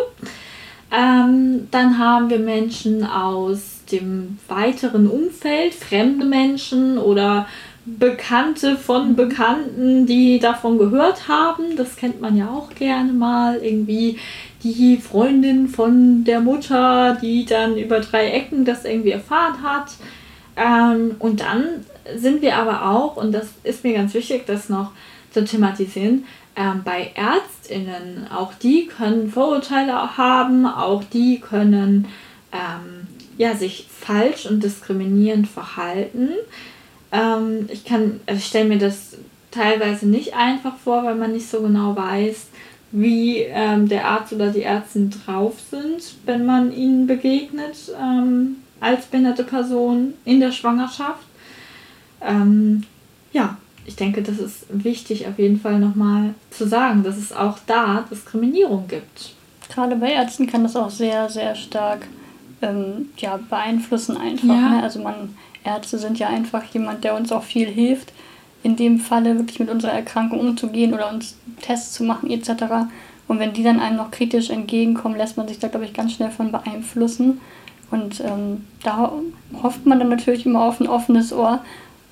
Ähm, 0.96 1.68
dann 1.72 1.98
haben 1.98 2.30
wir 2.30 2.38
Menschen 2.38 3.04
aus 3.04 3.82
dem 3.92 4.38
weiteren 4.48 5.08
Umfeld, 5.08 5.74
fremde 5.74 6.26
Menschen 6.26 7.00
oder 7.00 7.48
Bekannte 7.86 8.78
von 8.78 9.10
mhm. 9.10 9.16
Bekannten, 9.16 10.06
die 10.06 10.40
davon 10.40 10.78
gehört 10.78 11.28
haben. 11.28 11.76
Das 11.76 11.96
kennt 11.96 12.22
man 12.22 12.38
ja 12.38 12.48
auch 12.48 12.70
gerne 12.76 13.12
mal. 13.12 13.58
Irgendwie 13.58 14.20
die 14.64 14.98
Freundin 14.98 15.68
von 15.68 16.24
der 16.24 16.40
Mutter, 16.40 17.18
die 17.22 17.46
dann 17.46 17.78
über 17.78 18.00
drei 18.00 18.30
Ecken 18.30 18.64
das 18.64 18.86
irgendwie 18.86 19.12
erfahren 19.12 19.62
hat. 19.64 19.92
Ähm, 20.56 21.16
und 21.20 21.42
dann 21.42 21.66
sind 22.16 22.42
wir 22.42 22.56
aber 22.56 22.90
auch, 22.90 23.18
und 23.18 23.34
das 23.34 23.48
ist 23.64 23.84
mir 23.84 23.94
ganz 23.94 24.14
wichtig, 24.14 24.46
das 24.46 24.70
noch 24.70 24.92
zu 25.32 25.44
thematisieren, 25.44 26.26
ähm, 26.56 26.82
bei 26.84 27.12
ÄrztInnen, 27.16 28.28
auch 28.32 28.54
die 28.54 28.86
können 28.86 29.32
Vorurteile 29.32 30.18
haben, 30.18 30.66
auch 30.66 31.04
die 31.04 31.40
können 31.40 32.08
ähm, 32.52 33.08
ja, 33.38 33.56
sich 33.56 33.88
falsch 33.90 34.46
und 34.46 34.64
diskriminierend 34.64 35.48
verhalten. 35.48 36.30
Ähm, 37.12 37.68
ich 37.72 37.92
also 37.92 38.12
ich 38.28 38.46
stelle 38.46 38.70
mir 38.70 38.78
das 38.78 39.18
teilweise 39.52 40.08
nicht 40.08 40.36
einfach 40.36 40.78
vor, 40.78 41.04
weil 41.04 41.16
man 41.16 41.32
nicht 41.32 41.50
so 41.50 41.62
genau 41.62 41.96
weiß, 41.96 42.48
wie 42.92 43.40
ähm, 43.40 43.90
der 43.90 44.08
Arzt 44.08 44.34
oder 44.34 44.52
die 44.52 44.62
Ärztin 44.62 45.10
drauf 45.10 45.56
sind, 45.72 46.16
wenn 46.26 46.46
man 46.46 46.72
ihnen 46.72 47.08
begegnet 47.08 47.92
ähm, 48.00 48.58
als 48.80 49.08
behinderte 49.08 49.44
Person 49.44 50.14
in 50.26 50.40
der 50.40 50.52
Schwangerschaft. 50.52 51.26
Ähm, 52.22 52.84
ja, 53.32 53.58
ich 53.86 53.96
denke, 53.96 54.22
das 54.22 54.40
ist 54.40 54.66
wichtig 54.70 55.28
auf 55.28 55.38
jeden 55.38 55.60
Fall 55.60 55.80
nochmal 55.80 56.34
zu 56.52 56.68
sagen, 56.68 57.04
dass 57.04 57.18
es 57.18 57.34
auch 57.34 57.60
da 57.68 58.06
Diskriminierung 58.10 58.88
gibt. 58.88 59.36
Gerade 59.70 59.96
bei 59.96 60.12
Ärzten 60.12 60.48
kann 60.48 60.64
das 60.64 60.76
auch 60.76 60.90
sehr, 60.90 61.30
sehr 61.30 61.56
stark 61.56 62.08
ähm, 62.62 63.10
ja, 63.18 63.38
beeinflussen 63.50 64.18
einfach. 64.18 64.48
Ja. 64.48 64.70
Ne? 64.70 64.84
Also 64.84 65.02
man, 65.02 65.36
Ärzte 65.64 65.98
sind 65.98 66.20
ja 66.20 66.28
einfach 66.28 66.64
jemand, 66.66 67.04
der 67.04 67.16
uns 67.16 67.32
auch 67.32 67.44
viel 67.44 67.68
hilft, 67.68 68.14
in 68.64 68.76
dem 68.76 69.00
Falle 69.00 69.38
wirklich 69.38 69.60
mit 69.60 69.70
unserer 69.70 69.92
Erkrankung 69.92 70.40
umzugehen 70.40 70.94
oder 70.94 71.12
uns 71.12 71.38
Tests 71.62 71.94
zu 71.94 72.04
machen 72.04 72.30
etc. 72.30 72.64
Und 73.28 73.40
wenn 73.40 73.54
die 73.54 73.64
dann 73.64 73.80
einem 73.80 73.98
noch 73.98 74.12
kritisch 74.12 74.50
entgegenkommen, 74.50 75.18
lässt 75.18 75.38
man 75.38 75.48
sich 75.48 75.60
da, 75.60 75.68
glaube 75.68 75.86
ich, 75.86 75.94
ganz 75.94 76.14
schnell 76.14 76.32
von 76.32 76.52
beeinflussen. 76.52 77.42
Und 77.92 78.22
ähm, 78.22 78.66
da 78.84 79.12
hofft 79.62 79.86
man 79.86 80.00
dann 80.00 80.10
natürlich 80.10 80.46
immer 80.46 80.64
auf 80.64 80.80
ein 80.80 80.88
offenes 80.88 81.34
Ohr. 81.34 81.62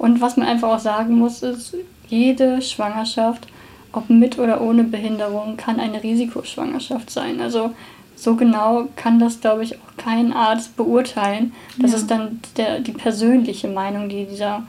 Und 0.02 0.20
was 0.20 0.36
man 0.36 0.47
einfach 0.47 0.70
auch 0.70 0.80
sagen 0.80 1.20
muss, 1.20 1.43
ist, 1.43 1.76
jede 2.10 2.60
Schwangerschaft, 2.64 3.47
ob 3.93 4.10
mit 4.10 4.39
oder 4.39 4.60
ohne 4.62 4.84
Behinderung, 4.84 5.58
kann 5.58 5.80
eine 5.80 6.02
Risikoschwangerschaft 6.02 7.12
sein. 7.12 7.39
Also 7.39 7.70
so 8.16 8.36
genau 8.36 8.88
kann 8.95 9.20
das, 9.20 9.41
glaube 9.41 9.64
ich, 9.64 9.76
auch 9.76 9.97
kein 9.97 10.34
Arzt 10.34 10.76
beurteilen. 10.76 11.54
Das 11.78 11.91
Ja. 11.91 11.97
ist 11.97 12.10
dann 12.10 12.39
der, 12.58 12.80
die 12.80 12.93
persönliche 12.93 13.68
Meinung, 13.68 14.10
die 14.10 14.26
dieser 14.26 14.64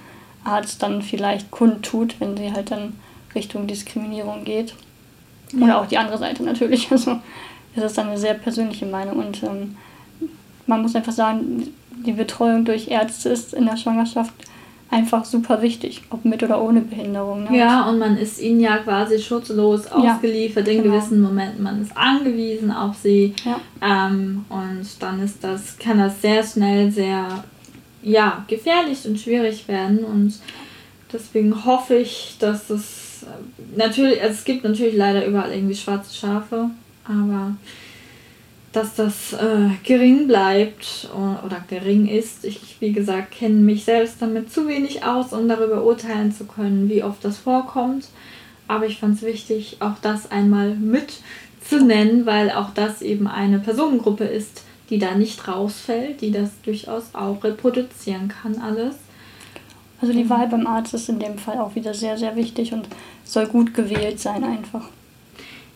Arzt 0.45 0.83
dann 0.83 1.01
vielleicht 1.01 1.51
kundtut, 1.51 2.17
wenn 2.21 2.37
sie 2.37 2.53
halt 2.53 2.71
dann 2.71 2.93
Richtung 3.35 3.67
Diskriminierung 3.67 4.45
geht. 4.45 4.75
Oder 5.57 5.67
Ja. 5.67 5.81
auch 5.81 5.87
die 5.87 5.97
andere 5.97 6.19
Seite 6.19 6.43
natürlich. 6.43 6.91
Also 6.91 7.21
es 7.75 7.83
ist 7.83 7.97
dann 7.97 8.09
eine 8.09 8.19
sehr 8.19 8.35
persönliche 8.35 8.85
Meinung 8.85 9.17
und 9.17 9.43
ähm, 9.45 9.77
man 10.67 10.83
muss 10.83 10.95
einfach 10.95 11.13
sagen, 11.13 11.69
die 12.05 12.13
Betreuung 12.13 12.67
durch 12.67 12.89
Ärzte 12.89 13.31
ist 13.31 13.55
in 13.55 13.65
der 13.65 13.79
Schwangerschaft 13.79 14.35
einfach 14.93 15.25
super 15.25 15.63
wichtig, 15.63 16.03
ob 16.11 16.25
mit 16.25 16.43
oder 16.43 16.63
ohne 16.63 16.83
Behinderung. 16.83 17.45
Ne? 17.45 17.59
Ja, 17.59 17.89
und 17.89 17.99
man 17.99 18.17
ist 18.19 18.41
ihnen 18.41 18.61
ja 18.61 18.77
quasi 18.79 19.19
schutzlos 19.19 19.87
Ja, 19.87 20.15
ausgeliefert 20.15 20.69
in 20.69 20.83
genau. 20.83 20.95
gewissen 20.95 21.21
Momenten. 21.23 21.63
Man 21.63 21.81
ist 21.81 21.97
angewiesen 21.97 22.71
auf 22.71 22.97
sie. 23.03 23.35
Ja. 23.45 23.61
Ähm, 23.81 24.45
und 24.51 24.87
dann 25.01 25.23
ist 25.23 25.43
das, 25.43 25.79
kann 25.79 25.99
das 25.99 26.21
sehr 26.21 26.45
schnell 26.45 26.91
sehr 26.91 27.43
ja, 28.03 28.45
gefährlich 28.49 29.07
und 29.07 29.19
schwierig 29.19 29.67
werden. 29.67 30.05
Und 30.05 30.39
deswegen 31.13 31.65
hoffe 31.65 31.97
ich, 31.97 32.37
dass 32.39 32.69
es 32.69 33.23
äh, 33.23 33.79
natürlich, 33.79 34.21
also 34.21 34.35
es 34.35 34.45
gibt 34.45 34.63
natürlich 34.63 34.97
leider 34.97 35.25
überall 35.25 35.53
irgendwie 35.53 35.75
schwarze 35.75 36.15
Schafe, 36.15 36.69
aber 37.05 37.57
dass 38.73 38.95
das 38.95 39.35
äh, 39.35 39.69
gering 39.85 40.27
bleibt 40.27 41.11
oder 41.45 41.63
gering 41.69 42.09
ist. 42.09 42.45
Ich, 42.45 42.77
wie 42.81 42.93
gesagt, 42.93 43.33
kenne 43.33 43.57
mich 43.57 43.85
selbst 43.85 44.17
damit 44.21 44.51
zu 44.51 44.67
wenig 44.67 45.05
aus, 45.05 45.35
um 45.35 45.47
darüber 45.47 45.85
urteilen 45.85 46.33
zu 46.33 46.45
können, 46.45 46.89
wie 46.89 47.03
oft 47.03 47.23
das 47.25 47.39
vorkommt. 47.39 48.09
Aber 48.69 48.87
ich 48.87 48.99
fand 48.99 49.17
es 49.17 49.23
wichtig, 49.23 49.77
auch 49.81 49.99
das 50.01 50.31
einmal 50.31 50.75
mit 50.75 51.21
zu 51.69 51.85
nennen, 51.85 52.25
weil 52.25 52.51
auch 52.51 52.71
das 52.71 53.03
eben 53.03 53.27
eine 53.27 53.59
Personengruppe 53.59 54.25
ist, 54.25 54.63
die 54.89 54.99
da 54.99 55.15
nicht 55.15 55.47
rausfällt, 55.47 56.23
die 56.23 56.33
das 56.33 56.51
durchaus 56.63 57.15
auch 57.15 57.45
reproduzieren 57.45 58.29
kann, 58.29 58.59
alles. 58.59 58.97
Also 60.01 60.15
die 60.15 60.29
Wahl 60.29 60.49
beim 60.49 60.67
Arzt 60.67 60.95
ist 60.95 61.09
in 61.09 61.21
dem 61.21 61.39
Fall 61.39 61.59
auch 61.59 61.75
wieder 61.75 61.95
sehr, 61.95 62.19
sehr 62.19 62.35
wichtig 62.35 62.73
und 62.73 62.89
soll 63.25 63.47
gut 63.47 63.73
gewählt 63.75 64.19
sein 64.19 64.43
einfach. 64.43 64.89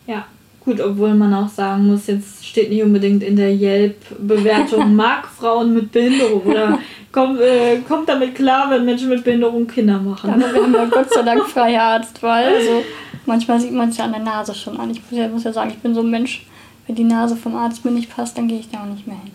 Ja, 0.05 0.25
gut, 0.67 0.81
obwohl 0.81 1.13
man 1.13 1.33
auch 1.33 1.47
sagen 1.47 1.87
muss, 1.87 2.07
jetzt 2.07 2.45
steht 2.45 2.69
nicht 2.69 2.83
unbedingt 2.83 3.23
in 3.23 3.37
der 3.37 3.53
Yelp-Bewertung, 3.53 4.93
mag 4.95 5.25
Frauen 5.25 5.73
mit 5.73 5.93
Behinderung 5.93 6.41
oder 6.41 6.77
kommt, 7.13 7.39
äh, 7.39 7.77
kommt 7.87 8.09
damit 8.09 8.35
klar, 8.35 8.69
wenn 8.69 8.83
Menschen 8.83 9.07
mit 9.07 9.23
Behinderung 9.23 9.65
Kinder 9.65 9.97
machen. 9.97 10.29
Aber 10.29 10.53
wir 10.53 10.61
haben 10.61 10.73
ja 10.73 10.85
Gott 10.85 11.09
sei 11.09 11.21
Dank 11.21 11.45
freie 11.47 11.81
Arztwahl. 11.81 12.43
Also 12.43 12.83
manchmal 13.25 13.61
sieht 13.61 13.71
man 13.71 13.89
es 13.89 13.97
ja 13.97 14.03
an 14.03 14.11
der 14.11 14.21
Nase 14.21 14.53
schon 14.53 14.77
an. 14.77 14.91
Ich 14.91 15.01
muss 15.01 15.17
ja, 15.17 15.27
muss 15.29 15.43
ja 15.45 15.53
sagen, 15.53 15.69
ich 15.69 15.77
bin 15.77 15.95
so 15.95 16.01
ein 16.01 16.11
Mensch, 16.11 16.45
wenn 16.85 16.95
die 16.97 17.05
Nase 17.05 17.37
vom 17.37 17.55
Arzt 17.55 17.85
mir 17.85 17.91
nicht 17.91 18.13
passt, 18.13 18.37
dann 18.37 18.49
gehe 18.49 18.59
ich 18.59 18.69
da 18.69 18.81
auch 18.81 18.93
nicht 18.93 19.07
mehr 19.07 19.17
hin. 19.23 19.31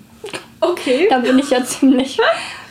Okay. 0.61 1.07
Da 1.09 1.19
bin 1.19 1.39
ich 1.39 1.49
ja 1.49 1.65
ziemlich, 1.65 2.19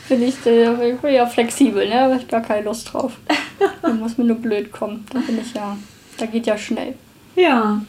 bin 0.07 0.22
ich 0.22 0.36
äh, 0.45 1.14
ja 1.14 1.26
flexibel, 1.26 1.89
ne? 1.89 1.95
Da 1.95 2.01
habe 2.01 2.18
ich 2.18 2.28
gar 2.28 2.41
keine 2.41 2.66
Lust 2.66 2.93
drauf. 2.93 3.14
Da 3.84 3.89
muss 3.89 4.18
mir 4.18 4.26
nur 4.26 4.38
blöd 4.38 4.72
kommen. 4.72 5.05
Da 5.12 5.20
bin 5.20 5.39
ich 5.39 5.53
ja, 5.53 5.78
da 6.18 6.26
geht 6.26 6.47
ja 6.47 6.57
schnell. 6.57 6.95
Ja. 7.36 7.82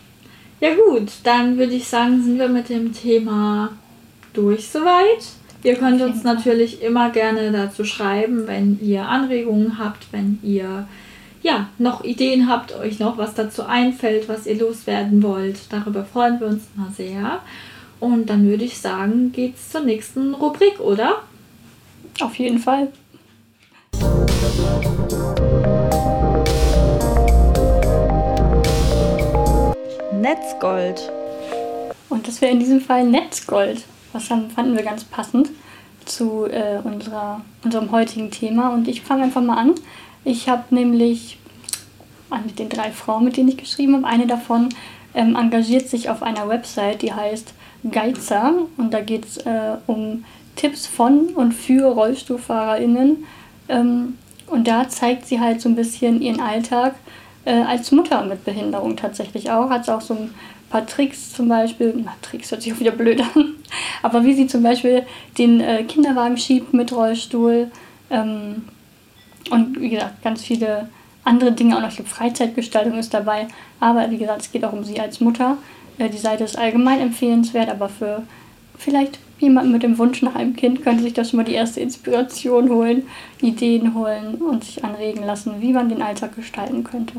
Ja 0.63 0.77
gut, 0.77 1.09
dann 1.25 1.59
würde 1.59 1.73
ich 1.73 1.89
sagen, 1.89 2.23
sind 2.23 2.39
wir 2.39 2.47
mit 2.47 2.69
dem 2.69 2.93
Thema 2.93 3.71
durch 4.33 4.71
soweit. 4.71 5.25
Ihr 5.65 5.75
könnt 5.75 6.01
uns 6.01 6.23
natürlich 6.23 6.81
immer 6.83 7.11
gerne 7.11 7.51
dazu 7.51 7.85
schreiben, 7.85 8.47
wenn 8.47 8.79
ihr 8.81 9.09
Anregungen 9.09 9.77
habt, 9.81 10.07
wenn 10.13 10.39
ihr 10.45 10.87
ja, 11.43 11.69
noch 11.79 12.05
Ideen 12.05 12.49
habt, 12.49 12.73
euch 12.77 13.01
noch 13.01 13.19
was 13.19 13.35
dazu 13.35 13.65
einfällt, 13.65 14.29
was 14.29 14.47
ihr 14.47 14.57
loswerden 14.57 15.25
wollt. 15.25 15.59
Darüber 15.71 16.05
freuen 16.05 16.39
wir 16.39 16.47
uns 16.47 16.63
immer 16.77 16.93
sehr. 16.97 17.41
Und 17.99 18.31
dann 18.31 18.49
würde 18.49 18.63
ich 18.63 18.79
sagen, 18.79 19.33
geht's 19.33 19.71
zur 19.71 19.81
nächsten 19.81 20.33
Rubrik, 20.33 20.79
oder? 20.79 21.23
Auf 22.21 22.37
jeden 22.37 22.61
Fall. 22.61 22.93
Netzgold. 30.33 31.13
Und 32.09 32.27
das 32.27 32.41
wäre 32.41 32.53
in 32.53 32.59
diesem 32.59 32.81
Fall 32.81 33.05
Netzgold. 33.05 33.85
Was 34.15 34.31
haben, 34.31 34.51
fanden 34.51 34.77
wir 34.77 34.83
ganz 34.83 35.05
passend 35.05 35.51
zu 36.07 36.47
äh, 36.47 36.79
unserer, 36.83 37.43
unserem 37.63 37.91
heutigen 37.93 38.31
Thema. 38.31 38.73
Und 38.73 38.89
ich 38.89 39.03
fange 39.03 39.25
einfach 39.25 39.43
mal 39.43 39.59
an. 39.59 39.75
Ich 40.25 40.49
habe 40.49 40.75
nämlich 40.75 41.39
an 42.31 42.45
den 42.59 42.71
drei 42.71 42.93
Frauen, 42.93 43.25
mit 43.25 43.37
denen 43.37 43.51
ich 43.51 43.59
geschrieben 43.59 43.95
habe, 43.95 44.07
eine 44.07 44.27
davon 44.27 44.71
ähm, 45.15 45.37
engagiert 45.37 45.89
sich 45.89 46.09
auf 46.09 46.23
einer 46.23 46.49
Website, 46.49 47.03
die 47.03 47.13
heißt 47.13 47.53
Geizer. 47.91 48.55
Und 48.79 48.95
da 48.95 49.03
geht 49.03 49.27
es 49.27 49.37
äh, 49.39 49.77
um 49.87 50.25
Tipps 50.57 50.87
von 50.87 51.29
und 51.35 51.53
für 51.53 51.93
RollstuhlfahrerInnen. 51.93 53.25
Ähm, 53.69 54.17
und 54.47 54.67
da 54.67 54.89
zeigt 54.89 55.27
sie 55.27 55.41
halt 55.41 55.61
so 55.61 55.69
ein 55.69 55.77
bisschen 55.77 56.23
ihren 56.23 56.41
Alltag 56.41 56.95
äh, 57.45 57.63
als 57.63 57.93
Mutter 57.93 58.25
mit 58.25 58.45
Behinderung 58.45 58.97
tatsächlich 58.97 59.51
auch. 59.51 59.71
Hat 59.71 59.89
auch 59.89 60.01
so 60.01 60.15
ein 60.15 60.35
paar 60.71 60.87
Tricks 60.87 61.33
zum 61.33 61.49
Beispiel, 61.49 61.95
na, 62.05 62.15
Tricks 62.23 62.51
hört 62.51 62.63
sich 62.63 62.73
auch 62.73 62.81
wieder 62.81 62.93
blöd 62.93 63.21
an, 63.21 63.55
aber 64.03 64.25
wie 64.25 64.35
sie 64.35 64.47
zum 64.47 64.63
Beispiel 64.63 65.05
den 65.39 65.61
äh, 65.61 65.85
Kinderwagen 65.85 66.39
schiebt 66.39 66.73
mit 66.73 66.93
Rollstuhl 66.93 67.71
ähm, 68.11 68.65
und 69.51 69.81
wie 69.81 69.91
gesagt, 69.91 70.23
ganz 70.23 70.43
viele 70.43 70.89
andere 71.25 71.53
Dinge, 71.53 71.77
auch 71.77 71.81
noch 71.81 71.91
ich 71.91 71.97
glaube, 71.97 72.11
Freizeitgestaltung 72.11 72.99
ist 72.99 73.13
dabei, 73.15 73.49
aber 73.81 74.11
wie 74.11 74.19
gesagt, 74.19 74.43
es 74.43 74.51
geht 74.51 74.65
auch 74.65 74.73
um 74.73 74.83
sie 74.83 74.99
als 74.99 75.21
Mutter. 75.21 75.59
Äh, 75.99 76.09
die 76.09 76.19
Seite 76.19 76.45
ist 76.45 76.59
allgemein 76.59 77.01
empfehlenswert, 77.01 77.69
aber 77.69 77.89
für 77.89 78.23
vielleicht 78.79 79.19
jemanden 79.43 79.73
mit 79.73 79.83
dem 79.83 79.99
Wunsch 79.99 80.23
nach 80.23 80.35
einem 80.35 80.57
Kind 80.57 80.83
könnte 80.83 81.03
sich 81.03 81.13
da 81.13 81.25
schon 81.25 81.37
mal 81.37 81.45
die 81.45 81.55
erste 81.55 81.81
Inspiration 81.81 82.71
holen, 82.71 83.03
Ideen 83.41 83.95
holen 83.95 84.37
und 84.37 84.65
sich 84.65 84.85
anregen 84.85 85.25
lassen, 85.25 85.55
wie 85.61 85.73
man 85.73 85.89
den 85.89 86.01
Alltag 86.01 86.35
gestalten 86.37 86.85
könnte. 86.85 87.15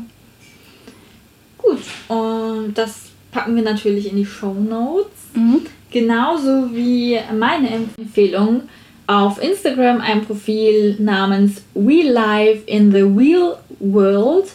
Gut, 1.58 1.80
und 2.08 2.74
das 2.74 3.10
packen 3.30 3.56
wir 3.56 3.62
natürlich 3.62 4.10
in 4.10 4.16
die 4.16 4.26
Show 4.26 4.54
Notes. 4.54 5.12
Mhm. 5.34 5.62
Genauso 5.90 6.74
wie 6.74 7.18
meine 7.38 7.68
Empfehlung 7.70 8.62
auf 9.06 9.42
Instagram 9.42 10.00
ein 10.00 10.24
Profil 10.24 10.96
namens 10.98 11.62
We 11.74 12.02
Live 12.02 12.62
in 12.66 12.90
the 12.90 13.02
Real 13.02 13.58
World. 13.78 14.46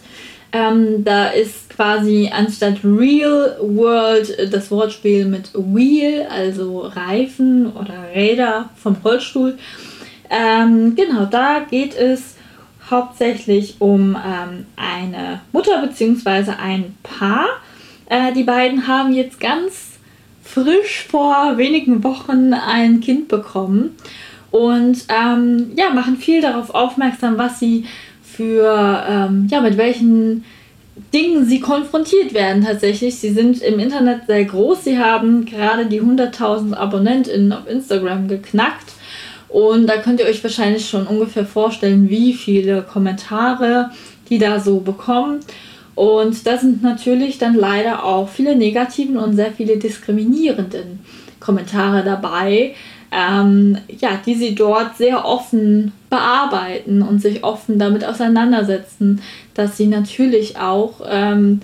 Ähm, 0.52 1.04
da 1.04 1.28
ist 1.28 1.70
quasi 1.70 2.32
anstatt 2.34 2.84
Real 2.84 3.58
World 3.62 4.52
das 4.52 4.72
Wortspiel 4.72 5.26
mit 5.26 5.52
Wheel, 5.54 6.26
also 6.30 6.80
Reifen 6.80 7.72
oder 7.74 8.16
Räder 8.16 8.70
vom 8.76 8.95
Rollstuhl. 9.04 9.58
Ähm, 10.30 10.95
genau, 10.95 11.26
da 11.26 11.60
geht 11.70 11.95
es 11.95 12.36
hauptsächlich 12.89 13.76
um 13.80 14.16
ähm, 14.16 14.66
eine 14.76 15.41
Mutter 15.52 15.86
bzw. 15.86 16.54
ein 16.60 16.95
Paar. 17.04 17.47
Äh, 18.08 18.34
die 18.34 18.43
beiden 18.43 18.88
haben 18.88 19.14
jetzt 19.14 19.39
ganz 19.39 20.00
frisch 20.43 21.06
vor 21.08 21.58
wenigen 21.58 22.04
Wochen 22.04 22.54
ein 22.54 23.02
Kind 23.02 23.28
bekommen 23.28 23.95
und 24.52 25.06
ähm, 25.10 25.72
ja, 25.76 25.91
machen 25.91 26.18
viel 26.18 26.41
darauf 26.41 26.72
aufmerksam, 26.74 27.38
was 27.38 27.60
sie 27.60 27.86
für, 28.40 29.04
ähm, 29.10 29.48
ja, 29.52 29.60
mit 29.60 29.76
welchen 29.76 30.46
Dingen 31.14 31.46
sie 31.46 31.60
konfrontiert 31.60 32.34
werden 32.34 32.64
tatsächlich. 32.64 33.16
Sie 33.18 33.34
sind 33.34 33.62
im 33.62 33.80
Internet 33.80 34.28
sehr 34.28 34.46
groß. 34.46 34.86
Sie 34.86 34.98
haben 34.98 35.44
gerade 35.44 35.88
die 35.88 36.02
100.000 36.02 36.74
AbonnentInnen 36.74 37.52
auf 37.52 37.68
Instagram 37.68 38.30
geknackt. 38.30 38.94
Und 39.50 39.88
da 39.88 39.98
könnt 39.98 40.22
ihr 40.22 40.26
euch 40.26 40.42
wahrscheinlich 40.42 40.88
schon 40.88 41.06
ungefähr 41.06 41.46
vorstellen, 41.46 42.10
wie 42.10 42.34
viele 42.34 42.82
Kommentare 42.84 43.90
die 44.30 44.38
da 44.38 44.62
so 44.62 44.80
bekommen. 44.80 45.40
Und 45.96 46.48
da 46.48 46.58
sind 46.58 46.82
natürlich 46.82 47.40
dann 47.40 47.56
leider 47.56 48.06
auch 48.06 48.30
viele 48.30 48.56
negativen 48.56 49.18
und 49.18 49.36
sehr 49.36 49.52
viele 49.52 49.78
diskriminierenden 49.78 51.00
Kommentare 51.42 52.06
dabei, 52.06 52.76
ähm, 53.12 53.78
ja, 53.99 54.20
die 54.26 54.36
sie 54.36 54.55
dort 54.55 54.97
sehr 54.97 55.26
offen 55.26 55.93
bearbeiten 56.10 57.01
und 57.01 57.22
sich 57.22 57.43
offen 57.43 57.80
damit 57.80 58.05
auseinandersetzen, 58.05 59.22
dass 59.53 59.78
sie 59.78 59.88
natürlich 59.88 60.57
auch 60.57 61.01
ähm, 61.07 61.62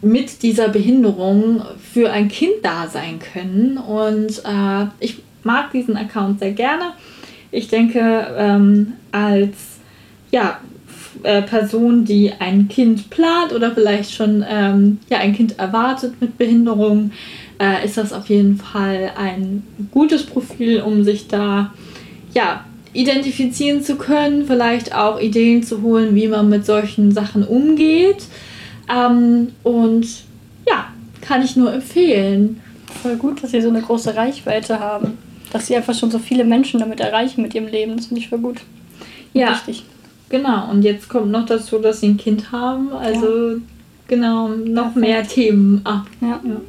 mit 0.00 0.42
dieser 0.42 0.68
Behinderung 0.68 1.62
für 1.92 2.10
ein 2.10 2.28
Kind 2.28 2.54
da 2.62 2.88
sein 2.88 3.18
können. 3.18 3.78
Und 3.78 4.42
äh, 4.44 4.86
ich 5.00 5.22
mag 5.42 5.70
diesen 5.72 5.96
Account 5.96 6.40
sehr 6.40 6.52
gerne. 6.52 6.92
Ich 7.50 7.68
denke, 7.68 8.26
ähm, 8.36 8.94
als 9.12 9.56
ja, 10.30 10.58
äh, 11.22 11.42
Person, 11.42 12.04
die 12.04 12.32
ein 12.38 12.68
Kind 12.68 13.08
plant 13.10 13.52
oder 13.52 13.70
vielleicht 13.70 14.12
schon 14.12 14.44
ähm, 14.48 14.98
ja, 15.08 15.18
ein 15.18 15.34
Kind 15.34 15.58
erwartet 15.58 16.20
mit 16.20 16.36
Behinderung, 16.36 17.12
äh, 17.60 17.84
ist 17.84 17.96
das 17.96 18.12
auf 18.12 18.28
jeden 18.28 18.56
Fall 18.56 19.12
ein 19.16 19.62
gutes 19.90 20.24
Profil, 20.24 20.80
um 20.80 21.04
sich 21.04 21.28
da 21.28 21.72
ja, 22.32 22.64
identifizieren 22.92 23.82
zu 23.82 23.96
können, 23.96 24.46
vielleicht 24.46 24.94
auch 24.94 25.20
Ideen 25.20 25.62
zu 25.62 25.82
holen, 25.82 26.14
wie 26.14 26.28
man 26.28 26.48
mit 26.48 26.64
solchen 26.64 27.12
Sachen 27.12 27.44
umgeht. 27.44 28.24
Ähm, 28.92 29.48
und 29.62 30.06
ja, 30.66 30.86
kann 31.20 31.42
ich 31.42 31.56
nur 31.56 31.72
empfehlen. 31.72 32.60
Voll 33.02 33.16
gut, 33.16 33.42
dass 33.42 33.50
sie 33.50 33.60
so 33.60 33.68
eine 33.68 33.82
große 33.82 34.14
Reichweite 34.14 34.78
haben. 34.80 35.18
Dass 35.52 35.66
sie 35.66 35.76
einfach 35.76 35.94
schon 35.94 36.10
so 36.10 36.18
viele 36.18 36.44
Menschen 36.44 36.80
damit 36.80 37.00
erreichen 37.00 37.42
mit 37.42 37.54
ihrem 37.54 37.68
Leben. 37.68 37.96
Das 37.96 38.06
finde 38.06 38.20
ich 38.20 38.28
voll 38.28 38.38
gut. 38.38 38.60
Ja. 39.32 39.50
Richtig. 39.50 39.84
Genau, 40.28 40.70
und 40.70 40.82
jetzt 40.82 41.08
kommt 41.08 41.30
noch 41.30 41.46
dazu, 41.46 41.78
dass 41.78 42.00
sie 42.00 42.08
ein 42.08 42.16
Kind 42.16 42.50
haben. 42.50 42.92
Also 42.92 43.50
ja. 43.50 43.56
genau, 44.08 44.48
noch 44.48 44.94
Perfekt. 44.94 44.96
mehr 44.96 45.22
Themen 45.26 45.80
ab. 45.84 46.06
Ja. 46.20 46.40
ja. 46.42 46.60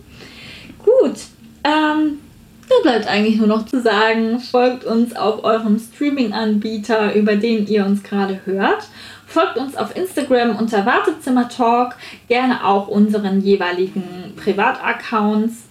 Gut. 1.00 1.18
Ähm, 1.64 2.20
da 2.68 2.76
bleibt 2.82 3.08
eigentlich 3.08 3.38
nur 3.38 3.48
noch 3.48 3.66
zu 3.66 3.82
sagen, 3.82 4.40
folgt 4.40 4.86
uns 4.86 5.16
auf 5.16 5.44
eurem 5.44 5.80
Streaming-Anbieter, 5.80 7.14
über 7.14 7.36
den 7.36 7.68
ihr 7.68 7.86
uns 7.86 8.04
gerade 8.04 8.42
hört. 8.46 8.88
Folgt 9.28 9.58
uns 9.58 9.76
auf 9.76 9.96
Instagram 9.96 10.56
unter 10.56 10.86
Wartezimmer 10.86 11.50
Talk, 11.50 11.96
gerne 12.28 12.66
auch 12.66 12.88
unseren 12.88 13.42
jeweiligen 13.42 14.34
Privataccounts. 14.36 15.64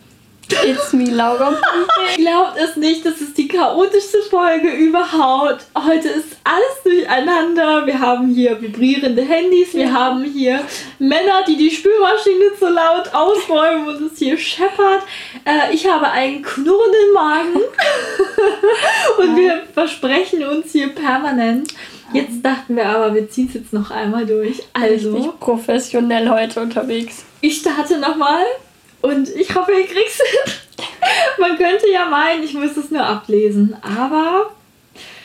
It's 0.50 0.92
me, 0.92 1.06
Laura. 1.06 1.56
Glaubt 2.16 2.56
es 2.56 2.76
nicht, 2.76 3.04
das 3.04 3.20
ist 3.20 3.36
die 3.36 3.48
chaotischste 3.48 4.18
Folge 4.30 4.68
überhaupt. 4.70 5.66
Heute 5.74 6.08
ist 6.08 6.36
alles 6.44 6.82
durcheinander. 6.84 7.86
Wir 7.86 7.98
haben 7.98 8.28
hier 8.34 8.60
vibrierende 8.60 9.22
Handys, 9.22 9.74
wir 9.74 9.92
haben 9.92 10.24
hier 10.24 10.60
Männer, 10.98 11.44
die 11.46 11.56
die 11.56 11.70
Spülmaschine 11.70 12.56
zu 12.58 12.68
laut 12.68 13.12
ausräumen 13.14 13.88
und 13.88 14.12
es 14.12 14.18
hier 14.18 14.36
scheppert. 14.36 15.02
Äh, 15.44 15.72
ich 15.72 15.88
habe 15.88 16.10
einen 16.10 16.42
knurrenden 16.42 17.12
Magen 17.14 17.54
und 19.18 19.36
wir 19.36 19.62
versprechen 19.72 20.44
uns 20.44 20.72
hier 20.72 20.88
permanent. 20.88 21.74
Jetzt 22.12 22.44
dachten 22.44 22.76
wir 22.76 22.86
aber, 22.86 23.14
wir 23.14 23.28
ziehen 23.28 23.48
es 23.48 23.54
jetzt 23.54 23.72
noch 23.72 23.90
einmal 23.90 24.26
durch. 24.26 24.62
Also. 24.72 25.14
Richtig 25.14 25.40
professionell 25.40 26.28
heute 26.28 26.60
unterwegs. 26.60 27.24
Ich 27.40 27.58
starte 27.58 27.98
nochmal. 27.98 28.44
Und 29.04 29.28
ich 29.28 29.54
hoffe, 29.54 29.72
ihr 29.72 29.86
kriegt 29.86 30.08
es. 30.08 30.22
Man 31.38 31.58
könnte 31.58 31.90
ja 31.92 32.06
meinen, 32.06 32.42
ich 32.42 32.54
müsste 32.54 32.80
es 32.80 32.90
nur 32.90 33.04
ablesen. 33.04 33.76
Aber 33.82 34.50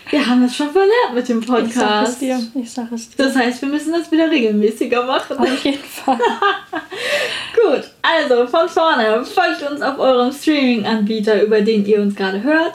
wir 0.10 0.28
haben 0.28 0.44
es 0.44 0.54
schon 0.56 0.70
verlernt 0.72 1.14
mit 1.14 1.30
dem 1.30 1.40
Podcast. 1.40 1.72
Ich 1.72 1.76
sag 1.76 2.08
es 2.08 2.20
dir. 2.20 2.62
Ich 2.62 2.72
sag 2.72 2.92
es 2.92 3.10
dir. 3.10 3.24
Das 3.24 3.36
heißt, 3.38 3.62
wir 3.62 3.70
müssen 3.70 3.94
das 3.94 4.12
wieder 4.12 4.30
regelmäßiger 4.30 5.04
machen. 5.06 5.38
Auf 5.38 5.64
jeden 5.64 5.82
Fall. 5.84 6.18
Gut, 7.56 7.90
also 8.02 8.48
von 8.48 8.68
vorne. 8.68 9.24
Folgt 9.24 9.72
uns 9.72 9.82
auf 9.82 9.98
eurem 9.98 10.34
Streaming-Anbieter, 10.34 11.42
über 11.42 11.62
den 11.62 11.86
ihr 11.86 12.02
uns 12.02 12.16
gerade 12.16 12.44
hört. 12.44 12.74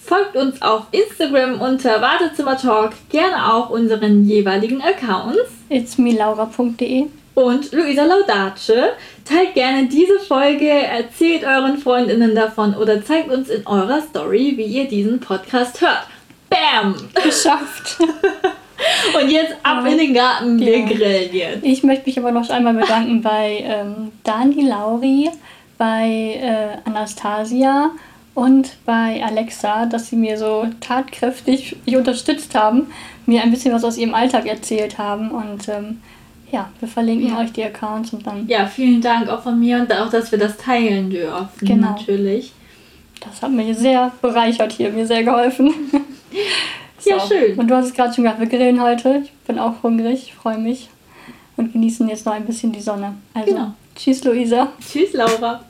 Folgt 0.00 0.36
uns 0.36 0.62
auf 0.62 0.84
Instagram 0.92 1.60
unter 1.60 2.00
Wartezimmer 2.00 2.56
Talk. 2.56 2.92
Gerne 3.08 3.52
auch 3.52 3.70
unseren 3.70 4.24
jeweiligen 4.24 4.82
Accounts. 4.82 5.50
It's 5.68 5.98
und 7.34 7.72
Luisa 7.72 8.04
Laudace. 8.04 8.92
Teilt 9.24 9.54
gerne 9.54 9.86
diese 9.86 10.18
Folge, 10.20 10.68
erzählt 10.68 11.44
euren 11.44 11.78
Freundinnen 11.78 12.34
davon 12.34 12.74
oder 12.74 13.04
zeigt 13.04 13.30
uns 13.30 13.48
in 13.48 13.66
eurer 13.66 14.00
Story, 14.02 14.54
wie 14.56 14.64
ihr 14.64 14.88
diesen 14.88 15.20
Podcast 15.20 15.80
hört. 15.80 16.06
Bam! 16.48 16.94
Geschafft! 17.14 17.98
Und 19.18 19.30
jetzt 19.30 19.54
ab 19.62 19.84
ja. 19.84 19.90
in 19.92 19.98
den 19.98 20.14
Garten, 20.14 20.60
wir 20.60 20.78
ja. 20.78 20.86
grillen 20.86 21.32
jetzt. 21.32 21.64
Ich 21.64 21.82
möchte 21.84 22.06
mich 22.06 22.18
aber 22.18 22.32
noch 22.32 22.48
einmal 22.50 22.74
bedanken 22.74 23.22
bei 23.22 23.64
ähm, 23.64 24.12
Dani 24.24 24.66
Lauri, 24.66 25.30
bei 25.78 26.38
äh, 26.40 26.88
Anastasia 26.88 27.92
und 28.34 28.76
bei 28.84 29.22
Alexa, 29.24 29.86
dass 29.86 30.08
sie 30.08 30.16
mir 30.16 30.36
so 30.36 30.66
tatkräftig 30.80 31.76
unterstützt 31.86 32.54
haben, 32.54 32.88
mir 33.26 33.42
ein 33.42 33.50
bisschen 33.50 33.72
was 33.72 33.84
aus 33.84 33.96
ihrem 33.96 34.14
Alltag 34.14 34.46
erzählt 34.46 34.98
haben 34.98 35.30
und 35.30 35.68
ähm, 35.68 36.00
ja, 36.54 36.70
wir 36.78 36.88
verlinken 36.88 37.30
ja. 37.30 37.40
euch 37.40 37.52
die 37.52 37.64
Accounts 37.64 38.12
und 38.12 38.24
dann. 38.24 38.46
Ja, 38.46 38.66
vielen 38.66 39.00
Dank 39.00 39.28
auch 39.28 39.42
von 39.42 39.58
mir 39.58 39.78
und 39.78 39.92
auch, 39.92 40.08
dass 40.08 40.30
wir 40.30 40.38
das 40.38 40.56
teilen 40.56 41.10
dürfen. 41.10 41.48
Genau. 41.60 41.90
Natürlich. 41.90 42.52
Das 43.20 43.42
hat 43.42 43.50
mich 43.50 43.76
sehr 43.76 44.12
bereichert 44.22 44.70
hier, 44.72 44.90
mir 44.90 45.06
sehr 45.06 45.24
geholfen. 45.24 45.74
so. 46.98 47.10
Ja, 47.10 47.18
schön. 47.18 47.58
Und 47.58 47.68
du 47.68 47.74
hast 47.74 47.86
es 47.86 47.94
gerade 47.94 48.14
schon 48.14 48.22
gesagt, 48.22 48.38
wir 48.38 48.46
grillen 48.46 48.80
heute. 48.80 49.22
Ich 49.24 49.32
bin 49.46 49.58
auch 49.58 49.82
hungrig, 49.82 50.32
freue 50.34 50.58
mich. 50.58 50.88
Und 51.56 51.72
genießen 51.72 52.08
jetzt 52.08 52.24
noch 52.24 52.34
ein 52.34 52.44
bisschen 52.44 52.70
die 52.70 52.80
Sonne. 52.80 53.14
Also, 53.32 53.52
genau. 53.52 53.74
tschüss, 53.96 54.22
Luisa. 54.22 54.68
Tschüss, 54.80 55.12
Laura. 55.12 55.60